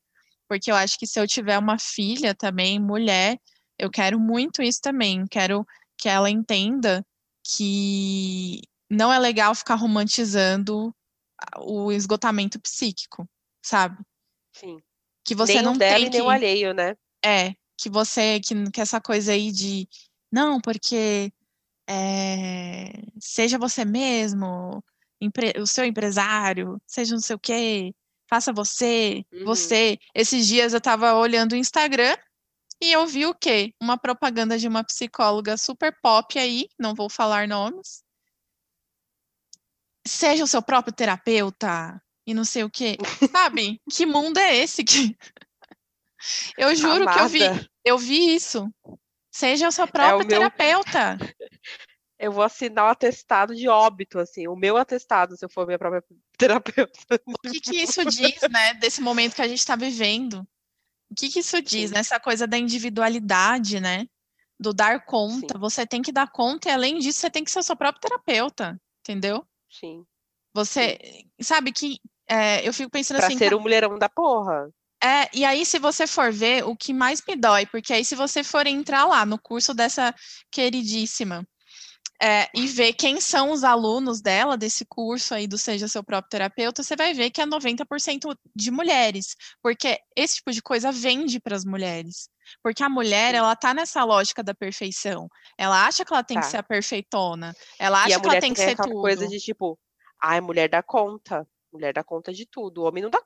porque 0.47 0.71
eu 0.71 0.75
acho 0.75 0.97
que 0.97 1.05
se 1.05 1.19
eu 1.19 1.27
tiver 1.27 1.59
uma 1.59 1.77
filha 1.77 2.33
também, 2.33 2.79
mulher, 2.79 3.37
eu 3.77 3.91
quero 3.91 4.19
muito 4.19 4.61
isso 4.61 4.79
também. 4.81 5.25
Quero 5.27 5.65
que 5.97 6.09
ela 6.09 6.29
entenda 6.29 7.05
que 7.43 8.61
não 8.89 9.11
é 9.11 9.19
legal 9.19 9.53
ficar 9.53 9.75
romantizando 9.75 10.95
o 11.57 11.91
esgotamento 11.91 12.59
psíquico, 12.59 13.27
sabe? 13.63 14.01
Sim. 14.53 14.79
Que 15.23 15.35
você 15.35 15.55
nem 15.55 15.61
não 15.61 15.77
dela 15.77 15.99
tem 15.99 16.05
que... 16.05 16.17
nem 16.17 16.21
o 16.21 16.29
alheio, 16.29 16.73
né? 16.73 16.95
É, 17.23 17.53
que 17.77 17.89
você, 17.89 18.39
que, 18.39 18.71
que 18.71 18.81
essa 18.81 18.99
coisa 18.99 19.31
aí 19.31 19.51
de, 19.51 19.87
não, 20.31 20.59
porque 20.59 21.31
é, 21.87 22.91
seja 23.19 23.57
você 23.57 23.85
mesmo, 23.85 24.83
empre, 25.21 25.53
o 25.59 25.67
seu 25.67 25.85
empresário, 25.85 26.81
seja 26.85 27.13
não 27.13 27.21
sei 27.21 27.35
o 27.35 27.39
quê, 27.39 27.93
faça 28.29 28.51
você, 28.51 29.23
uhum. 29.31 29.45
você. 29.45 29.97
Esses 30.13 30.47
dias 30.47 30.73
eu 30.73 30.81
tava 30.81 31.13
olhando 31.15 31.53
o 31.53 31.57
Instagram 31.57 32.15
e 32.81 32.91
eu 32.91 33.07
vi 33.07 33.25
o 33.25 33.33
quê? 33.33 33.73
Uma 33.81 33.97
propaganda 33.97 34.57
de 34.57 34.67
uma 34.67 34.83
psicóloga 34.83 35.57
super 35.57 35.95
pop 36.01 36.37
aí, 36.37 36.67
não 36.77 36.93
vou 36.93 37.09
falar 37.09 37.47
nomes. 37.47 38.03
Seja 40.05 40.43
o 40.43 40.47
seu 40.47 40.61
próprio 40.61 40.93
terapeuta 40.93 42.01
e 42.25 42.33
não 42.33 42.43
sei 42.43 42.63
o 42.63 42.69
quê. 42.69 42.97
Sabe? 43.31 43.81
que 43.89 44.05
mundo 44.05 44.37
é 44.37 44.55
esse 44.55 44.83
que 44.83 45.17
Eu 46.57 46.75
juro 46.75 47.03
Amada. 47.03 47.13
que 47.13 47.19
eu 47.19 47.29
vi, 47.29 47.69
eu 47.85 47.97
vi 47.97 48.35
isso. 48.35 48.69
Seja 49.31 49.67
o 49.67 49.71
seu 49.71 49.87
próprio 49.87 50.21
é 50.21 50.25
o 50.25 50.27
terapeuta. 50.27 51.17
Meu... 51.17 51.27
Eu 52.19 52.31
vou 52.31 52.43
assinar 52.43 52.85
o 52.85 52.89
atestado 52.89 53.55
de 53.55 53.67
óbito, 53.67 54.17
assim, 54.17 54.47
o 54.47 54.55
meu 54.55 54.75
atestado, 54.75 55.37
se 55.37 55.45
eu 55.45 55.49
for 55.51 55.67
minha 55.67 55.77
própria 55.77 56.03
terapeuta. 56.35 56.91
O 57.27 57.33
que, 57.47 57.59
que 57.59 57.75
isso 57.75 58.03
diz, 58.05 58.41
né, 58.49 58.73
desse 58.73 59.01
momento 59.01 59.35
que 59.35 59.41
a 59.43 59.47
gente 59.47 59.59
está 59.59 59.75
vivendo? 59.75 60.39
O 61.11 61.15
que, 61.15 61.29
que 61.29 61.41
isso 61.41 61.61
diz? 61.61 61.91
Sim. 61.91 61.95
Essa 61.95 62.19
coisa 62.19 62.47
da 62.47 62.57
individualidade, 62.57 63.79
né? 63.79 64.07
Do 64.59 64.73
dar 64.73 65.05
conta. 65.05 65.53
Sim. 65.53 65.59
Você 65.59 65.85
tem 65.85 66.01
que 66.01 66.11
dar 66.11 66.31
conta 66.31 66.69
e, 66.69 66.71
além 66.71 66.97
disso, 66.97 67.19
você 67.19 67.29
tem 67.29 67.43
que 67.43 67.51
ser 67.51 67.59
o 67.59 67.63
seu 67.63 67.75
próprio 67.75 68.01
terapeuta, 68.01 68.81
entendeu? 69.01 69.45
Sim. 69.69 70.03
Você, 70.55 71.23
sabe 71.39 71.71
que 71.71 71.99
é, 72.27 72.67
eu 72.67 72.73
fico 72.73 72.89
pensando 72.89 73.17
pra 73.17 73.27
assim. 73.27 73.37
ser 73.37 73.53
o 73.53 73.57
um 73.57 73.61
mulherão 73.61 73.97
da 73.97 74.09
porra. 74.09 74.69
É, 75.03 75.29
e 75.33 75.45
aí, 75.45 75.65
se 75.65 75.77
você 75.77 76.07
for 76.07 76.31
ver, 76.31 76.65
o 76.65 76.75
que 76.75 76.93
mais 76.93 77.21
me 77.27 77.35
dói, 77.35 77.65
porque 77.67 77.93
aí, 77.93 78.03
se 78.03 78.15
você 78.15 78.43
for 78.43 78.65
entrar 78.65 79.05
lá 79.05 79.25
no 79.25 79.39
curso 79.39 79.73
dessa 79.73 80.13
queridíssima 80.51 81.47
é, 82.21 82.49
e 82.55 82.65
ver 82.65 82.93
quem 82.93 83.21
são 83.21 83.51
os 83.51 83.63
alunos 83.63 84.21
dela, 84.21 84.57
desse 84.57 84.85
curso 84.85 85.35
aí 85.35 85.47
do 85.47 85.57
Seja 85.57 85.87
Seu 85.87 86.03
Próprio 86.03 86.29
Terapeuta, 86.29 86.81
você 86.81 86.95
vai 86.95 87.13
ver 87.13 87.29
que 87.29 87.39
é 87.39 87.45
90% 87.45 88.35
de 88.55 88.71
mulheres, 88.71 89.35
porque 89.61 89.99
esse 90.15 90.37
tipo 90.37 90.51
de 90.51 90.61
coisa 90.61 90.91
vende 90.91 91.39
para 91.39 91.55
as 91.55 91.63
mulheres. 91.63 92.29
Porque 92.63 92.81
a 92.81 92.89
mulher, 92.89 93.35
ela 93.35 93.55
tá 93.55 93.73
nessa 93.73 94.03
lógica 94.03 94.41
da 94.41 94.55
perfeição. 94.55 95.27
Ela 95.57 95.85
acha 95.85 96.03
que 96.03 96.13
ela 96.13 96.23
tem 96.23 96.35
tá. 96.35 96.41
que 96.41 96.47
ser 96.47 96.57
a 96.57 96.63
perfeitona. 96.63 97.53
Ela 97.77 98.03
acha 98.03 98.19
que 98.19 98.27
ela 98.27 98.39
tem 98.39 98.53
que 98.53 98.61
ser 98.61 98.75
tudo. 98.75 99.01
coisa 99.01 99.27
de 99.27 99.37
tipo, 99.37 99.77
ai, 100.23 100.41
mulher 100.41 100.69
dá 100.69 100.81
conta 100.81 101.45
mulher 101.77 101.93
dá 101.93 102.03
conta 102.03 102.33
de 102.33 102.45
tudo. 102.45 102.81
O 102.81 102.85
homem 102.85 103.03
não 103.03 103.09
dá. 103.09 103.21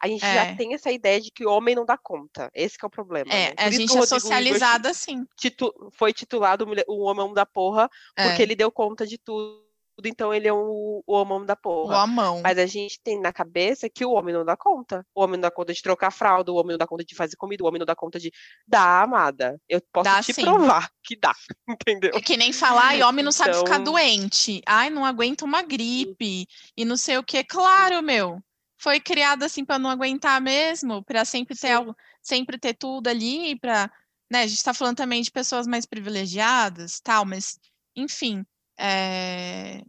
A 0.00 0.06
gente 0.06 0.24
é. 0.24 0.34
já 0.34 0.56
tem 0.56 0.74
essa 0.74 0.90
ideia 0.90 1.20
de 1.20 1.30
que 1.30 1.46
o 1.46 1.50
homem 1.50 1.74
não 1.74 1.84
dá 1.84 1.96
conta. 1.96 2.50
Esse 2.54 2.76
é 2.80 2.86
o 2.86 2.90
problema. 2.90 3.32
É, 3.32 3.48
né? 3.48 3.54
a 3.56 3.70
gente 3.70 3.96
é 3.96 4.06
socializada 4.06 4.90
assim. 4.90 5.26
Titu... 5.36 5.72
Foi 5.92 6.12
titulado 6.12 6.66
o 6.86 7.02
homem 7.02 7.32
da 7.32 7.46
porra 7.46 7.88
porque 8.14 8.42
é. 8.42 8.44
ele 8.44 8.54
deu 8.54 8.70
conta 8.70 9.06
de 9.06 9.18
tudo 9.18 9.63
então 10.02 10.34
ele 10.34 10.48
é 10.48 10.52
um, 10.52 11.02
o 11.06 11.12
homão 11.12 11.44
da 11.44 11.54
porra. 11.54 11.94
O 11.94 11.98
amão. 11.98 12.40
Mas 12.42 12.58
a 12.58 12.66
gente 12.66 13.00
tem 13.02 13.20
na 13.20 13.32
cabeça 13.32 13.88
que 13.88 14.04
o 14.04 14.10
homem 14.10 14.34
não 14.34 14.44
dá 14.44 14.56
conta. 14.56 15.06
O 15.14 15.22
homem 15.22 15.36
não 15.36 15.42
dá 15.42 15.50
conta 15.50 15.72
de 15.72 15.82
trocar 15.82 16.10
fralda, 16.10 16.50
o 16.50 16.56
homem 16.56 16.72
não 16.72 16.78
dá 16.78 16.86
conta 16.86 17.04
de 17.04 17.14
fazer 17.14 17.36
comida, 17.36 17.62
o 17.62 17.66
homem 17.66 17.78
não 17.78 17.86
dá 17.86 17.94
conta 17.94 18.18
de 18.18 18.32
dar, 18.66 19.04
amada. 19.04 19.60
Eu 19.68 19.80
posso 19.92 20.04
dá, 20.04 20.22
te 20.22 20.32
sim. 20.32 20.42
provar 20.42 20.90
que 21.04 21.16
dá, 21.16 21.34
entendeu? 21.68 22.10
É 22.14 22.20
que 22.20 22.36
nem 22.36 22.52
falar, 22.52 22.96
e 22.96 23.02
homem 23.02 23.24
não 23.24 23.30
então... 23.30 23.44
sabe 23.44 23.56
ficar 23.58 23.78
doente. 23.78 24.60
Ai, 24.66 24.90
não 24.90 25.04
aguenta 25.04 25.44
uma 25.44 25.62
gripe 25.62 26.46
e 26.76 26.84
não 26.84 26.96
sei 26.96 27.18
o 27.18 27.22
que. 27.22 27.44
Claro, 27.44 28.02
meu. 28.02 28.40
Foi 28.76 29.00
criado 29.00 29.44
assim 29.44 29.64
para 29.64 29.78
não 29.78 29.88
aguentar 29.88 30.40
mesmo, 30.40 31.02
para 31.04 31.24
sempre 31.24 31.56
ter 31.56 31.72
algo, 31.72 31.96
sempre 32.20 32.58
ter 32.58 32.74
tudo 32.74 33.08
ali, 33.08 33.58
para, 33.58 33.90
né, 34.30 34.42
a 34.42 34.46
gente 34.46 34.58
está 34.58 34.74
falando 34.74 34.96
também 34.96 35.22
de 35.22 35.30
pessoas 35.30 35.66
mais 35.66 35.86
privilegiadas, 35.86 37.00
tal, 37.00 37.24
mas 37.24 37.58
enfim, 37.96 38.44
é... 38.78 39.82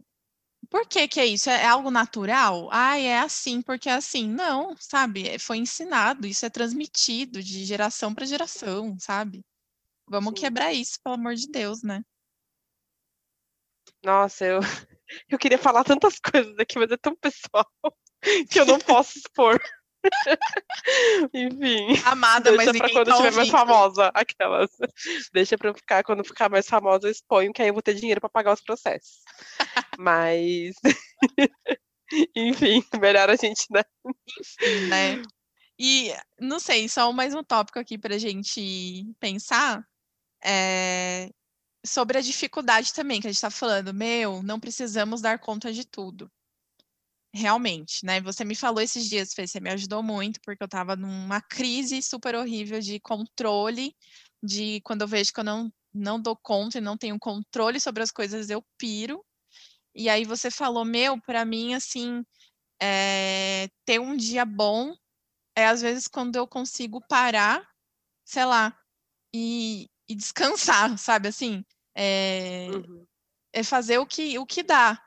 Por 0.68 0.86
que 0.88 1.06
que 1.08 1.20
é 1.20 1.26
isso? 1.26 1.48
É 1.48 1.66
algo 1.66 1.90
natural? 1.90 2.68
Ah, 2.72 2.98
é 2.98 3.18
assim 3.18 3.62
porque 3.62 3.88
é 3.88 3.92
assim. 3.92 4.28
Não, 4.28 4.76
sabe? 4.78 5.28
É, 5.28 5.38
foi 5.38 5.58
ensinado, 5.58 6.26
isso 6.26 6.44
é 6.44 6.50
transmitido 6.50 7.42
de 7.42 7.64
geração 7.64 8.14
para 8.14 8.26
geração, 8.26 8.96
sabe? 8.98 9.44
Vamos 10.08 10.30
Sim. 10.30 10.46
quebrar 10.46 10.72
isso, 10.72 11.00
pelo 11.02 11.14
amor 11.14 11.34
de 11.34 11.48
Deus, 11.48 11.82
né? 11.82 12.02
Nossa, 14.02 14.44
eu, 14.44 14.60
eu 15.28 15.38
queria 15.38 15.58
falar 15.58 15.84
tantas 15.84 16.18
coisas 16.18 16.58
aqui, 16.58 16.78
mas 16.78 16.90
é 16.90 16.96
tão 16.96 17.14
pessoal 17.16 17.66
que 18.50 18.60
eu 18.60 18.66
não 18.66 18.78
posso 18.78 19.18
expor. 19.18 19.60
Enfim. 21.34 22.00
Amada, 22.04 22.50
deixa 22.50 22.72
mas 22.72 22.78
pra 22.78 22.90
quando 22.90 23.06
tá 23.06 23.12
estiver 23.12 23.32
mais 23.32 23.48
famosa, 23.48 24.10
aquelas. 24.14 24.70
Deixa 25.32 25.58
pra 25.58 25.74
ficar, 25.74 26.04
quando 26.04 26.24
ficar 26.24 26.48
mais 26.48 26.66
famosa, 26.66 27.06
eu 27.06 27.10
exponho, 27.10 27.52
que 27.52 27.62
aí 27.62 27.68
eu 27.68 27.74
vou 27.74 27.82
ter 27.82 27.94
dinheiro 27.94 28.20
pra 28.20 28.30
pagar 28.30 28.54
os 28.54 28.60
processos. 28.60 29.20
mas. 29.98 30.74
Enfim, 32.36 32.84
melhor 33.00 33.28
a 33.28 33.36
gente, 33.36 33.66
né? 33.70 33.82
Enfim, 34.40 34.86
né? 34.88 35.22
E 35.78 36.14
não 36.40 36.58
sei, 36.60 36.88
só 36.88 37.12
mais 37.12 37.34
um 37.34 37.42
tópico 37.42 37.78
aqui 37.78 37.98
pra 37.98 38.18
gente 38.18 39.04
pensar. 39.18 39.84
É, 40.44 41.30
sobre 41.84 42.18
a 42.18 42.20
dificuldade 42.20 42.92
também, 42.92 43.20
que 43.20 43.26
a 43.26 43.30
gente 43.30 43.36
está 43.36 43.50
falando, 43.50 43.92
meu, 43.92 44.42
não 44.42 44.60
precisamos 44.60 45.20
dar 45.20 45.38
conta 45.38 45.72
de 45.72 45.84
tudo 45.84 46.30
realmente, 47.36 48.04
né? 48.04 48.20
Você 48.22 48.44
me 48.44 48.54
falou 48.54 48.80
esses 48.80 49.08
dias, 49.08 49.34
Fê, 49.34 49.46
você 49.46 49.60
me 49.60 49.70
ajudou 49.70 50.02
muito, 50.02 50.40
porque 50.42 50.62
eu 50.62 50.66
estava 50.66 50.96
numa 50.96 51.40
crise 51.40 52.02
super 52.02 52.34
horrível 52.34 52.80
de 52.80 52.98
controle, 53.00 53.94
de 54.42 54.80
quando 54.82 55.02
eu 55.02 55.08
vejo 55.08 55.32
que 55.32 55.40
eu 55.40 55.44
não, 55.44 55.72
não 55.94 56.20
dou 56.20 56.36
conta 56.36 56.78
e 56.78 56.80
não 56.80 56.96
tenho 56.96 57.18
controle 57.18 57.78
sobre 57.78 58.02
as 58.02 58.10
coisas, 58.10 58.50
eu 58.50 58.64
piro. 58.78 59.24
E 59.94 60.08
aí 60.08 60.24
você 60.24 60.50
falou, 60.50 60.84
meu, 60.84 61.20
para 61.20 61.44
mim, 61.44 61.74
assim, 61.74 62.24
é, 62.80 63.68
ter 63.84 64.00
um 64.00 64.16
dia 64.16 64.44
bom 64.44 64.94
é 65.56 65.66
às 65.66 65.80
vezes 65.80 66.06
quando 66.06 66.36
eu 66.36 66.46
consigo 66.46 67.00
parar, 67.08 67.66
sei 68.24 68.44
lá, 68.44 68.78
e, 69.34 69.88
e 70.06 70.14
descansar, 70.14 70.96
sabe 70.98 71.28
assim? 71.28 71.64
É, 71.94 72.68
uhum. 72.70 73.06
é 73.54 73.62
fazer 73.62 73.98
o 73.98 74.06
que, 74.06 74.38
o 74.38 74.44
que 74.44 74.62
dá, 74.62 75.02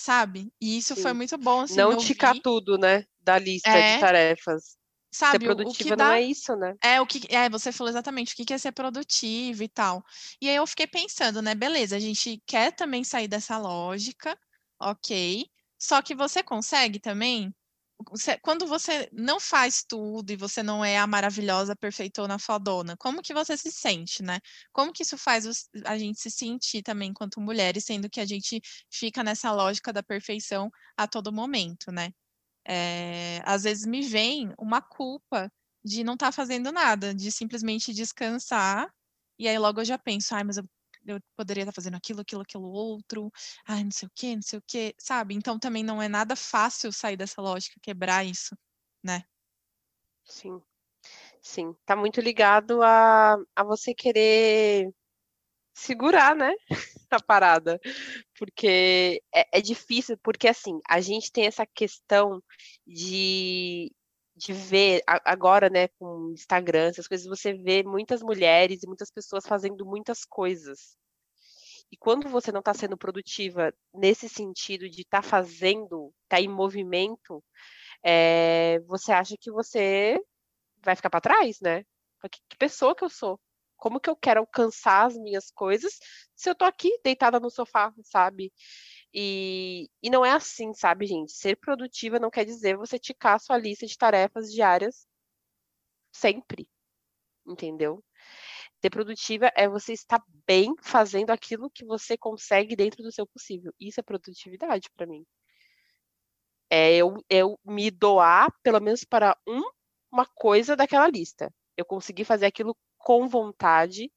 sabe? 0.00 0.50
E 0.58 0.78
isso 0.78 0.96
Sim. 0.96 1.02
foi 1.02 1.12
muito 1.12 1.36
bom, 1.36 1.60
assim, 1.60 1.76
Não 1.76 1.94
ticar 1.96 2.32
vi... 2.32 2.40
tudo, 2.40 2.78
né, 2.78 3.04
da 3.20 3.38
lista 3.38 3.68
é, 3.68 3.94
de 3.94 4.00
tarefas. 4.00 4.78
Sabe, 5.12 5.44
ser 5.44 5.54
produtiva 5.54 5.96
dá... 5.96 6.04
não 6.06 6.12
é 6.12 6.22
isso, 6.22 6.56
né? 6.56 6.74
É, 6.82 7.00
o 7.00 7.06
que 7.06 7.20
é, 7.28 7.50
você 7.50 7.70
falou 7.70 7.90
exatamente 7.90 8.32
o 8.32 8.36
que 8.36 8.54
é 8.54 8.56
ser 8.56 8.72
produtivo 8.72 9.62
e 9.62 9.68
tal. 9.68 10.02
E 10.40 10.48
aí 10.48 10.56
eu 10.56 10.66
fiquei 10.66 10.86
pensando, 10.86 11.42
né, 11.42 11.54
beleza, 11.54 11.96
a 11.96 11.98
gente 12.00 12.42
quer 12.46 12.72
também 12.72 13.04
sair 13.04 13.28
dessa 13.28 13.58
lógica, 13.58 14.38
ok. 14.80 15.44
Só 15.78 16.00
que 16.00 16.14
você 16.14 16.42
consegue 16.42 16.98
também 16.98 17.54
quando 18.42 18.66
você 18.66 19.08
não 19.12 19.38
faz 19.38 19.84
tudo 19.86 20.30
e 20.30 20.36
você 20.36 20.62
não 20.62 20.84
é 20.84 20.98
a 20.98 21.06
maravilhosa, 21.06 21.76
perfeitona, 21.76 22.38
fodona, 22.38 22.96
como 22.96 23.22
que 23.22 23.34
você 23.34 23.56
se 23.56 23.70
sente, 23.70 24.22
né? 24.22 24.40
Como 24.72 24.92
que 24.92 25.02
isso 25.02 25.18
faz 25.18 25.68
a 25.84 25.98
gente 25.98 26.20
se 26.20 26.30
sentir 26.30 26.82
também 26.82 27.10
enquanto 27.10 27.40
mulheres, 27.40 27.84
sendo 27.84 28.08
que 28.08 28.20
a 28.20 28.26
gente 28.26 28.60
fica 28.90 29.22
nessa 29.22 29.52
lógica 29.52 29.92
da 29.92 30.02
perfeição 30.02 30.70
a 30.96 31.06
todo 31.06 31.32
momento, 31.32 31.92
né? 31.92 32.10
É, 32.66 33.42
às 33.44 33.64
vezes 33.64 33.86
me 33.86 34.02
vem 34.02 34.52
uma 34.58 34.82
culpa 34.82 35.50
de 35.84 36.04
não 36.04 36.14
estar 36.14 36.26
tá 36.26 36.32
fazendo 36.32 36.72
nada, 36.72 37.14
de 37.14 37.32
simplesmente 37.32 37.92
descansar, 37.94 38.88
e 39.38 39.48
aí 39.48 39.58
logo 39.58 39.80
eu 39.80 39.84
já 39.84 39.98
penso, 39.98 40.34
ai, 40.34 40.44
mas 40.44 40.58
eu 40.58 40.64
eu 41.10 41.20
poderia 41.36 41.62
estar 41.62 41.72
fazendo 41.72 41.96
aquilo, 41.96 42.20
aquilo, 42.20 42.42
aquilo 42.42 42.70
outro, 42.70 43.30
ai, 43.66 43.84
não 43.84 43.90
sei 43.90 44.08
o 44.08 44.12
quê, 44.14 44.34
não 44.34 44.42
sei 44.42 44.58
o 44.58 44.62
quê, 44.66 44.94
sabe? 44.98 45.34
Então 45.34 45.58
também 45.58 45.82
não 45.82 46.00
é 46.02 46.08
nada 46.08 46.36
fácil 46.36 46.92
sair 46.92 47.16
dessa 47.16 47.40
lógica, 47.42 47.80
quebrar 47.82 48.24
isso, 48.24 48.56
né? 49.02 49.22
Sim, 50.24 50.60
sim. 51.42 51.74
Tá 51.84 51.96
muito 51.96 52.20
ligado 52.20 52.82
a, 52.82 53.36
a 53.56 53.64
você 53.64 53.94
querer 53.94 54.92
segurar, 55.74 56.36
né? 56.36 56.52
A 57.10 57.20
parada. 57.20 57.80
Porque 58.38 59.20
é, 59.34 59.58
é 59.58 59.60
difícil, 59.60 60.16
porque 60.22 60.46
assim, 60.46 60.78
a 60.88 61.00
gente 61.00 61.32
tem 61.32 61.46
essa 61.46 61.66
questão 61.66 62.42
de, 62.86 63.90
de 64.40 64.54
ver 64.54 65.02
agora, 65.06 65.68
né, 65.68 65.88
com 65.88 66.32
Instagram, 66.32 66.88
essas 66.88 67.06
coisas, 67.06 67.26
você 67.26 67.52
vê 67.52 67.82
muitas 67.82 68.22
mulheres 68.22 68.82
e 68.82 68.86
muitas 68.86 69.10
pessoas 69.10 69.46
fazendo 69.46 69.84
muitas 69.84 70.24
coisas. 70.24 70.96
E 71.92 71.96
quando 71.96 72.28
você 72.28 72.50
não 72.50 72.60
está 72.60 72.72
sendo 72.72 72.96
produtiva 72.96 73.74
nesse 73.92 74.28
sentido 74.28 74.88
de 74.88 75.02
estar 75.02 75.22
tá 75.22 75.28
fazendo, 75.28 76.12
estar 76.24 76.38
tá 76.38 76.40
em 76.40 76.48
movimento, 76.48 77.44
é, 78.02 78.80
você 78.86 79.12
acha 79.12 79.36
que 79.38 79.50
você 79.50 80.18
vai 80.82 80.96
ficar 80.96 81.10
para 81.10 81.20
trás, 81.20 81.60
né? 81.60 81.84
Que, 82.30 82.40
que 82.48 82.56
pessoa 82.58 82.94
que 82.94 83.04
eu 83.04 83.10
sou? 83.10 83.38
Como 83.76 84.00
que 84.00 84.08
eu 84.08 84.16
quero 84.16 84.40
alcançar 84.40 85.06
as 85.06 85.16
minhas 85.16 85.50
coisas 85.50 85.98
se 86.34 86.48
eu 86.48 86.54
tô 86.54 86.64
aqui 86.64 86.98
deitada 87.04 87.40
no 87.40 87.50
sofá, 87.50 87.92
sabe? 88.04 88.52
E, 89.12 89.88
e 90.02 90.08
não 90.10 90.24
é 90.24 90.30
assim, 90.32 90.72
sabe, 90.72 91.06
gente? 91.06 91.32
Ser 91.32 91.56
produtiva 91.56 92.18
não 92.18 92.30
quer 92.30 92.44
dizer 92.44 92.76
você 92.76 92.98
ticar 92.98 93.40
sua 93.40 93.58
lista 93.58 93.86
de 93.86 93.98
tarefas 93.98 94.52
diárias 94.52 95.06
sempre, 96.12 96.68
entendeu? 97.46 98.02
Ser 98.80 98.90
produtiva 98.90 99.50
é 99.56 99.68
você 99.68 99.92
estar 99.92 100.22
bem 100.46 100.74
fazendo 100.82 101.30
aquilo 101.30 101.70
que 101.70 101.84
você 101.84 102.16
consegue 102.16 102.76
dentro 102.76 103.02
do 103.02 103.12
seu 103.12 103.26
possível. 103.26 103.72
Isso 103.78 104.00
é 104.00 104.02
produtividade 104.02 104.88
para 104.96 105.06
mim. 105.06 105.24
É 106.70 106.94
eu, 106.94 107.14
eu 107.28 107.58
me 107.64 107.90
doar, 107.90 108.48
pelo 108.62 108.80
menos 108.80 109.04
para 109.04 109.36
um, 109.46 109.60
uma 110.10 110.24
coisa 110.24 110.76
daquela 110.76 111.08
lista. 111.08 111.52
Eu 111.76 111.84
consegui 111.84 112.24
fazer 112.24 112.46
aquilo 112.46 112.76
com 112.96 113.28
vontade, 113.28 114.10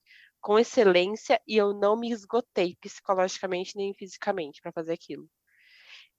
com 0.43 0.59
excelência 0.59 1.41
e 1.47 1.55
eu 1.55 1.73
não 1.73 1.95
me 1.95 2.11
esgotei 2.11 2.75
psicologicamente 2.81 3.77
nem 3.77 3.93
fisicamente 3.93 4.61
para 4.61 4.73
fazer 4.73 4.91
aquilo. 4.91 5.27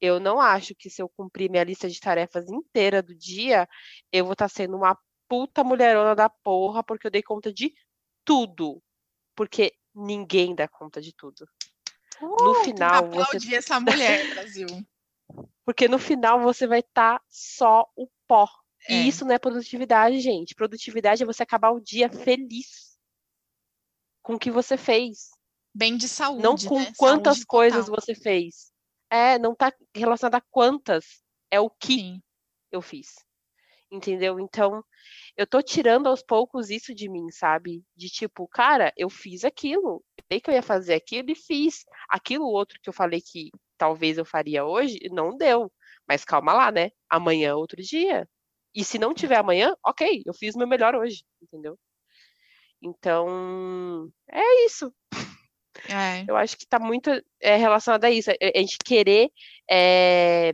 Eu 0.00 0.18
não 0.18 0.40
acho 0.40 0.74
que 0.74 0.88
se 0.88 1.02
eu 1.02 1.08
cumprir 1.10 1.50
minha 1.50 1.62
lista 1.62 1.88
de 1.88 2.00
tarefas 2.00 2.48
inteira 2.48 3.02
do 3.02 3.14
dia, 3.14 3.68
eu 4.10 4.24
vou 4.24 4.32
estar 4.32 4.48
tá 4.48 4.54
sendo 4.54 4.76
uma 4.78 4.98
puta 5.28 5.62
mulherona 5.62 6.16
da 6.16 6.30
porra 6.30 6.82
porque 6.82 7.06
eu 7.06 7.10
dei 7.10 7.22
conta 7.22 7.52
de 7.52 7.74
tudo. 8.24 8.82
Porque 9.36 9.74
ninguém 9.94 10.54
dá 10.54 10.66
conta 10.66 11.02
de 11.02 11.12
tudo. 11.14 11.46
Uh, 12.20 12.44
no 12.44 12.54
final, 12.64 13.10
você 13.10 13.54
essa 13.54 13.78
mulher, 13.78 14.34
Brasil. 14.34 14.66
Porque 15.64 15.88
no 15.88 15.98
final 15.98 16.40
você 16.40 16.66
vai 16.66 16.80
estar 16.80 17.18
tá 17.18 17.24
só 17.28 17.90
o 17.96 18.06
pó. 18.28 18.46
É. 18.88 18.94
E 18.94 19.08
isso 19.08 19.24
não 19.24 19.34
é 19.34 19.38
produtividade, 19.38 20.20
gente. 20.20 20.54
Produtividade 20.54 21.22
é 21.22 21.26
você 21.26 21.42
acabar 21.42 21.70
o 21.70 21.80
dia 21.80 22.08
feliz 22.10 22.93
com 24.24 24.34
o 24.34 24.38
que 24.38 24.50
você 24.50 24.76
fez. 24.76 25.30
Bem 25.72 25.96
de 25.96 26.08
saúde. 26.08 26.42
Não 26.42 26.56
com 26.56 26.80
né? 26.80 26.92
quantas 26.96 27.36
saúde 27.36 27.46
coisas 27.46 27.86
total. 27.86 28.00
você 28.00 28.14
fez. 28.14 28.72
É, 29.10 29.38
não 29.38 29.54
tá 29.54 29.72
relacionado 29.94 30.36
a 30.36 30.44
quantas. 30.50 31.22
É 31.50 31.60
o 31.60 31.70
que 31.70 31.98
Sim. 31.98 32.22
eu 32.72 32.82
fiz. 32.82 33.14
Entendeu? 33.92 34.40
Então, 34.40 34.82
eu 35.36 35.46
tô 35.46 35.62
tirando 35.62 36.08
aos 36.08 36.22
poucos 36.22 36.70
isso 36.70 36.94
de 36.94 37.08
mim, 37.08 37.30
sabe? 37.30 37.84
De 37.94 38.08
tipo, 38.08 38.48
cara, 38.48 38.92
eu 38.96 39.10
fiz 39.10 39.44
aquilo. 39.44 40.02
Eu 40.16 40.24
sei 40.32 40.40
que 40.40 40.50
eu 40.50 40.54
ia 40.54 40.62
fazer 40.62 40.94
aquilo 40.94 41.30
e 41.30 41.36
fiz. 41.36 41.84
Aquilo 42.08 42.46
outro 42.46 42.80
que 42.82 42.88
eu 42.88 42.94
falei 42.94 43.20
que 43.20 43.50
talvez 43.76 44.16
eu 44.16 44.24
faria 44.24 44.64
hoje, 44.64 44.98
não 45.12 45.36
deu. 45.36 45.70
Mas 46.08 46.24
calma 46.24 46.52
lá, 46.52 46.72
né? 46.72 46.90
Amanhã 47.08 47.50
é 47.50 47.54
outro 47.54 47.82
dia. 47.82 48.28
E 48.74 48.82
se 48.84 48.98
não 48.98 49.14
tiver 49.14 49.36
amanhã, 49.36 49.76
ok, 49.84 50.22
eu 50.24 50.34
fiz 50.34 50.54
o 50.54 50.58
meu 50.58 50.66
melhor 50.66 50.94
hoje, 50.94 51.24
entendeu? 51.40 51.78
Então, 52.84 54.12
é 54.30 54.66
isso. 54.66 54.92
É. 55.88 56.24
Eu 56.28 56.36
acho 56.36 56.56
que 56.56 56.64
está 56.64 56.78
muito 56.78 57.10
é, 57.40 57.56
relacionado 57.56 58.04
a 58.04 58.10
isso. 58.10 58.30
A, 58.30 58.34
a 58.40 58.58
gente 58.60 58.76
querer 58.84 59.30
é, 59.70 60.52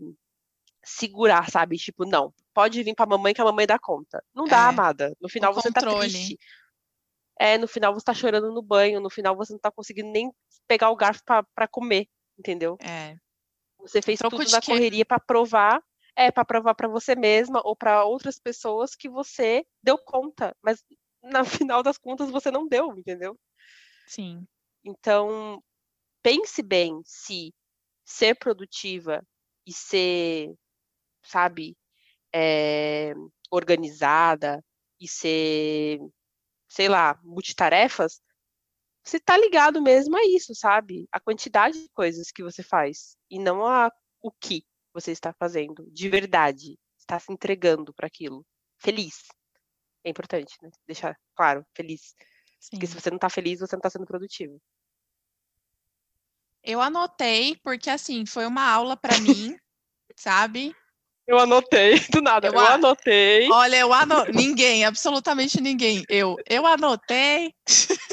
segurar, 0.83 1.51
sabe? 1.51 1.77
Tipo, 1.77 2.05
não, 2.07 2.33
pode 2.55 2.83
vir 2.83 2.95
para 2.95 3.05
a 3.05 3.09
mamãe 3.09 3.35
que 3.35 3.41
a 3.41 3.45
mamãe 3.45 3.67
dá 3.67 3.79
conta. 3.79 4.23
Não 4.35 4.45
dá, 4.45 4.67
É. 4.67 4.69
amada. 4.69 5.17
No 5.21 5.29
final 5.29 5.51
O 5.53 5.55
você 5.55 5.71
tá 5.73 5.81
controle. 5.81 6.09
triste. 6.09 6.39
É, 7.39 7.59
no 7.59 7.67
final 7.67 7.93
você 7.95 8.05
tá 8.05 8.15
chorando 8.15 8.53
no 8.53 8.63
banho, 8.63 9.01
no 9.01 9.11
final 9.11 9.35
você 9.35 9.53
não 9.53 9.61
tá 9.61 9.71
conseguindo 9.71 10.11
nem 10.11 10.31
pegar 10.69 10.91
o 10.91 10.97
garfo 10.97 11.23
para 11.25 11.67
comer, 11.69 12.07
entendeu? 12.39 12.77
É. 12.81 13.17
Você 13.81 14.03
fez 14.03 14.19
Troco 14.19 14.37
tudo 14.37 14.51
na 14.53 14.61
quê? 14.61 14.71
correria 14.73 15.07
para 15.07 15.19
provar, 15.19 15.83
é 16.15 16.31
para 16.31 16.45
provar 16.45 16.75
para 16.75 16.87
você 16.87 17.15
mesma 17.17 17.63
ou 17.65 17.75
para 17.75 18.05
outras 18.05 18.39
pessoas 18.39 18.95
que 18.95 19.09
você 19.09 19.65
deu 19.83 19.97
conta, 19.97 20.55
mas 20.63 20.85
no 21.23 21.45
final 21.45 21.83
das 21.83 21.99
contas 21.99 22.31
você 22.31 22.51
não 22.51 22.67
deu, 22.67 22.97
entendeu? 22.97 23.39
Sim. 24.07 24.47
Então, 24.85 25.63
pense 26.23 26.63
bem 26.63 27.01
se 27.05 27.55
ser 28.05 28.35
produtiva 28.37 29.23
e 29.67 29.73
ser, 29.73 30.53
sabe, 31.23 31.77
é, 32.35 33.13
organizada 33.51 34.65
e 35.01 35.09
ser, 35.09 35.99
sei 36.69 36.89
lá, 36.89 37.19
multitarefas, 37.23 38.21
você 39.03 39.19
tá 39.19 39.37
ligado 39.37 39.81
mesmo 39.81 40.17
a 40.17 40.25
isso, 40.25 40.55
sabe? 40.55 41.09
A 41.11 41.21
quantidade 41.21 41.81
de 41.81 41.89
coisas 41.91 42.31
que 42.31 42.43
você 42.43 42.63
faz 42.63 43.17
e 43.31 43.39
não 43.39 43.67
a 43.67 43.91
o 44.23 44.31
que 44.31 44.65
você 44.93 45.13
está 45.13 45.33
fazendo 45.33 45.89
de 45.91 46.09
verdade, 46.09 46.79
está 46.99 47.19
se 47.19 47.33
entregando 47.33 47.95
para 47.95 48.07
aquilo, 48.07 48.45
feliz. 48.79 49.25
É 50.05 50.11
importante, 50.11 50.57
né? 50.63 50.71
Deixar 50.87 51.17
claro, 51.35 51.65
feliz. 51.75 52.15
Sim. 52.59 52.71
Porque 52.73 52.87
se 52.87 52.95
você 52.95 53.11
não 53.11 53.19
tá 53.19 53.29
feliz, 53.29 53.61
você 53.61 53.77
não 53.77 53.81
tá 53.81 53.91
sendo 53.91 54.07
produtivo. 54.07 54.61
Eu 56.63 56.81
anotei 56.81 57.57
porque 57.63 57.91
assim, 57.91 58.25
foi 58.27 58.47
uma 58.47 58.69
aula 58.71 58.97
para 58.97 59.19
mim, 59.19 59.57
sabe? 60.17 60.75
Eu 61.27 61.39
anotei, 61.39 61.95
do 62.11 62.21
nada. 62.21 62.49
Eu 62.49 62.55
Eu, 62.55 62.61
a- 62.61 62.75
anotei. 62.75 63.49
Olha, 63.51 63.77
eu 63.77 63.93
anotei. 63.93 64.35
Ninguém, 64.35 64.85
absolutamente 64.85 65.61
ninguém. 65.61 66.05
Eu, 66.09 66.37
eu 66.49 66.67
anotei. 66.67 67.55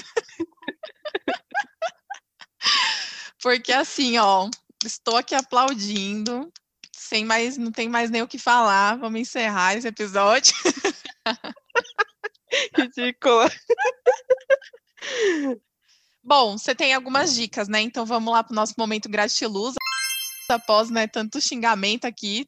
Porque 3.42 3.72
assim, 3.72 4.18
ó, 4.18 4.50
estou 4.84 5.18
aqui 5.18 5.36
aplaudindo, 5.36 6.52
sem 6.94 7.24
mais, 7.24 7.58
não 7.58 7.72
tem 7.72 7.88
mais 7.88 8.10
nem 8.10 8.22
o 8.22 8.28
que 8.28 8.40
falar. 8.40 8.98
Vamos 8.98 9.20
encerrar 9.20 9.76
esse 9.76 9.88
episódio. 9.88 10.54
Ridícula. 12.78 13.49
Bom, 16.23 16.57
você 16.57 16.75
tem 16.75 16.93
algumas 16.93 17.34
dicas, 17.34 17.67
né? 17.67 17.82
Então 17.82 18.05
vamos 18.05 18.34
lá 18.34 18.43
para 18.43 18.51
o 18.51 18.55
nosso 18.55 18.73
momento 18.78 19.09
gratiluz. 19.09 19.75
Após, 20.49 20.89
né, 20.89 21.07
tanto 21.07 21.41
xingamento 21.41 22.05
aqui, 22.05 22.47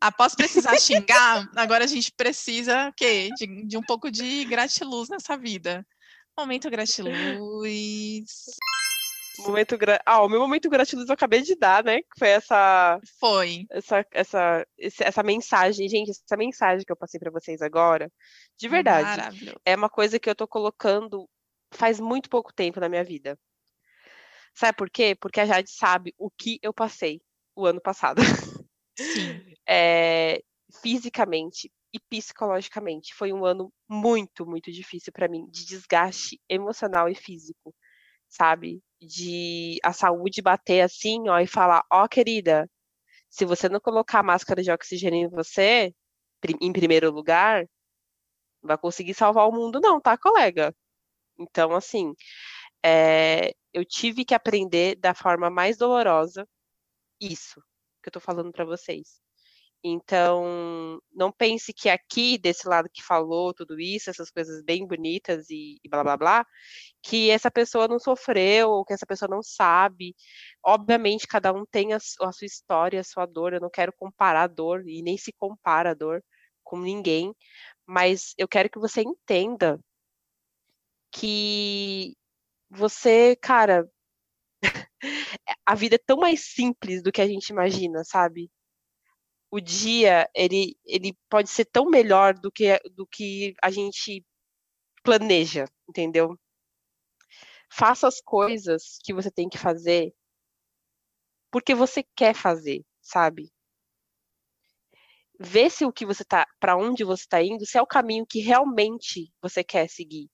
após 0.00 0.34
precisar 0.34 0.76
xingar, 0.80 1.48
agora 1.56 1.84
a 1.84 1.86
gente 1.86 2.12
precisa 2.12 2.88
o 2.88 2.92
quê? 2.92 3.30
De, 3.36 3.66
de 3.66 3.76
um 3.76 3.82
pouco 3.82 4.10
de 4.10 4.44
gratiluz 4.44 5.08
nessa 5.08 5.36
vida. 5.36 5.86
Momento 6.38 6.70
gratiluz. 6.70 8.26
Momento 9.38 9.78
gra... 9.78 10.00
Ah, 10.04 10.22
o 10.22 10.28
meu 10.28 10.40
momento 10.40 10.68
gratiluz 10.68 11.08
eu 11.08 11.14
acabei 11.14 11.42
de 11.42 11.54
dar, 11.54 11.84
né? 11.84 11.98
Que 12.02 12.18
foi 12.18 12.28
essa, 12.28 13.00
Foi. 13.20 13.66
essa, 13.70 14.06
essa, 14.10 14.66
essa 14.78 15.22
mensagem. 15.22 15.88
Gente, 15.88 16.10
essa 16.10 16.36
mensagem 16.36 16.84
que 16.84 16.92
eu 16.92 16.96
passei 16.96 17.20
pra 17.20 17.30
vocês 17.30 17.62
agora, 17.62 18.10
de 18.56 18.68
verdade, 18.68 19.04
Maravilhoso. 19.04 19.60
é 19.64 19.76
uma 19.76 19.88
coisa 19.88 20.18
que 20.18 20.28
eu 20.28 20.34
tô 20.34 20.46
colocando 20.46 21.28
faz 21.72 22.00
muito 22.00 22.28
pouco 22.28 22.52
tempo 22.52 22.80
na 22.80 22.88
minha 22.88 23.04
vida. 23.04 23.38
Sabe 24.54 24.76
por 24.76 24.90
quê? 24.90 25.16
Porque 25.20 25.40
a 25.40 25.46
Jade 25.46 25.70
sabe 25.70 26.14
o 26.18 26.30
que 26.30 26.58
eu 26.62 26.72
passei 26.72 27.20
o 27.54 27.66
ano 27.66 27.80
passado. 27.80 28.20
Sim. 28.96 29.54
é, 29.68 30.42
fisicamente 30.82 31.70
e 31.92 32.00
psicologicamente. 32.00 33.14
Foi 33.14 33.32
um 33.32 33.44
ano 33.44 33.72
muito, 33.88 34.46
muito 34.46 34.72
difícil 34.72 35.12
para 35.12 35.28
mim, 35.28 35.46
de 35.48 35.64
desgaste 35.64 36.40
emocional 36.48 37.08
e 37.08 37.14
físico, 37.14 37.74
sabe? 38.28 38.82
De 39.00 39.78
a 39.84 39.92
saúde 39.92 40.42
bater 40.42 40.82
assim, 40.82 41.28
ó, 41.28 41.38
e 41.40 41.46
falar: 41.46 41.84
ó, 41.92 42.06
querida, 42.08 42.68
se 43.30 43.44
você 43.44 43.68
não 43.68 43.80
colocar 43.80 44.22
máscara 44.22 44.62
de 44.62 44.70
oxigênio 44.70 45.26
em 45.26 45.28
você, 45.30 45.94
em 46.60 46.72
primeiro 46.72 47.10
lugar, 47.12 47.62
não 48.62 48.68
vai 48.68 48.78
conseguir 48.78 49.14
salvar 49.14 49.48
o 49.48 49.52
mundo, 49.52 49.80
não, 49.80 50.00
tá, 50.00 50.16
colega? 50.18 50.74
Então, 51.38 51.74
assim, 51.74 52.14
é, 52.84 53.52
eu 53.72 53.84
tive 53.84 54.24
que 54.24 54.34
aprender 54.34 54.96
da 54.96 55.14
forma 55.14 55.50
mais 55.50 55.76
dolorosa 55.78 56.48
isso 57.20 57.62
que 58.02 58.08
eu 58.08 58.12
tô 58.12 58.20
falando 58.20 58.52
para 58.52 58.64
vocês. 58.64 59.20
Então, 59.84 61.00
não 61.14 61.30
pense 61.32 61.72
que 61.72 61.88
aqui, 61.88 62.36
desse 62.38 62.68
lado 62.68 62.88
que 62.92 63.02
falou 63.02 63.54
tudo 63.54 63.78
isso, 63.80 64.10
essas 64.10 64.30
coisas 64.30 64.62
bem 64.64 64.86
bonitas 64.86 65.48
e, 65.50 65.78
e 65.84 65.88
blá 65.88 66.02
blá 66.02 66.16
blá, 66.16 66.46
que 67.02 67.30
essa 67.30 67.50
pessoa 67.50 67.88
não 67.88 67.98
sofreu, 67.98 68.70
ou 68.70 68.84
que 68.84 68.92
essa 68.92 69.06
pessoa 69.06 69.28
não 69.28 69.42
sabe. 69.42 70.14
Obviamente, 70.64 71.26
cada 71.28 71.52
um 71.52 71.64
tem 71.66 71.92
a, 71.94 71.96
a 71.98 72.32
sua 72.32 72.46
história, 72.46 73.00
a 73.00 73.04
sua 73.04 73.26
dor. 73.26 73.52
Eu 73.54 73.60
não 73.60 73.70
quero 73.70 73.92
comparar 73.92 74.44
a 74.44 74.46
dor, 74.48 74.82
e 74.88 75.02
nem 75.02 75.16
se 75.18 75.32
compara 75.32 75.90
a 75.92 75.94
dor 75.94 76.22
com 76.64 76.78
ninguém, 76.80 77.34
mas 77.86 78.34
eu 78.38 78.48
quero 78.48 78.70
que 78.70 78.78
você 78.78 79.02
entenda 79.02 79.80
que 81.10 82.16
você, 82.70 83.36
cara, 83.36 83.88
a 85.66 85.74
vida 85.74 85.96
é 85.96 85.98
tão 85.98 86.18
mais 86.18 86.40
simples 86.44 87.02
do 87.02 87.12
que 87.12 87.20
a 87.22 87.26
gente 87.26 87.50
imagina, 87.50 88.04
sabe? 88.04 88.50
O 89.50 89.60
dia, 89.60 90.28
ele, 90.34 90.76
ele 90.84 91.16
pode 91.28 91.48
ser 91.48 91.64
tão 91.64 91.86
melhor 91.86 92.34
do 92.34 92.52
que, 92.52 92.78
do 92.94 93.06
que 93.06 93.54
a 93.62 93.70
gente 93.70 94.24
planeja, 95.02 95.64
entendeu? 95.88 96.38
Faça 97.70 98.06
as 98.06 98.20
coisas 98.20 98.98
que 99.02 99.12
você 99.14 99.30
tem 99.30 99.48
que 99.48 99.58
fazer 99.58 100.12
porque 101.50 101.74
você 101.74 102.04
quer 102.14 102.34
fazer, 102.34 102.84
sabe? 103.00 103.50
Vê 105.40 105.70
se 105.70 105.84
o 105.84 105.92
que 105.92 106.04
você 106.04 106.24
tá, 106.24 106.46
para 106.58 106.76
onde 106.76 107.04
você 107.04 107.22
está 107.22 107.42
indo, 107.42 107.64
se 107.64 107.78
é 107.78 107.82
o 107.82 107.86
caminho 107.86 108.26
que 108.26 108.40
realmente 108.40 109.32
você 109.40 109.62
quer 109.62 109.88
seguir, 109.88 110.28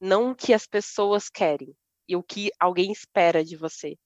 não 0.00 0.30
o 0.30 0.34
que 0.34 0.52
as 0.52 0.66
pessoas 0.66 1.28
querem 1.28 1.76
e 2.08 2.16
o 2.16 2.22
que 2.22 2.50
alguém 2.58 2.90
espera 2.90 3.44
de 3.44 3.56
você. 3.56 3.96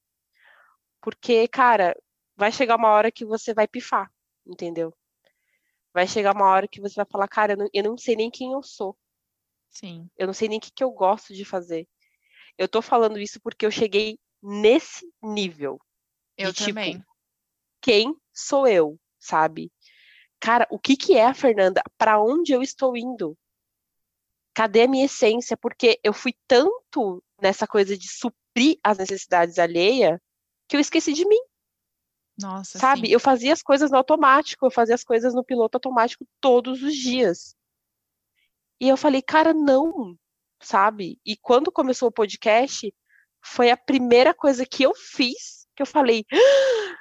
Porque, 1.01 1.47
cara, 1.49 1.95
vai 2.37 2.51
chegar 2.51 2.77
uma 2.77 2.91
hora 2.91 3.13
que 3.13 3.25
você 3.25 3.55
vai 3.55 3.69
pifar, 3.69 4.11
entendeu? 4.49 4.93
Vai 5.93 6.07
chegar 6.07 6.35
uma 6.35 6.49
hora 6.49 6.67
que 6.67 6.81
você 6.81 6.95
vai 6.95 7.07
falar, 7.07 7.29
cara, 7.29 7.53
eu 7.53 7.57
não, 7.57 7.69
eu 7.73 7.85
não 7.85 7.99
sei 7.99 8.17
nem 8.17 8.31
quem 8.31 8.53
eu 8.53 8.63
sou. 8.63 8.97
Sim. 9.71 10.09
Eu 10.17 10.27
não 10.27 10.35
sei 10.35 10.49
nem 10.49 10.59
o 10.59 10.61
que, 10.61 10.73
que 10.73 10.83
eu 10.83 10.91
gosto 10.91 11.35
de 11.35 11.45
fazer. 11.45 11.87
Eu 12.57 12.69
tô 12.69 12.83
falando 12.83 13.19
isso 13.19 13.41
porque 13.41 13.65
eu 13.65 13.71
cheguei 13.71 14.19
nesse 14.43 15.07
nível. 15.23 15.79
Eu 16.37 16.53
de, 16.53 16.59
tipo, 16.59 16.69
também. 16.71 17.05
quem 17.81 18.17
sou 18.33 18.67
eu, 18.67 18.99
sabe? 19.19 19.71
Cara, 20.41 20.67
o 20.71 20.79
que 20.79 20.97
que 20.97 21.17
é 21.17 21.27
a 21.27 21.35
Fernanda? 21.35 21.83
Para 21.97 22.23
onde 22.23 22.53
eu 22.53 22.63
estou 22.63 22.97
indo? 22.97 23.37
Cadê 24.55 24.83
a 24.83 24.89
minha 24.89 25.05
essência? 25.05 25.57
Porque 25.57 26.01
eu 26.03 26.13
fui 26.13 26.35
tanto 26.47 27.23
nessa 27.41 27.67
coisa 27.67 27.97
de 27.97 28.09
suprir 28.09 28.79
as 28.83 28.99
necessidades 28.99 29.59
alheias 29.59 30.19
que 30.69 30.77
eu 30.77 30.81
esqueci 30.81 31.13
de 31.13 31.27
mim, 31.27 31.41
Nossa, 32.39 32.79
sabe? 32.79 33.07
sim. 33.09 33.13
Eu 33.13 33.19
fazia 33.21 33.53
as 33.53 33.63
coisas 33.63 33.91
no 33.91 33.97
automático, 33.97 34.65
eu 34.67 34.71
fazia 34.71 34.95
as 34.95 35.05
coisas 35.05 35.35
no 35.35 35.45
piloto 35.45 35.77
automático 35.77 36.27
todos 36.41 36.83
os 36.83 36.95
dias. 36.95 37.57
E 38.81 38.89
eu 38.89 38.97
falei, 38.97 39.21
cara, 39.21 39.53
não, 39.53 40.17
sabe? 40.63 41.21
E 41.27 41.37
quando 41.37 41.73
começou 41.73 42.09
o 42.09 42.13
podcast, 42.13 42.95
foi 43.43 43.71
a 43.71 43.77
primeira 43.77 44.33
coisa 44.33 44.65
que 44.65 44.83
eu 44.85 44.95
fiz 44.95 45.59
que 45.75 45.83
eu 45.83 45.87
falei, 45.87 46.25
"Ah, 46.33 46.97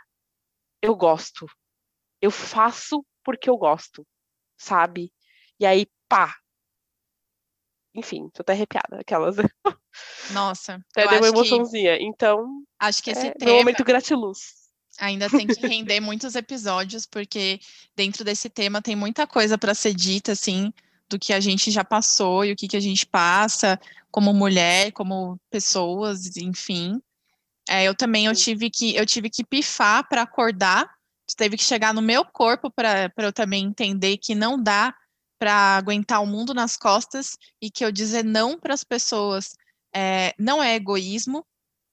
eu 0.84 0.96
gosto. 0.96 1.48
Eu 2.22 2.30
faço 2.30 3.04
porque 3.24 3.50
eu 3.50 3.58
gosto, 3.58 4.06
sabe? 4.56 5.12
E 5.60 5.66
aí, 5.66 5.88
pá. 6.08 6.36
Enfim, 7.96 8.30
tô 8.30 8.44
até 8.44 8.54
arrepiada, 8.54 9.00
aquelas. 9.00 9.36
Nossa, 10.32 10.76
Até 10.92 11.06
eu 11.06 11.10
deu 11.10 11.18
uma 11.18 11.26
acho 11.28 11.34
que, 11.34 11.40
emoçãozinha. 11.40 11.98
Então, 12.00 12.64
acho 12.80 13.02
que 13.02 13.10
esse 13.10 13.22
é 13.22 13.30
meu 13.30 13.34
tema 13.34 13.54
momento 13.54 13.84
gratiluz. 13.84 14.67
Ainda 14.98 15.30
tem 15.30 15.48
que 15.48 15.66
render 15.66 16.00
muitos 16.00 16.36
episódios, 16.36 17.06
porque 17.06 17.60
dentro 17.96 18.24
desse 18.24 18.50
tema 18.50 18.82
tem 18.82 18.96
muita 18.96 19.28
coisa 19.28 19.58
para 19.58 19.74
ser 19.74 19.94
dita, 19.94 20.32
assim, 20.32 20.74
do 21.10 21.18
que 21.18 21.34
a 21.34 21.40
gente 21.40 21.72
já 21.72 21.84
passou 21.84 22.44
e 22.44 22.52
o 22.52 22.56
que, 22.56 22.68
que 22.68 22.78
a 22.78 22.82
gente 22.82 23.06
passa 23.06 23.80
como 24.12 24.34
mulher, 24.34 24.92
como 24.92 25.40
pessoas, 25.50 26.38
enfim. 26.38 27.02
É, 27.70 27.84
eu 27.84 27.94
também 27.96 28.26
eu 28.26 28.36
tive 28.36 28.70
que 28.70 28.96
eu 28.96 29.06
tive 29.06 29.30
que 29.30 29.44
pifar 29.44 30.08
para 30.08 30.22
acordar, 30.22 30.90
teve 31.36 31.58
que 31.58 31.64
chegar 31.64 31.94
no 31.94 32.02
meu 32.02 32.24
corpo 32.26 32.72
para 32.72 33.12
eu 33.18 33.34
também 33.34 33.66
entender 33.66 34.18
que 34.18 34.34
não 34.34 34.62
dá 34.62 34.94
para 35.38 35.78
aguentar 35.78 36.24
o 36.24 36.26
mundo 36.26 36.54
nas 36.54 36.78
costas 36.78 37.38
e 37.62 37.70
que 37.70 37.84
eu 37.86 37.92
dizer 37.92 38.24
não 38.24 38.58
para 38.58 38.74
as 38.74 38.84
pessoas 38.84 39.54
é, 39.94 40.34
não 40.40 40.64
é 40.64 40.76
egoísmo 40.76 41.46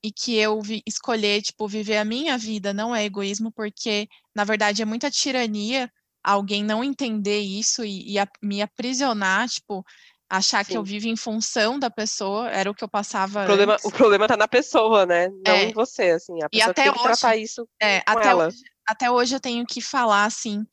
e 0.04 0.12
que 0.12 0.36
eu 0.36 0.60
vi- 0.60 0.82
escolher 0.86 1.40
tipo 1.40 1.66
viver 1.66 1.96
a 1.96 2.04
minha 2.04 2.36
vida 2.36 2.74
não 2.74 2.94
é 2.94 3.04
egoísmo 3.04 3.50
porque 3.50 4.06
na 4.34 4.44
verdade 4.44 4.82
é 4.82 4.84
muita 4.84 5.10
tirania 5.10 5.90
alguém 6.22 6.62
não 6.62 6.84
entender 6.84 7.40
isso 7.40 7.82
e, 7.84 8.12
e 8.12 8.18
a- 8.18 8.28
me 8.42 8.60
aprisionar 8.60 9.48
tipo 9.48 9.82
achar 10.28 10.64
que 10.64 10.76
eu 10.76 10.84
Sim. 10.84 10.90
vivo 10.92 11.08
em 11.08 11.16
função 11.16 11.78
da 11.78 11.90
pessoa 11.90 12.50
era 12.50 12.70
o 12.70 12.74
que 12.74 12.84
eu 12.84 12.88
passava 12.88 13.42
O 13.42 13.46
problema, 13.46 13.72
antes. 13.74 13.84
o 13.86 13.90
problema 13.90 14.28
tá 14.28 14.36
na 14.36 14.48
pessoa, 14.48 15.06
né? 15.06 15.28
Não 15.28 15.54
É. 15.56 15.64
em 15.64 15.72
você, 15.72 16.10
assim. 16.10 16.42
A 16.42 16.46
E 16.46 16.50
pessoa 16.58 16.74
que 16.74 16.80
até 16.80 16.82
tem 16.84 16.92
que 16.92 16.98
hoje- 16.98 17.08
tratar 17.20 17.36
isso 17.36 17.68
É, 17.80 18.00
com 18.00 18.10
até 18.10 18.28
ela. 18.28 18.46
hoje, 18.48 18.58
até 18.86 19.10
hoje 19.10 19.34
eu 19.36 19.40
tenho 19.40 19.64
que 19.66 19.80
falar 19.80 20.24
assim, 20.24 20.64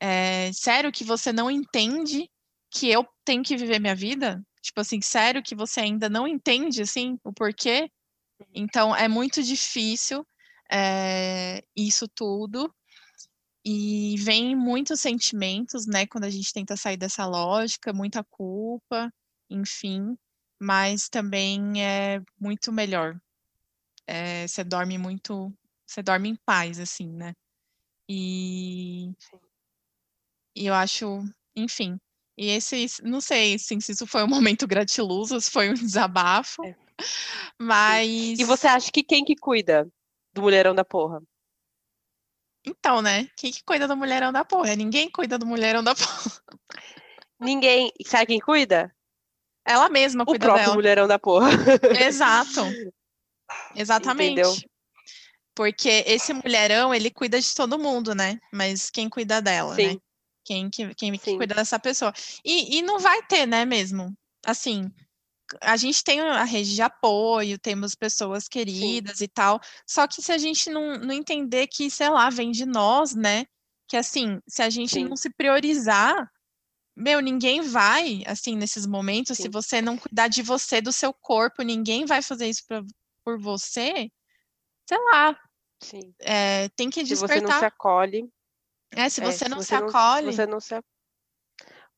é, 0.00 0.50
sério 0.52 0.92
que 0.92 1.04
você 1.04 1.32
não 1.32 1.50
entende 1.50 2.28
que 2.70 2.88
eu 2.90 3.06
tenho 3.24 3.42
que 3.42 3.56
viver 3.56 3.78
minha 3.80 3.94
vida? 3.94 4.40
Tipo 4.62 4.80
assim, 4.80 5.00
sério 5.00 5.42
que 5.42 5.54
você 5.54 5.80
ainda 5.80 6.08
não 6.08 6.26
entende, 6.28 6.82
assim, 6.82 7.18
o 7.24 7.32
porquê? 7.32 7.90
Então, 8.54 8.94
é 8.94 9.08
muito 9.08 9.42
difícil 9.42 10.26
é, 10.70 11.62
isso 11.76 12.06
tudo. 12.08 12.72
E 13.64 14.16
vem 14.18 14.56
muitos 14.56 15.00
sentimentos, 15.00 15.86
né, 15.86 16.06
quando 16.06 16.24
a 16.24 16.30
gente 16.30 16.52
tenta 16.52 16.76
sair 16.76 16.96
dessa 16.96 17.26
lógica, 17.26 17.92
muita 17.92 18.24
culpa, 18.24 19.12
enfim, 19.50 20.16
mas 20.58 21.08
também 21.10 21.84
é 21.84 22.22
muito 22.40 22.72
melhor. 22.72 23.20
É, 24.06 24.46
você 24.48 24.64
dorme 24.64 24.96
muito, 24.96 25.52
você 25.86 26.02
dorme 26.02 26.30
em 26.30 26.36
paz, 26.36 26.80
assim, 26.80 27.08
né? 27.12 27.34
E, 28.08 29.12
e 30.56 30.66
eu 30.66 30.74
acho, 30.74 31.22
enfim. 31.54 31.98
E 32.36 32.48
esse, 32.48 32.86
não 33.02 33.20
sei 33.20 33.54
assim, 33.54 33.78
se 33.78 33.92
isso 33.92 34.06
foi 34.06 34.24
um 34.24 34.28
momento 34.28 34.66
gratiluz, 34.68 35.30
ou 35.30 35.40
se 35.40 35.50
foi 35.50 35.70
um 35.70 35.74
desabafo, 35.74 36.64
É. 36.64 36.74
mas. 37.58 38.38
E 38.38 38.44
você 38.44 38.66
acha 38.66 38.90
que 38.90 39.02
quem 39.02 39.24
que 39.24 39.36
cuida 39.36 39.88
do 40.32 40.42
mulherão 40.42 40.74
da 40.74 40.84
porra? 40.84 41.22
Então, 42.64 43.00
né? 43.00 43.28
Quem 43.36 43.50
que 43.50 43.64
cuida 43.64 43.88
do 43.88 43.96
mulherão 43.96 44.32
da 44.32 44.44
porra? 44.44 44.76
Ninguém 44.76 45.10
cuida 45.10 45.38
do 45.38 45.46
mulherão 45.46 45.82
da 45.82 45.94
porra. 45.94 46.42
Ninguém. 47.40 47.90
Sabe 48.04 48.26
quem 48.26 48.40
cuida? 48.40 48.94
Ela 49.64 49.88
mesma 49.88 50.24
O 50.24 50.26
cuida 50.26 50.46
próprio 50.46 50.64
dela. 50.64 50.74
mulherão 50.74 51.08
da 51.08 51.18
porra. 51.18 51.48
Exato. 52.04 52.60
Exatamente. 53.74 54.32
Entendeu? 54.32 54.54
Porque 55.54 56.04
esse 56.06 56.32
mulherão, 56.32 56.94
ele 56.94 57.10
cuida 57.10 57.40
de 57.40 57.54
todo 57.54 57.78
mundo, 57.78 58.14
né? 58.14 58.38
Mas 58.52 58.90
quem 58.90 59.08
cuida 59.08 59.42
dela, 59.42 59.74
né? 59.74 59.90
Sim. 59.90 60.00
Quem 60.44 60.70
que, 60.70 60.94
quem 60.94 61.12
que 61.18 61.36
cuida 61.36 61.54
dessa 61.54 61.78
pessoa. 61.78 62.12
E, 62.44 62.78
e 62.78 62.82
não 62.82 62.98
vai 62.98 63.22
ter, 63.22 63.46
né, 63.46 63.64
mesmo? 63.64 64.16
Assim, 64.44 64.90
a 65.60 65.76
gente 65.76 66.02
tem 66.04 66.20
a 66.20 66.44
rede 66.44 66.74
de 66.74 66.82
apoio, 66.82 67.58
temos 67.58 67.94
pessoas 67.94 68.46
queridas 68.48 69.20
e 69.20 69.28
tal. 69.28 69.60
Só 69.86 70.06
que 70.06 70.22
se 70.22 70.32
a 70.32 70.38
gente 70.38 70.70
não, 70.70 70.98
não 70.98 71.12
entender 71.12 71.66
que, 71.66 71.90
sei 71.90 72.08
lá, 72.08 72.30
vem 72.30 72.50
de 72.50 72.64
nós, 72.66 73.14
né? 73.14 73.44
Que 73.88 73.96
assim, 73.96 74.40
se 74.48 74.62
a 74.62 74.70
gente 74.70 74.92
Sim. 74.94 75.04
não 75.04 75.16
se 75.16 75.30
priorizar, 75.30 76.30
meu, 76.96 77.20
ninguém 77.20 77.60
vai, 77.60 78.22
assim, 78.26 78.56
nesses 78.56 78.86
momentos, 78.86 79.36
se 79.36 79.44
Sim. 79.44 79.50
você 79.50 79.80
não 79.80 79.96
cuidar 79.96 80.28
de 80.28 80.42
você, 80.42 80.80
do 80.80 80.92
seu 80.92 81.12
corpo, 81.12 81.62
ninguém 81.62 82.04
vai 82.04 82.22
fazer 82.22 82.48
isso 82.48 82.62
pra, 82.66 82.82
por 83.24 83.38
você. 83.40 84.10
Sei 84.88 84.98
lá, 85.12 85.36
Sim. 85.82 86.14
é, 86.20 86.68
tem 86.70 86.90
que 86.90 87.04
Se 87.04 87.14
você 87.14 87.22
não 87.22 87.26
se 87.26 87.40
despertar. 87.40 87.64
acolhe. 87.64 88.28
É, 88.92 89.08
se 89.08 89.20
é, 89.20 89.24
você 89.24 89.48
não 89.48 89.62
se 89.62 89.72
não- 89.72 89.88
acolhe, 89.88 90.32
você 90.32 90.46
não 90.46 90.60
se 90.60 90.74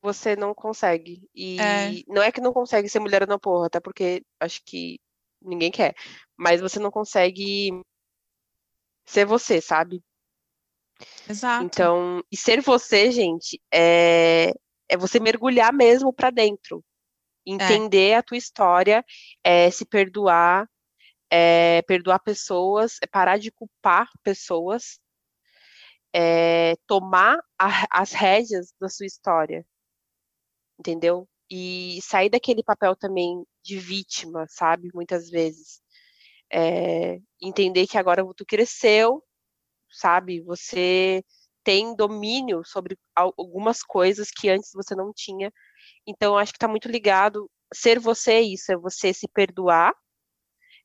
você 0.03 0.35
não 0.35 0.53
consegue. 0.53 1.27
E 1.33 1.57
É. 1.59 2.03
não 2.13 2.21
é 2.21 2.31
que 2.31 2.41
não 2.41 2.51
consegue 2.53 2.89
ser 2.89 2.99
mulher 2.99 3.25
na 3.25 3.39
porra, 3.39 3.67
até 3.67 3.79
porque 3.79 4.21
acho 4.39 4.61
que 4.65 4.99
ninguém 5.41 5.71
quer. 5.71 5.95
Mas 6.37 6.59
você 6.61 6.77
não 6.79 6.91
consegue 6.91 7.71
ser 9.05 9.25
você, 9.25 9.61
sabe? 9.61 10.03
exato. 11.29 11.63
Então, 11.65 12.21
e 12.31 12.35
ser 12.37 12.61
você, 12.61 13.11
gente, 13.11 13.61
é, 13.73 14.51
é 14.89 14.97
você 14.97 15.19
mergulhar 15.19 15.73
mesmo 15.73 16.11
pra 16.13 16.29
dentro. 16.29 16.83
Entender 17.45 18.13
a 18.15 18.23
tua 18.23 18.37
história, 18.37 19.03
é 19.43 19.69
se 19.71 19.85
perdoar, 19.85 20.67
é 21.29 21.81
perdoar 21.83 22.19
pessoas, 22.19 22.97
é 23.01 23.07
parar 23.07 23.37
de 23.37 23.51
culpar 23.51 24.09
pessoas, 24.23 24.99
é 26.13 26.75
tomar 26.87 27.37
a- 27.59 27.87
as 27.91 28.11
rédeas 28.11 28.73
da 28.79 28.87
sua 28.89 29.05
história. 29.05 29.65
Entendeu? 30.83 31.29
E 31.49 31.99
sair 32.01 32.29
daquele 32.29 32.61
papel 32.63 32.95
também 32.95 33.45
de 33.63 33.77
vítima, 33.79 34.45
sabe? 34.49 34.89
Muitas 34.93 35.29
vezes. 35.29 35.81
É, 36.51 37.19
entender 37.41 37.87
que 37.87 37.97
agora 37.97 38.23
tu 38.35 38.45
cresceu, 38.45 39.23
sabe? 39.91 40.41
Você 40.43 41.23
tem 41.63 41.95
domínio 41.95 42.63
sobre 42.65 42.97
al- 43.15 43.33
algumas 43.37 43.83
coisas 43.83 44.31
que 44.31 44.49
antes 44.49 44.71
você 44.73 44.95
não 44.95 45.13
tinha. 45.13 45.53
Então, 46.07 46.37
acho 46.37 46.53
que 46.53 46.57
está 46.57 46.67
muito 46.67 46.89
ligado. 46.89 47.49
Ser 47.73 47.99
você 47.99 48.33
é 48.33 48.41
isso, 48.43 48.71
é 48.71 48.77
você 48.77 49.13
se 49.13 49.27
perdoar, 49.29 49.93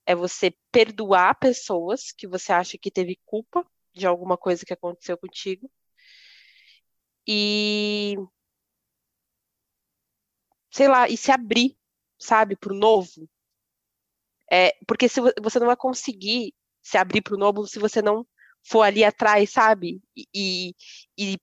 é 0.06 0.14
você 0.14 0.52
perdoar 0.72 1.38
pessoas 1.38 2.12
que 2.12 2.26
você 2.26 2.52
acha 2.52 2.78
que 2.78 2.90
teve 2.90 3.18
culpa 3.26 3.64
de 3.94 4.06
alguma 4.06 4.36
coisa 4.36 4.64
que 4.66 4.72
aconteceu 4.72 5.16
contigo. 5.18 5.70
E, 7.26 8.16
sei 10.70 10.88
lá, 10.88 11.08
e 11.08 11.16
se 11.16 11.30
abrir, 11.32 11.76
sabe, 12.18 12.56
pro 12.56 12.74
novo. 12.74 13.28
É, 14.50 14.72
porque 14.86 15.08
se 15.08 15.20
vo- 15.20 15.32
você 15.42 15.58
não 15.58 15.66
vai 15.66 15.76
conseguir 15.76 16.54
se 16.82 16.96
abrir 16.98 17.22
para 17.22 17.34
o 17.34 17.38
novo 17.38 17.66
se 17.66 17.78
você 17.78 18.00
não 18.02 18.26
for 18.66 18.82
ali 18.82 19.04
atrás, 19.04 19.50
sabe? 19.50 20.00
E, 20.34 20.74
e, 21.18 21.36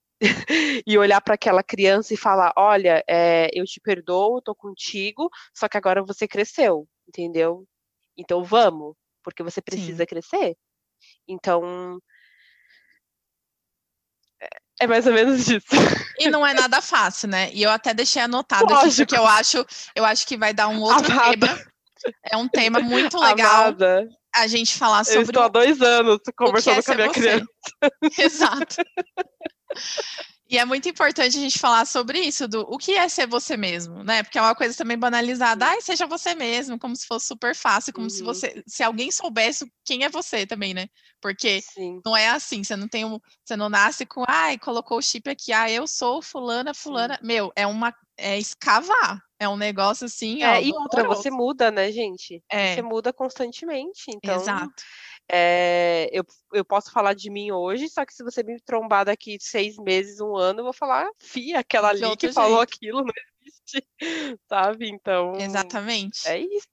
e 0.87 0.97
olhar 0.97 1.21
para 1.21 1.35
aquela 1.35 1.63
criança 1.63 2.13
e 2.13 2.17
falar: 2.17 2.53
olha, 2.57 3.03
é, 3.07 3.49
eu 3.53 3.65
te 3.65 3.79
perdoo, 3.81 4.41
tô 4.41 4.55
contigo, 4.55 5.29
só 5.53 5.67
que 5.69 5.77
agora 5.77 6.03
você 6.03 6.27
cresceu, 6.27 6.87
entendeu? 7.07 7.67
Então 8.17 8.43
vamos, 8.43 8.95
porque 9.23 9.43
você 9.43 9.61
precisa 9.61 10.05
crescer. 10.05 10.57
Então. 11.27 11.99
É- 14.79 14.83
É 14.83 14.87
mais 14.87 15.05
ou 15.07 15.13
menos 15.13 15.47
isso. 15.47 15.65
E 16.19 16.29
não 16.29 16.45
é 16.45 16.53
nada 16.53 16.81
fácil, 16.81 17.27
né? 17.29 17.49
E 17.53 17.63
eu 17.63 17.69
até 17.69 17.93
deixei 17.93 18.21
anotado 18.21 18.65
aqui, 18.65 18.73
Lógico. 18.85 18.97
porque 19.07 19.17
eu 19.17 19.25
acho, 19.27 19.65
eu 19.95 20.05
acho 20.05 20.25
que 20.27 20.37
vai 20.37 20.53
dar 20.53 20.67
um 20.67 20.81
outro 20.81 21.11
Amada. 21.11 21.47
tema. 21.47 21.59
É 22.31 22.37
um 22.37 22.47
tema 22.47 22.79
muito 22.79 23.17
legal 23.17 23.63
Amada, 23.63 24.07
a 24.35 24.45
gente 24.47 24.77
falar 24.77 24.99
eu 24.99 25.05
sobre 25.05 25.21
estou 25.23 25.41
o 25.41 25.45
há 25.45 25.47
dois 25.47 25.81
anos 25.81 26.19
que 26.23 26.31
conversando 26.33 26.79
é 26.79 26.83
com 26.83 26.91
a 26.91 26.95
minha 26.95 27.07
você. 27.07 27.19
criança. 27.19 27.45
Exato. 28.19 28.75
E 30.49 30.59
é 30.59 30.65
muito 30.65 30.87
importante 30.87 31.37
a 31.37 31.41
gente 31.41 31.57
falar 31.57 31.85
sobre 31.87 32.19
isso, 32.19 32.47
do 32.47 32.61
o 32.69 32.77
que 32.77 32.91
é 32.93 33.09
ser 33.09 33.25
você 33.27 33.57
mesmo, 33.57 34.03
né? 34.03 34.21
Porque 34.21 34.37
é 34.37 34.41
uma 34.41 34.53
coisa 34.55 34.77
também 34.77 34.97
banalizada. 34.97 35.65
Ai, 35.65 35.81
seja 35.81 36.05
você 36.05 36.35
mesmo, 36.35 36.77
como 36.77 36.95
se 36.95 37.07
fosse 37.07 37.25
super 37.27 37.55
fácil, 37.55 37.91
como 37.93 38.09
se 38.11 38.23
Uhum. 38.23 38.23
você, 38.23 38.61
se 38.67 38.83
alguém 38.83 39.11
soubesse 39.11 39.65
quem 39.83 40.03
é 40.03 40.09
você 40.09 40.45
também, 40.45 40.73
né? 40.73 40.87
Porque 41.19 41.63
Sim, 41.73 42.03
não 42.05 42.15
é 42.15 42.27
assim, 42.29 42.63
você 42.63 42.75
não 42.75 42.87
tem 42.87 43.03
um, 43.05 43.17
você 43.43 43.55
não 43.57 43.69
nasce 43.69 44.05
com, 44.05 44.23
ai, 44.27 44.59
colocou 44.59 44.99
o 44.99 45.01
chip 45.01 45.27
aqui, 45.27 45.51
ah, 45.51 45.69
eu 45.71 45.87
sou 45.87 46.21
fulana, 46.21 46.73
fulana. 46.75 47.17
Meu, 47.23 47.51
é 47.55 47.65
uma, 47.65 47.91
é 48.15 48.37
escavar, 48.37 49.19
é 49.39 49.49
um 49.49 49.57
negócio 49.57 50.05
assim, 50.05 50.43
ó, 50.45 50.53
É, 50.53 50.61
e 50.61 50.71
outra, 50.77 51.03
você 51.05 51.31
muda, 51.31 51.71
né, 51.71 51.91
gente? 51.91 52.43
É. 52.51 52.71
Você 52.73 52.81
muda 52.81 53.13
constantemente. 53.13 54.03
Então, 54.09 54.53
Exato. 54.53 54.83
É, 55.31 56.09
eu, 56.11 56.23
eu 56.53 56.63
posso 56.65 56.91
falar 56.91 57.13
de 57.13 57.29
mim 57.29 57.51
hoje, 57.51 57.89
só 57.89 58.05
que 58.05 58.13
se 58.13 58.23
você 58.23 58.43
me 58.43 58.59
trombar 58.61 59.05
daqui 59.05 59.37
seis 59.39 59.77
meses, 59.77 60.19
um 60.21 60.35
ano, 60.35 60.59
eu 60.59 60.63
vou 60.65 60.73
falar, 60.73 61.09
fia, 61.19 61.59
aquela 61.59 61.93
De 61.93 62.03
ali 62.05 62.17
que 62.17 62.31
falou 62.31 62.57
jeito. 62.59 62.73
aquilo 62.75 63.03
não 63.03 63.13
existe, 63.41 63.87
sabe? 64.47 64.89
Então, 64.89 65.33
Exatamente. 65.35 66.27
é 66.27 66.39
isso. 66.39 66.67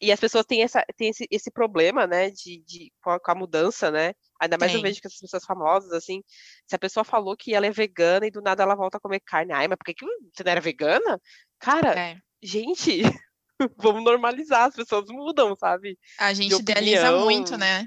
E 0.00 0.12
as 0.12 0.20
pessoas 0.20 0.44
têm, 0.46 0.62
essa, 0.62 0.84
têm 0.96 1.08
esse, 1.10 1.26
esse 1.30 1.50
problema, 1.50 2.06
né, 2.06 2.30
de, 2.30 2.62
de, 2.66 2.92
com, 3.02 3.10
a, 3.10 3.20
com 3.20 3.30
a 3.30 3.34
mudança, 3.34 3.90
né? 3.90 4.12
Ainda 4.40 4.56
mais 4.58 4.72
eu 4.72 4.80
Tem. 4.80 4.90
vejo 4.90 5.00
que 5.00 5.06
essas 5.06 5.20
pessoas 5.20 5.44
famosas, 5.44 5.92
assim, 5.92 6.22
se 6.66 6.74
a 6.74 6.78
pessoa 6.78 7.04
falou 7.04 7.36
que 7.36 7.54
ela 7.54 7.66
é 7.66 7.70
vegana 7.70 8.26
e 8.26 8.30
do 8.30 8.40
nada 8.42 8.62
ela 8.62 8.74
volta 8.74 8.98
a 8.98 9.00
comer 9.00 9.20
carne. 9.20 9.52
Ai, 9.52 9.68
mas 9.68 9.76
por 9.76 9.84
que, 9.84 9.94
que 9.94 10.04
você 10.06 10.42
não 10.44 10.52
era 10.52 10.60
vegana? 10.60 11.20
Cara, 11.58 11.98
É. 11.98 12.16
gente, 12.42 13.00
vamos 13.78 14.04
normalizar, 14.04 14.68
as 14.68 14.74
pessoas 14.74 15.04
mudam, 15.08 15.54
sabe? 15.56 15.98
A 16.18 16.32
gente 16.32 16.54
idealiza 16.54 17.12
muito, 17.20 17.56
né? 17.56 17.86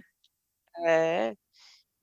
É. 0.85 1.33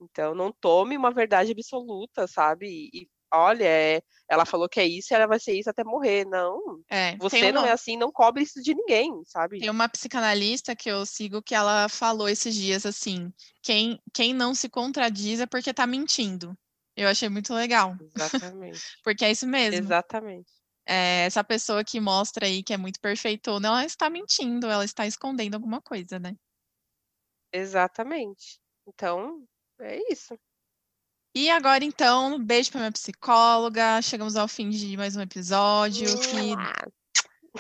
Então, 0.00 0.34
não 0.34 0.52
tome 0.52 0.96
uma 0.96 1.12
verdade 1.12 1.52
absoluta, 1.52 2.26
sabe? 2.26 2.88
E, 2.92 3.08
olha, 3.32 3.64
é, 3.64 4.00
ela 4.28 4.46
falou 4.46 4.68
que 4.68 4.80
é 4.80 4.86
isso 4.86 5.12
e 5.12 5.14
ela 5.14 5.26
vai 5.26 5.38
ser 5.38 5.52
isso 5.58 5.68
até 5.68 5.84
morrer. 5.84 6.24
Não, 6.24 6.58
É. 6.90 7.16
você 7.18 7.52
não 7.52 7.66
é 7.66 7.72
assim, 7.72 7.96
não 7.96 8.10
cobre 8.10 8.42
isso 8.42 8.62
de 8.62 8.74
ninguém, 8.74 9.12
sabe? 9.26 9.58
Tem 9.58 9.70
uma 9.70 9.88
psicanalista 9.88 10.74
que 10.74 10.90
eu 10.90 11.04
sigo 11.04 11.42
que 11.42 11.54
ela 11.54 11.88
falou 11.88 12.28
esses 12.28 12.54
dias 12.54 12.86
assim: 12.86 13.30
quem, 13.62 14.00
quem 14.14 14.32
não 14.32 14.54
se 14.54 14.68
contradiz 14.68 15.40
é 15.40 15.46
porque 15.46 15.74
tá 15.74 15.86
mentindo. 15.86 16.56
Eu 16.96 17.08
achei 17.08 17.28
muito 17.28 17.52
legal, 17.54 17.94
Exatamente. 18.54 18.80
porque 19.04 19.24
é 19.24 19.30
isso 19.30 19.46
mesmo. 19.46 19.84
Exatamente. 19.84 20.50
É, 20.86 21.24
essa 21.26 21.44
pessoa 21.44 21.84
que 21.84 22.00
mostra 22.00 22.46
aí 22.46 22.62
que 22.62 22.72
é 22.72 22.76
muito 22.76 23.00
perfeitona, 23.00 23.68
ela 23.68 23.84
está 23.84 24.10
mentindo, 24.10 24.66
ela 24.66 24.84
está 24.84 25.06
escondendo 25.06 25.54
alguma 25.54 25.80
coisa, 25.80 26.18
né? 26.18 26.34
Exatamente. 27.52 28.58
Então, 28.86 29.44
é 29.80 30.12
isso. 30.12 30.38
E 31.34 31.48
agora, 31.48 31.84
então, 31.84 32.34
um 32.34 32.44
beijo 32.44 32.70
para 32.72 32.80
minha 32.80 32.92
psicóloga. 32.92 34.02
Chegamos 34.02 34.34
ao 34.34 34.48
fim 34.48 34.68
de 34.68 34.96
mais 34.96 35.16
um 35.16 35.20
episódio 35.20 36.06
que 36.20 36.56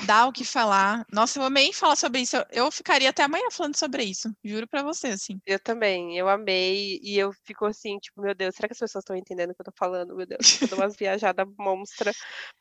dá 0.06 0.26
o 0.26 0.32
que 0.32 0.44
falar. 0.44 1.04
Nossa, 1.12 1.38
eu 1.38 1.44
amei 1.44 1.72
falar 1.72 1.96
sobre 1.96 2.20
isso. 2.20 2.36
Eu, 2.36 2.44
eu 2.50 2.70
ficaria 2.70 3.10
até 3.10 3.22
amanhã 3.22 3.50
falando 3.50 3.76
sobre 3.76 4.04
isso. 4.04 4.32
Juro 4.44 4.68
para 4.68 4.82
você, 4.82 5.08
assim. 5.08 5.40
Eu 5.44 5.58
também, 5.58 6.16
eu 6.16 6.28
amei, 6.28 7.00
e 7.02 7.18
eu 7.18 7.32
fico 7.44 7.66
assim, 7.66 7.98
tipo, 7.98 8.20
meu 8.20 8.34
Deus, 8.34 8.54
será 8.54 8.68
que 8.68 8.72
as 8.72 8.78
pessoas 8.78 9.02
estão 9.02 9.16
entendendo 9.16 9.50
o 9.50 9.54
que 9.54 9.60
eu 9.60 9.64
tô 9.64 9.72
falando? 9.76 10.14
Meu 10.14 10.26
Deus, 10.26 10.60
eu 10.62 10.68
dou 10.68 10.78
umas 10.78 10.96
viajadas 10.96 11.46
monstra. 11.58 12.12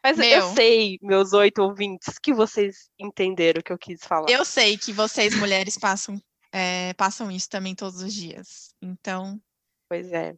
Mas 0.03 0.17
eu 0.17 0.25
Meu. 0.25 0.53
sei, 0.53 0.97
meus 1.01 1.34
oito 1.34 1.61
ouvintes, 1.61 2.17
que 2.21 2.34
vocês 2.34 2.89
entenderam 2.99 3.59
o 3.59 3.63
que 3.63 3.71
eu 3.71 3.77
quis 3.77 4.01
falar. 4.03 4.30
Eu 4.30 4.43
sei 4.43 4.77
que 4.77 4.91
vocês, 4.91 5.36
mulheres, 5.36 5.77
passam, 5.77 6.19
é, 6.51 6.93
passam 6.95 7.30
isso 7.32 7.49
também 7.49 7.75
todos 7.75 8.01
os 8.01 8.13
dias. 8.13 8.73
Então, 8.82 9.39
Pois 9.88 10.11
é. 10.11 10.36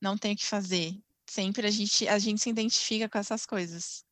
não 0.00 0.16
tem 0.16 0.32
o 0.32 0.36
que 0.36 0.46
fazer. 0.46 0.92
Sempre 1.28 1.66
a 1.66 1.70
gente, 1.70 2.06
a 2.06 2.18
gente 2.18 2.42
se 2.42 2.50
identifica 2.50 3.08
com 3.08 3.18
essas 3.18 3.46
coisas. 3.46 4.04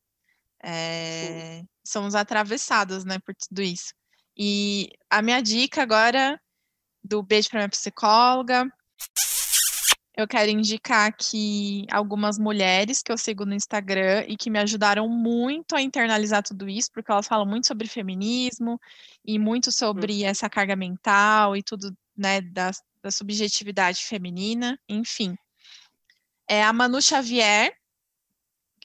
É, 0.63 1.61
somos 1.83 2.15
atravessadas, 2.15 3.03
né, 3.05 3.19
por 3.19 3.35
tudo 3.35 3.61
isso. 3.61 3.93
E 4.37 4.89
a 5.09 5.21
minha 5.21 5.41
dica 5.41 5.83
agora 5.83 6.39
do 7.03 7.21
beijo 7.21 7.49
para 7.49 7.59
minha 7.59 7.69
psicóloga. 7.69 8.71
Eu 10.15 10.27
quero 10.27 10.51
indicar 10.51 11.07
aqui 11.07 11.87
algumas 11.91 12.37
mulheres 12.37 13.01
que 13.01 13.11
eu 13.11 13.17
sigo 13.17 13.45
no 13.45 13.55
Instagram 13.55 14.23
e 14.27 14.37
que 14.37 14.49
me 14.49 14.59
ajudaram 14.59 15.09
muito 15.09 15.75
a 15.75 15.81
internalizar 15.81 16.43
tudo 16.43 16.69
isso, 16.69 16.91
porque 16.93 17.11
elas 17.11 17.27
falam 17.27 17.47
muito 17.47 17.65
sobre 17.65 17.87
feminismo 17.87 18.79
e 19.25 19.39
muito 19.39 19.71
sobre 19.71 20.23
essa 20.23 20.47
carga 20.47 20.75
mental 20.75 21.57
e 21.57 21.63
tudo, 21.63 21.95
né, 22.15 22.41
da, 22.41 22.69
da 23.01 23.09
subjetividade 23.09 24.05
feminina, 24.05 24.79
enfim. 24.87 25.35
É 26.47 26.63
a 26.63 26.71
Manu 26.71 27.01
Xavier, 27.01 27.75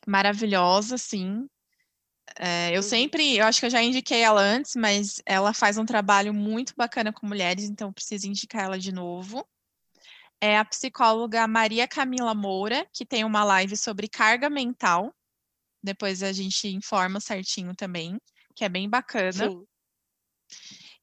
maravilhosa, 0.07 0.97
sim. 0.97 1.47
É, 2.39 2.71
eu 2.71 2.77
Uhum. 2.77 2.83
sempre, 2.83 3.37
eu 3.37 3.45
acho 3.47 3.59
que 3.61 3.67
eu 3.67 3.71
já 3.71 3.83
indiquei 3.83 4.21
ela 4.21 4.41
antes, 4.41 4.77
mas 4.77 5.21
ela 5.27 5.53
faz 5.53 5.77
um 5.77 5.85
trabalho 5.85 6.33
muito 6.33 6.73
bacana 6.77 7.13
com 7.13 7.27
mulheres, 7.27 7.65
então 7.65 7.89
eu 7.89 7.93
preciso 7.93 8.29
indicar 8.29 8.65
ela 8.65 8.79
de 8.79 8.93
novo. 8.93 9.47
É 10.41 10.57
a 10.57 10.65
psicóloga 10.65 11.49
Maria 11.49 11.89
Camila 11.89 12.33
Moura, 12.35 12.87
que 12.93 13.05
tem 13.05 13.25
uma 13.25 13.43
live 13.43 13.77
sobre 13.77 14.07
carga 14.09 14.49
mental. 14.49 15.13
Depois 15.83 16.23
a 16.23 16.33
gente 16.33 16.69
informa 16.69 17.19
certinho 17.19 17.75
também, 17.75 18.17
que 18.55 18.65
é 18.65 18.69
bem 18.69 18.89
bacana. 18.89 19.49
Sim. 19.51 19.65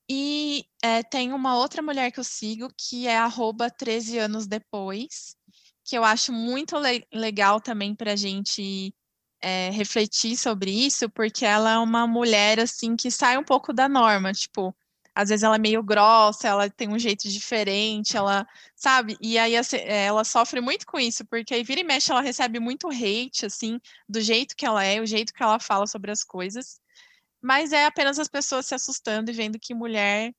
E 0.09 0.65
é, 0.81 1.03
tem 1.03 1.33
uma 1.33 1.57
outra 1.57 1.81
mulher 1.81 2.11
que 2.11 2.19
eu 2.19 2.23
sigo, 2.23 2.69
que 2.77 3.07
é 3.07 3.17
arroba 3.17 3.69
13 3.69 4.17
anos 4.19 4.47
depois, 4.47 5.35
que 5.83 5.97
eu 5.97 6.03
acho 6.03 6.31
muito 6.31 6.77
le- 6.77 7.05
legal 7.11 7.59
também 7.59 7.93
para 7.95 8.13
a 8.13 8.15
gente 8.15 8.93
é, 9.45 9.69
refletir 9.69 10.35
sobre 10.35 10.71
isso, 10.71 11.07
porque 11.07 11.45
ela 11.45 11.73
é 11.73 11.77
uma 11.77 12.07
mulher 12.07 12.59
assim 12.59 12.95
que 12.95 13.11
sai 13.11 13.37
um 13.37 13.43
pouco 13.43 13.71
da 13.71 13.87
norma, 13.87 14.33
tipo, 14.33 14.75
às 15.13 15.29
vezes 15.29 15.43
ela 15.43 15.55
é 15.55 15.59
meio 15.59 15.83
grossa, 15.83 16.47
ela 16.47 16.67
tem 16.67 16.89
um 16.89 16.97
jeito 16.97 17.29
diferente, 17.29 18.17
ela, 18.17 18.47
sabe? 18.75 19.15
E 19.21 19.37
aí 19.37 19.55
assim, 19.55 19.77
é, 19.77 20.05
ela 20.07 20.23
sofre 20.23 20.59
muito 20.61 20.87
com 20.87 20.99
isso, 20.99 21.23
porque 21.25 21.53
aí 21.53 21.63
vira 21.63 21.81
e 21.81 21.83
mexe 21.83 22.11
ela 22.11 22.21
recebe 22.21 22.59
muito 22.59 22.89
hate, 22.89 23.45
assim, 23.45 23.79
do 24.09 24.19
jeito 24.19 24.55
que 24.55 24.65
ela 24.65 24.83
é, 24.83 24.99
o 24.99 25.05
jeito 25.05 25.31
que 25.33 25.43
ela 25.43 25.59
fala 25.59 25.85
sobre 25.85 26.11
as 26.11 26.23
coisas. 26.23 26.79
Mas 27.41 27.73
é 27.73 27.85
apenas 27.85 28.19
as 28.19 28.27
pessoas 28.29 28.67
se 28.67 28.75
assustando 28.75 29.31
e 29.31 29.33
vendo 29.33 29.59
que 29.59 29.75
mulher 29.75 30.33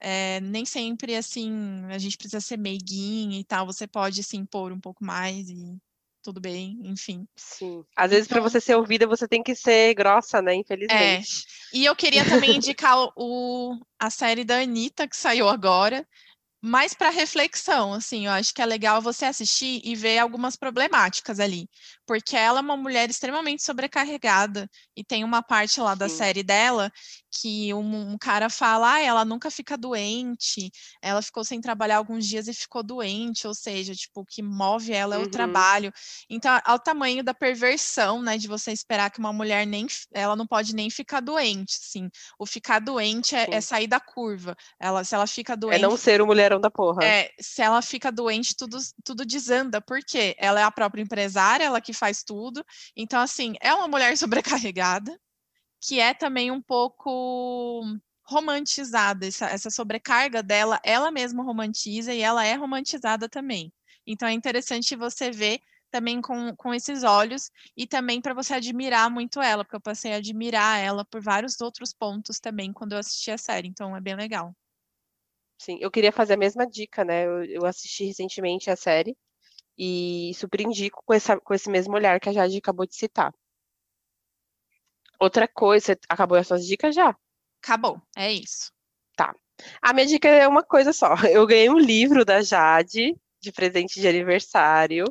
é, 0.00 0.40
nem 0.40 0.64
sempre 0.64 1.16
assim, 1.16 1.84
a 1.90 1.98
gente 1.98 2.16
precisa 2.18 2.40
ser 2.40 2.58
meiguinha 2.58 3.40
e 3.40 3.44
tal, 3.44 3.66
você 3.66 3.86
pode 3.86 4.22
se 4.24 4.36
impor 4.36 4.72
um 4.72 4.80
pouco 4.80 5.04
mais 5.04 5.48
e 5.50 5.78
tudo 6.26 6.40
bem, 6.40 6.78
enfim. 6.84 7.26
Sim. 7.36 7.84
Às 7.96 8.10
vezes, 8.10 8.26
para 8.28 8.38
Então- 8.38 8.50
você 8.50 8.60
ser 8.60 8.74
ouvida, 8.74 9.06
você 9.06 9.28
tem 9.28 9.42
que 9.42 9.54
ser 9.54 9.94
grossa, 9.94 10.42
né? 10.42 10.54
Infelizmente. 10.56 11.44
E 11.72 11.84
eu 11.84 11.94
queria 11.94 12.24
também 12.28 12.56
indicar 12.56 12.98
o, 12.98 13.12
o- 13.16 13.80
a 13.98 14.10
série 14.10 14.44
da 14.44 14.58
Anitta, 14.60 15.06
que 15.06 15.16
saiu 15.16 15.48
agora, 15.48 16.06
mais 16.60 16.94
para 16.94 17.10
reflexão, 17.10 17.92
assim, 17.94 18.26
eu 18.26 18.32
acho 18.32 18.52
que 18.52 18.60
é 18.60 18.66
legal 18.66 19.00
você 19.00 19.24
assistir 19.24 19.80
e 19.84 19.94
ver 19.94 20.18
algumas 20.18 20.56
problemáticas 20.56 21.38
ali, 21.38 21.68
porque 22.06 22.36
ela 22.36 22.58
é 22.60 22.62
uma 22.62 22.76
mulher 22.76 23.10
extremamente 23.10 23.62
sobrecarregada 23.64 24.68
e 24.96 25.04
tem 25.04 25.24
uma 25.24 25.42
parte 25.42 25.80
lá 25.80 25.94
da 25.94 26.08
Sim. 26.08 26.08
série 26.08 26.42
dela 26.42 26.90
que 27.40 27.72
um, 27.74 28.12
um 28.12 28.18
cara 28.18 28.48
fala, 28.48 28.94
ah, 28.94 29.00
ela 29.00 29.24
nunca 29.24 29.50
fica 29.50 29.76
doente, 29.76 30.70
ela 31.02 31.20
ficou 31.22 31.44
sem 31.44 31.60
trabalhar 31.60 31.96
alguns 31.98 32.26
dias 32.26 32.48
e 32.48 32.54
ficou 32.54 32.82
doente, 32.82 33.46
ou 33.46 33.54
seja, 33.54 33.94
tipo, 33.94 34.20
o 34.22 34.24
que 34.26 34.42
move 34.42 34.92
ela 34.92 35.16
é 35.16 35.18
o 35.18 35.26
Uhum. 35.26 35.28
trabalho. 35.28 35.92
Então, 36.30 36.58
ao 36.64 36.78
tamanho 36.78 37.22
da 37.22 37.34
perversão, 37.34 38.22
né, 38.22 38.38
de 38.38 38.48
você 38.48 38.72
esperar 38.72 39.10
que 39.10 39.18
uma 39.18 39.32
mulher 39.32 39.66
nem, 39.66 39.86
ela 40.12 40.36
não 40.36 40.46
pode 40.46 40.74
nem 40.74 40.90
ficar 40.90 41.20
doente, 41.20 41.76
assim. 41.82 42.08
O 42.38 42.46
ficar 42.46 42.78
doente 42.80 43.34
é, 43.34 43.48
é 43.50 43.60
sair 43.60 43.86
da 43.86 44.00
curva. 44.00 44.56
Ela, 44.80 45.04
se 45.04 45.14
ela 45.14 45.26
fica 45.26 45.56
É 45.68 45.78
doente, 45.78 45.78
não 45.78 45.96
ser 45.96 46.20
o 46.20 46.26
mulherão 46.26 46.60
da 46.60 46.68
porra. 46.70 47.14
é, 47.14 47.30
se 47.38 47.60
ela 47.60 47.82
fica 47.82 48.10
doente, 48.10 48.56
tudo, 48.56 48.78
tudo 49.04 49.26
desanda. 49.26 49.80
Por 49.82 50.00
quê? 50.02 50.34
Ela 50.38 50.60
é 50.60 50.62
a 50.62 50.70
própria 50.70 51.02
empresária, 51.02 51.64
ela 51.64 51.80
que 51.80 51.92
faz 51.96 52.22
tudo. 52.22 52.64
Então, 52.96 53.20
assim, 53.20 53.54
é 53.60 53.74
uma 53.74 53.88
mulher 53.88 54.16
sobrecarregada, 54.18 55.18
que 55.80 56.00
é 56.00 56.14
também 56.14 56.50
um 56.50 56.62
pouco 56.62 57.82
romantizada, 58.26 59.26
essa, 59.26 59.46
essa 59.46 59.70
sobrecarga 59.70 60.42
dela, 60.42 60.80
ela 60.84 61.10
mesma 61.12 61.44
romantiza 61.44 62.12
e 62.12 62.20
ela 62.20 62.44
é 62.44 62.54
romantizada 62.54 63.28
também. 63.28 63.72
Então 64.06 64.28
é 64.28 64.32
interessante 64.32 64.96
você 64.96 65.30
ver 65.30 65.60
também 65.90 66.20
com, 66.20 66.54
com 66.56 66.74
esses 66.74 67.04
olhos 67.04 67.50
e 67.76 67.86
também 67.86 68.20
para 68.20 68.34
você 68.34 68.54
admirar 68.54 69.10
muito 69.10 69.40
ela, 69.40 69.64
porque 69.64 69.76
eu 69.76 69.80
passei 69.80 70.12
a 70.12 70.16
admirar 70.16 70.80
ela 70.80 71.04
por 71.04 71.22
vários 71.22 71.60
outros 71.60 71.92
pontos 71.92 72.40
também 72.40 72.72
quando 72.72 72.92
eu 72.92 72.98
assisti 72.98 73.30
a 73.30 73.38
série, 73.38 73.68
então 73.68 73.96
é 73.96 74.00
bem 74.00 74.16
legal. 74.16 74.52
Sim, 75.58 75.78
eu 75.80 75.90
queria 75.90 76.12
fazer 76.12 76.34
a 76.34 76.36
mesma 76.36 76.66
dica, 76.66 77.04
né? 77.04 77.24
Eu, 77.24 77.44
eu 77.44 77.64
assisti 77.64 78.04
recentemente 78.04 78.70
a 78.70 78.76
série 78.76 79.16
e 79.78 80.32
super 80.34 80.60
indico 80.60 81.02
com, 81.04 81.14
essa, 81.14 81.38
com 81.38 81.54
esse 81.54 81.70
mesmo 81.70 81.94
olhar 81.94 82.20
que 82.20 82.28
a 82.28 82.32
Jade 82.32 82.58
acabou 82.58 82.86
de 82.86 82.96
citar. 82.96 83.32
Outra 85.18 85.48
coisa, 85.48 85.86
você 85.86 85.98
acabou 86.08 86.36
as 86.36 86.46
suas 86.46 86.66
dicas 86.66 86.94
já? 86.94 87.16
Acabou, 87.62 88.00
é 88.16 88.32
isso. 88.32 88.72
Tá. 89.16 89.34
A 89.80 89.92
minha 89.92 90.06
dica 90.06 90.28
é 90.28 90.46
uma 90.46 90.62
coisa 90.62 90.92
só. 90.92 91.14
Eu 91.30 91.46
ganhei 91.46 91.70
um 91.70 91.78
livro 91.78 92.24
da 92.24 92.42
Jade 92.42 93.14
de 93.40 93.52
presente 93.52 94.00
de 94.00 94.08
aniversário 94.08 95.04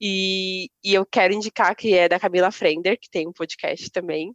e, 0.00 0.70
e 0.84 0.94
eu 0.94 1.04
quero 1.04 1.32
indicar 1.32 1.74
que 1.74 1.94
é 1.94 2.08
da 2.08 2.20
Camila 2.20 2.52
Frender, 2.52 2.98
que 3.00 3.10
tem 3.10 3.26
um 3.26 3.32
podcast 3.32 3.90
também, 3.90 4.32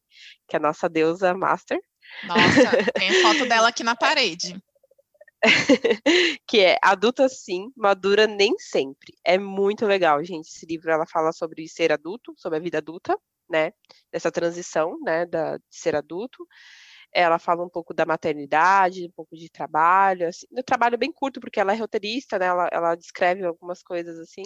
que 0.50 0.56
é 0.56 0.60
a 0.60 0.62
nossa 0.62 0.90
deusa 0.90 1.34
master. 1.34 1.80
Nossa, 2.26 2.42
tem 3.00 3.10
a 3.10 3.22
foto 3.22 3.48
dela 3.48 3.70
aqui 3.70 3.84
na 3.84 3.96
parede. 3.96 4.62
que 6.48 6.60
é 6.60 6.78
Adulta 6.82 7.28
Sim, 7.28 7.72
Madura 7.76 8.28
Nem 8.28 8.54
Sempre. 8.60 9.14
É 9.26 9.38
muito 9.38 9.86
legal, 9.86 10.24
gente. 10.24 10.48
Esse 10.48 10.66
livro 10.66 10.92
ela 10.92 11.06
fala 11.08 11.32
sobre 11.32 11.68
ser 11.68 11.92
adulto, 11.92 12.34
sobre 12.38 12.58
a 12.60 12.62
vida 12.62 12.78
adulta, 12.78 13.18
né? 13.50 13.74
Dessa 14.12 14.32
transição, 14.32 15.00
né, 15.02 15.26
da, 15.26 15.58
de 15.58 15.64
ser 15.72 15.96
adulto. 15.96 16.46
Ela 17.14 17.40
fala 17.40 17.64
um 17.66 17.70
pouco 17.70 17.94
da 17.94 18.06
maternidade, 18.06 19.06
um 19.08 19.12
pouco 19.12 19.36
de 19.36 19.50
trabalho, 19.50 20.28
assim, 20.28 20.46
um 20.52 20.64
trabalho 20.64 20.98
bem 20.98 21.12
curto, 21.12 21.42
porque 21.42 21.60
ela 21.60 21.74
é 21.74 21.78
roteirista, 21.78 22.40
né? 22.40 22.46
Ela, 22.48 22.70
ela 22.72 22.96
descreve 22.96 23.44
algumas 23.46 23.84
coisas 23.84 24.20
assim. 24.20 24.44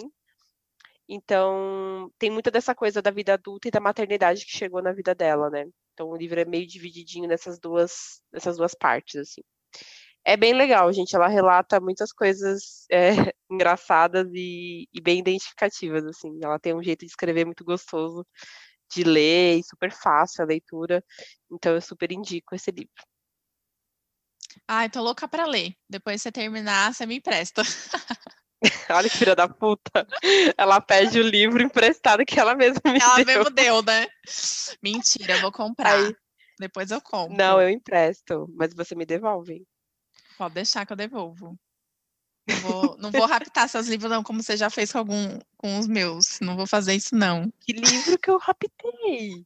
Então, 1.08 2.10
tem 2.18 2.30
muita 2.30 2.50
dessa 2.50 2.74
coisa 2.74 3.00
da 3.00 3.10
vida 3.10 3.34
adulta 3.34 3.68
e 3.68 3.70
da 3.70 3.80
maternidade 3.80 4.44
que 4.44 4.56
chegou 4.56 4.82
na 4.82 4.92
vida 4.92 5.14
dela, 5.14 5.48
né? 5.50 5.66
Então, 5.94 6.08
o 6.08 6.16
livro 6.16 6.40
é 6.40 6.44
meio 6.44 6.66
divididinho 6.66 7.28
nessas 7.28 7.58
duas, 7.60 8.20
nessas 8.32 8.56
duas 8.56 8.74
partes, 8.74 9.16
assim. 9.16 9.42
É 10.28 10.36
bem 10.36 10.52
legal, 10.52 10.92
gente. 10.92 11.14
Ela 11.14 11.28
relata 11.28 11.78
muitas 11.78 12.12
coisas 12.12 12.84
é, 12.90 13.10
engraçadas 13.48 14.26
e, 14.34 14.88
e, 14.92 15.00
bem 15.00 15.20
identificativas, 15.20 16.04
assim. 16.04 16.36
Ela 16.42 16.58
tem 16.58 16.74
um 16.74 16.82
jeito 16.82 17.00
de 17.00 17.06
escrever 17.06 17.44
muito 17.44 17.64
gostoso 17.64 18.26
de 18.92 19.04
ler 19.04 19.58
e 19.60 19.62
super 19.62 19.92
fácil 19.92 20.42
a 20.42 20.46
leitura. 20.46 21.04
Então, 21.48 21.74
eu 21.74 21.80
super 21.80 22.10
indico 22.10 22.56
esse 22.56 22.72
livro. 22.72 22.90
Ai, 24.66 24.90
tô 24.90 25.00
louca 25.00 25.28
para 25.28 25.46
ler. 25.46 25.76
Depois 25.88 26.20
você 26.20 26.32
terminar, 26.32 26.92
você 26.92 27.06
me 27.06 27.18
empresta. 27.18 27.62
Olha 28.90 29.08
que 29.08 29.18
filha 29.18 29.36
da 29.36 29.48
puta. 29.48 30.08
Ela 30.58 30.80
pede 30.80 31.20
o 31.20 31.22
livro 31.22 31.62
emprestado 31.62 32.24
que 32.24 32.40
ela 32.40 32.56
mesma 32.56 32.80
me 32.84 32.98
ela 33.00 33.14
deu. 33.14 33.24
Ela 33.28 33.38
mesmo 33.38 33.50
deu, 33.50 33.82
né? 33.82 34.08
Mentira, 34.82 35.34
eu 35.34 35.40
vou 35.40 35.52
comprar. 35.52 35.94
Aí, 35.94 36.16
Depois 36.58 36.90
eu 36.90 37.00
compro. 37.00 37.36
Não, 37.36 37.62
eu 37.62 37.68
empresto, 37.68 38.52
mas 38.56 38.74
você 38.74 38.96
me 38.96 39.06
devolve. 39.06 39.64
Pode 40.36 40.54
deixar 40.54 40.84
que 40.84 40.92
eu 40.92 40.96
devolvo. 40.96 41.58
Não 42.48 42.56
vou, 42.58 42.96
não 42.98 43.10
vou 43.10 43.26
raptar 43.26 43.68
seus 43.68 43.88
livros, 43.88 44.10
não, 44.10 44.22
como 44.22 44.42
você 44.42 44.56
já 44.56 44.70
fez 44.70 44.92
com 44.92 44.98
algum 44.98 45.38
com 45.56 45.78
os 45.78 45.88
meus. 45.88 46.38
Não 46.40 46.56
vou 46.56 46.66
fazer 46.66 46.94
isso, 46.94 47.14
não. 47.14 47.52
Que 47.60 47.72
livro 47.72 48.18
que 48.18 48.30
eu 48.30 48.38
raptei? 48.38 49.44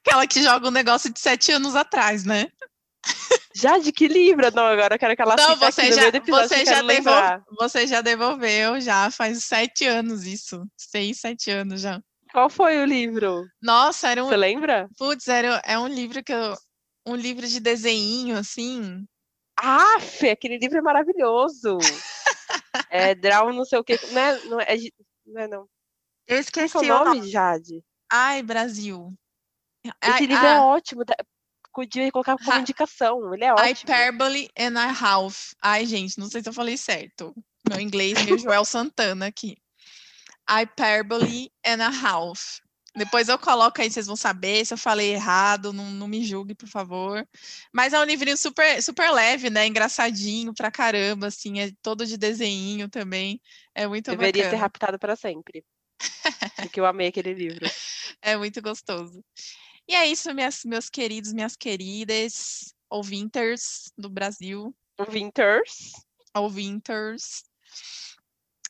Aquela 0.00 0.26
que 0.26 0.42
joga 0.42 0.68
um 0.68 0.72
negócio 0.72 1.12
de 1.12 1.20
sete 1.20 1.52
anos 1.52 1.76
atrás, 1.76 2.24
né? 2.24 2.50
Já 3.54 3.78
de 3.78 3.92
que 3.92 4.08
livro? 4.08 4.50
Não, 4.54 4.66
agora 4.66 4.94
eu 4.94 4.98
quero 4.98 5.14
que 5.14 5.22
ela 5.22 5.36
Não, 5.36 5.56
você 5.56 5.92
já, 5.92 6.10
você 6.10 6.64
já, 6.64 6.82
devol... 6.82 7.44
você 7.58 7.86
já 7.86 8.00
devolveu, 8.00 8.80
já 8.80 9.10
faz 9.10 9.44
sete 9.44 9.84
anos 9.84 10.24
isso. 10.24 10.64
Seis, 10.76 11.20
sete 11.20 11.50
anos 11.50 11.80
já. 11.80 12.00
Qual 12.32 12.50
foi 12.50 12.78
o 12.78 12.84
livro? 12.84 13.44
Nossa, 13.62 14.08
era 14.08 14.24
um. 14.24 14.28
Você 14.28 14.36
lembra? 14.36 14.88
Putz, 14.96 15.28
era, 15.28 15.62
é 15.64 15.78
um 15.78 15.88
livro 15.88 16.22
que 16.22 16.32
eu, 16.32 16.54
um 17.08 17.16
livro 17.16 17.46
de 17.46 17.60
desenho, 17.60 18.36
assim. 18.36 19.06
Ah, 19.58 19.96
aquele 20.30 20.58
livro 20.58 20.78
é 20.78 20.82
maravilhoso. 20.82 21.78
é 22.90 23.14
Draw 23.14 23.52
não 23.52 23.64
sei 23.64 23.78
o 23.78 23.84
que. 23.84 23.98
Não 24.12 24.20
é, 24.20 24.44
não 24.44 24.60
é, 24.60 24.76
não. 25.26 25.40
É, 25.40 25.48
não. 25.48 25.68
Eu 26.26 26.38
esqueci 26.38 26.76
o 26.76 26.82
nome, 26.82 27.18
nome, 27.20 27.30
Jade. 27.30 27.82
Ai, 28.10 28.42
Brasil. 28.42 29.12
Esse 29.84 29.94
Ai, 30.02 30.26
livro 30.26 30.46
ah, 30.46 30.48
é 30.48 30.60
ótimo. 30.60 31.02
Podia 31.72 32.10
colocar 32.10 32.36
como 32.36 32.58
indicação. 32.58 33.32
Ele 33.34 33.44
é 33.44 33.52
ótimo. 33.52 33.68
Hyperbole 33.68 34.50
and 34.58 34.78
a 34.78 34.90
Half. 34.90 35.54
Ai, 35.62 35.86
gente, 35.86 36.18
não 36.18 36.28
sei 36.28 36.42
se 36.42 36.48
eu 36.48 36.52
falei 36.52 36.76
certo. 36.76 37.34
Meu 37.68 37.80
inglês, 37.80 38.22
meu 38.24 38.38
Joel 38.38 38.64
Santana 38.64 39.26
aqui. 39.26 39.56
Hyperbole 40.48 41.52
and 41.64 41.82
a 41.82 41.88
Half. 41.88 42.60
Depois 42.96 43.28
eu 43.28 43.38
coloco 43.38 43.80
aí, 43.80 43.90
vocês 43.90 44.06
vão 44.06 44.16
saber 44.16 44.64
se 44.64 44.72
eu 44.72 44.78
falei 44.78 45.12
errado, 45.12 45.72
não, 45.72 45.90
não 45.90 46.08
me 46.08 46.24
julgue, 46.24 46.54
por 46.54 46.68
favor. 46.68 47.26
Mas 47.72 47.92
é 47.92 48.00
um 48.00 48.04
livrinho 48.04 48.36
super, 48.36 48.82
super 48.82 49.10
leve, 49.10 49.50
né? 49.50 49.66
Engraçadinho 49.66 50.54
pra 50.54 50.70
caramba, 50.70 51.26
assim, 51.26 51.60
é 51.60 51.70
todo 51.82 52.06
de 52.06 52.16
desenho 52.16 52.88
também. 52.88 53.40
É 53.74 53.86
muito 53.86 54.10
Deveria 54.10 54.44
bacana. 54.44 54.50
ter 54.50 54.60
raptado 54.60 54.98
para 54.98 55.16
sempre. 55.16 55.64
Porque 56.56 56.80
eu 56.80 56.86
amei 56.86 57.08
aquele 57.08 57.34
livro. 57.34 57.66
É 58.22 58.36
muito 58.36 58.60
gostoso. 58.62 59.22
E 59.86 59.94
é 59.94 60.06
isso, 60.06 60.34
minhas, 60.34 60.64
meus 60.64 60.90
queridos, 60.90 61.32
minhas 61.32 61.56
queridas 61.56 62.74
ouvinters 62.90 63.92
do 63.96 64.08
Brasil. 64.08 64.74
Ouvinters. 64.98 65.92
Ouvinters. 66.34 67.44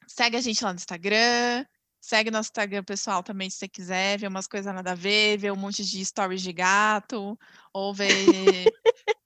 Segue 0.06 0.36
a 0.36 0.40
gente 0.40 0.62
lá 0.62 0.72
no 0.72 0.76
Instagram, 0.76 1.64
Segue 2.08 2.30
nosso 2.30 2.48
Instagram 2.48 2.84
pessoal 2.84 3.22
também, 3.22 3.50
se 3.50 3.58
você 3.58 3.68
quiser 3.68 4.18
ver 4.18 4.28
umas 4.28 4.46
coisas 4.46 4.74
nada 4.74 4.92
a 4.92 4.94
ver, 4.94 5.36
ver 5.36 5.52
um 5.52 5.56
monte 5.56 5.84
de 5.84 6.02
stories 6.02 6.40
de 6.40 6.54
gato, 6.54 7.38
ou 7.70 7.92
ver. 7.92 8.64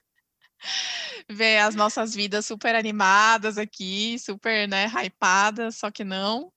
ver 1.30 1.58
as 1.58 1.76
nossas 1.76 2.16
vidas 2.16 2.46
super 2.46 2.74
animadas 2.74 3.58
aqui, 3.58 4.18
super, 4.18 4.66
né, 4.66 4.88
hypadas, 4.88 5.76
só 5.76 5.92
que 5.92 6.06
não. 6.06 6.54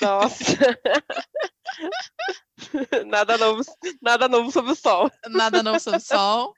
Nossa. 0.00 0.44
nada 3.04 3.36
novo, 3.36 3.62
nada 4.00 4.28
novo 4.28 4.52
sob 4.52 4.70
o 4.70 4.76
sol. 4.76 5.10
Nada 5.28 5.60
novo 5.60 5.80
sob 5.80 5.96
o 5.96 6.00
sol. 6.00 6.54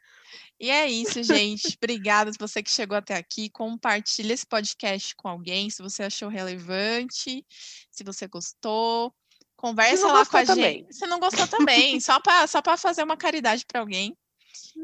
E 0.59 0.71
é 0.71 0.87
isso, 0.87 1.23
gente. 1.23 1.77
Obrigada 1.77 2.33
você 2.39 2.63
que 2.63 2.71
chegou 2.71 2.97
até 2.97 3.15
aqui. 3.15 3.51
Compartilhe 3.51 4.33
esse 4.33 4.47
podcast 4.47 5.15
com 5.15 5.29
alguém, 5.29 5.69
se 5.69 5.83
você 5.83 6.05
achou 6.05 6.29
relevante, 6.29 7.45
se 7.91 8.05
você 8.05 8.27
gostou. 8.27 9.15
Conversa 9.57 10.07
lá 10.07 10.25
com 10.25 10.37
a 10.37 10.45
também. 10.45 10.79
gente. 10.81 10.95
Se 10.95 11.07
não 11.07 11.19
gostou 11.19 11.47
também, 11.47 11.99
só 12.01 12.21
para 12.21 12.47
só 12.47 12.61
fazer 12.79 13.03
uma 13.03 13.17
caridade 13.17 13.65
para 13.67 13.81
alguém. 13.81 14.17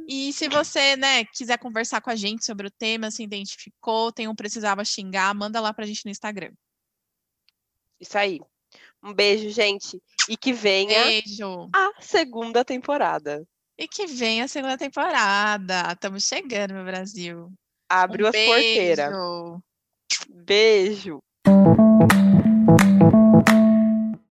E 0.08 0.32
se 0.32 0.48
você, 0.48 0.96
né, 0.96 1.24
quiser 1.26 1.58
conversar 1.58 2.00
com 2.00 2.10
a 2.10 2.16
gente 2.16 2.44
sobre 2.44 2.66
o 2.66 2.70
tema, 2.70 3.10
se 3.10 3.22
identificou, 3.22 4.12
tem 4.12 4.28
um 4.28 4.34
precisava 4.34 4.84
xingar, 4.84 5.34
manda 5.34 5.60
lá 5.60 5.72
pra 5.72 5.86
gente 5.86 6.04
no 6.04 6.10
Instagram. 6.10 6.52
Isso 8.00 8.16
aí. 8.16 8.40
Um 9.02 9.12
beijo, 9.12 9.50
gente. 9.50 10.02
E 10.28 10.36
que 10.36 10.52
venha 10.52 11.04
beijo. 11.04 11.68
a 11.74 11.92
segunda 12.00 12.64
temporada. 12.64 13.46
E 13.82 13.88
que 13.88 14.06
venha 14.06 14.44
a 14.44 14.48
segunda 14.48 14.78
temporada. 14.78 15.90
Estamos 15.90 16.22
chegando, 16.22 16.72
meu 16.72 16.84
Brasil. 16.84 17.52
Abre 17.90 18.22
um 18.22 18.26
as 18.28 18.32
beijo. 18.32 18.52
porteiras. 18.52 19.12
Beijo. 20.30 21.18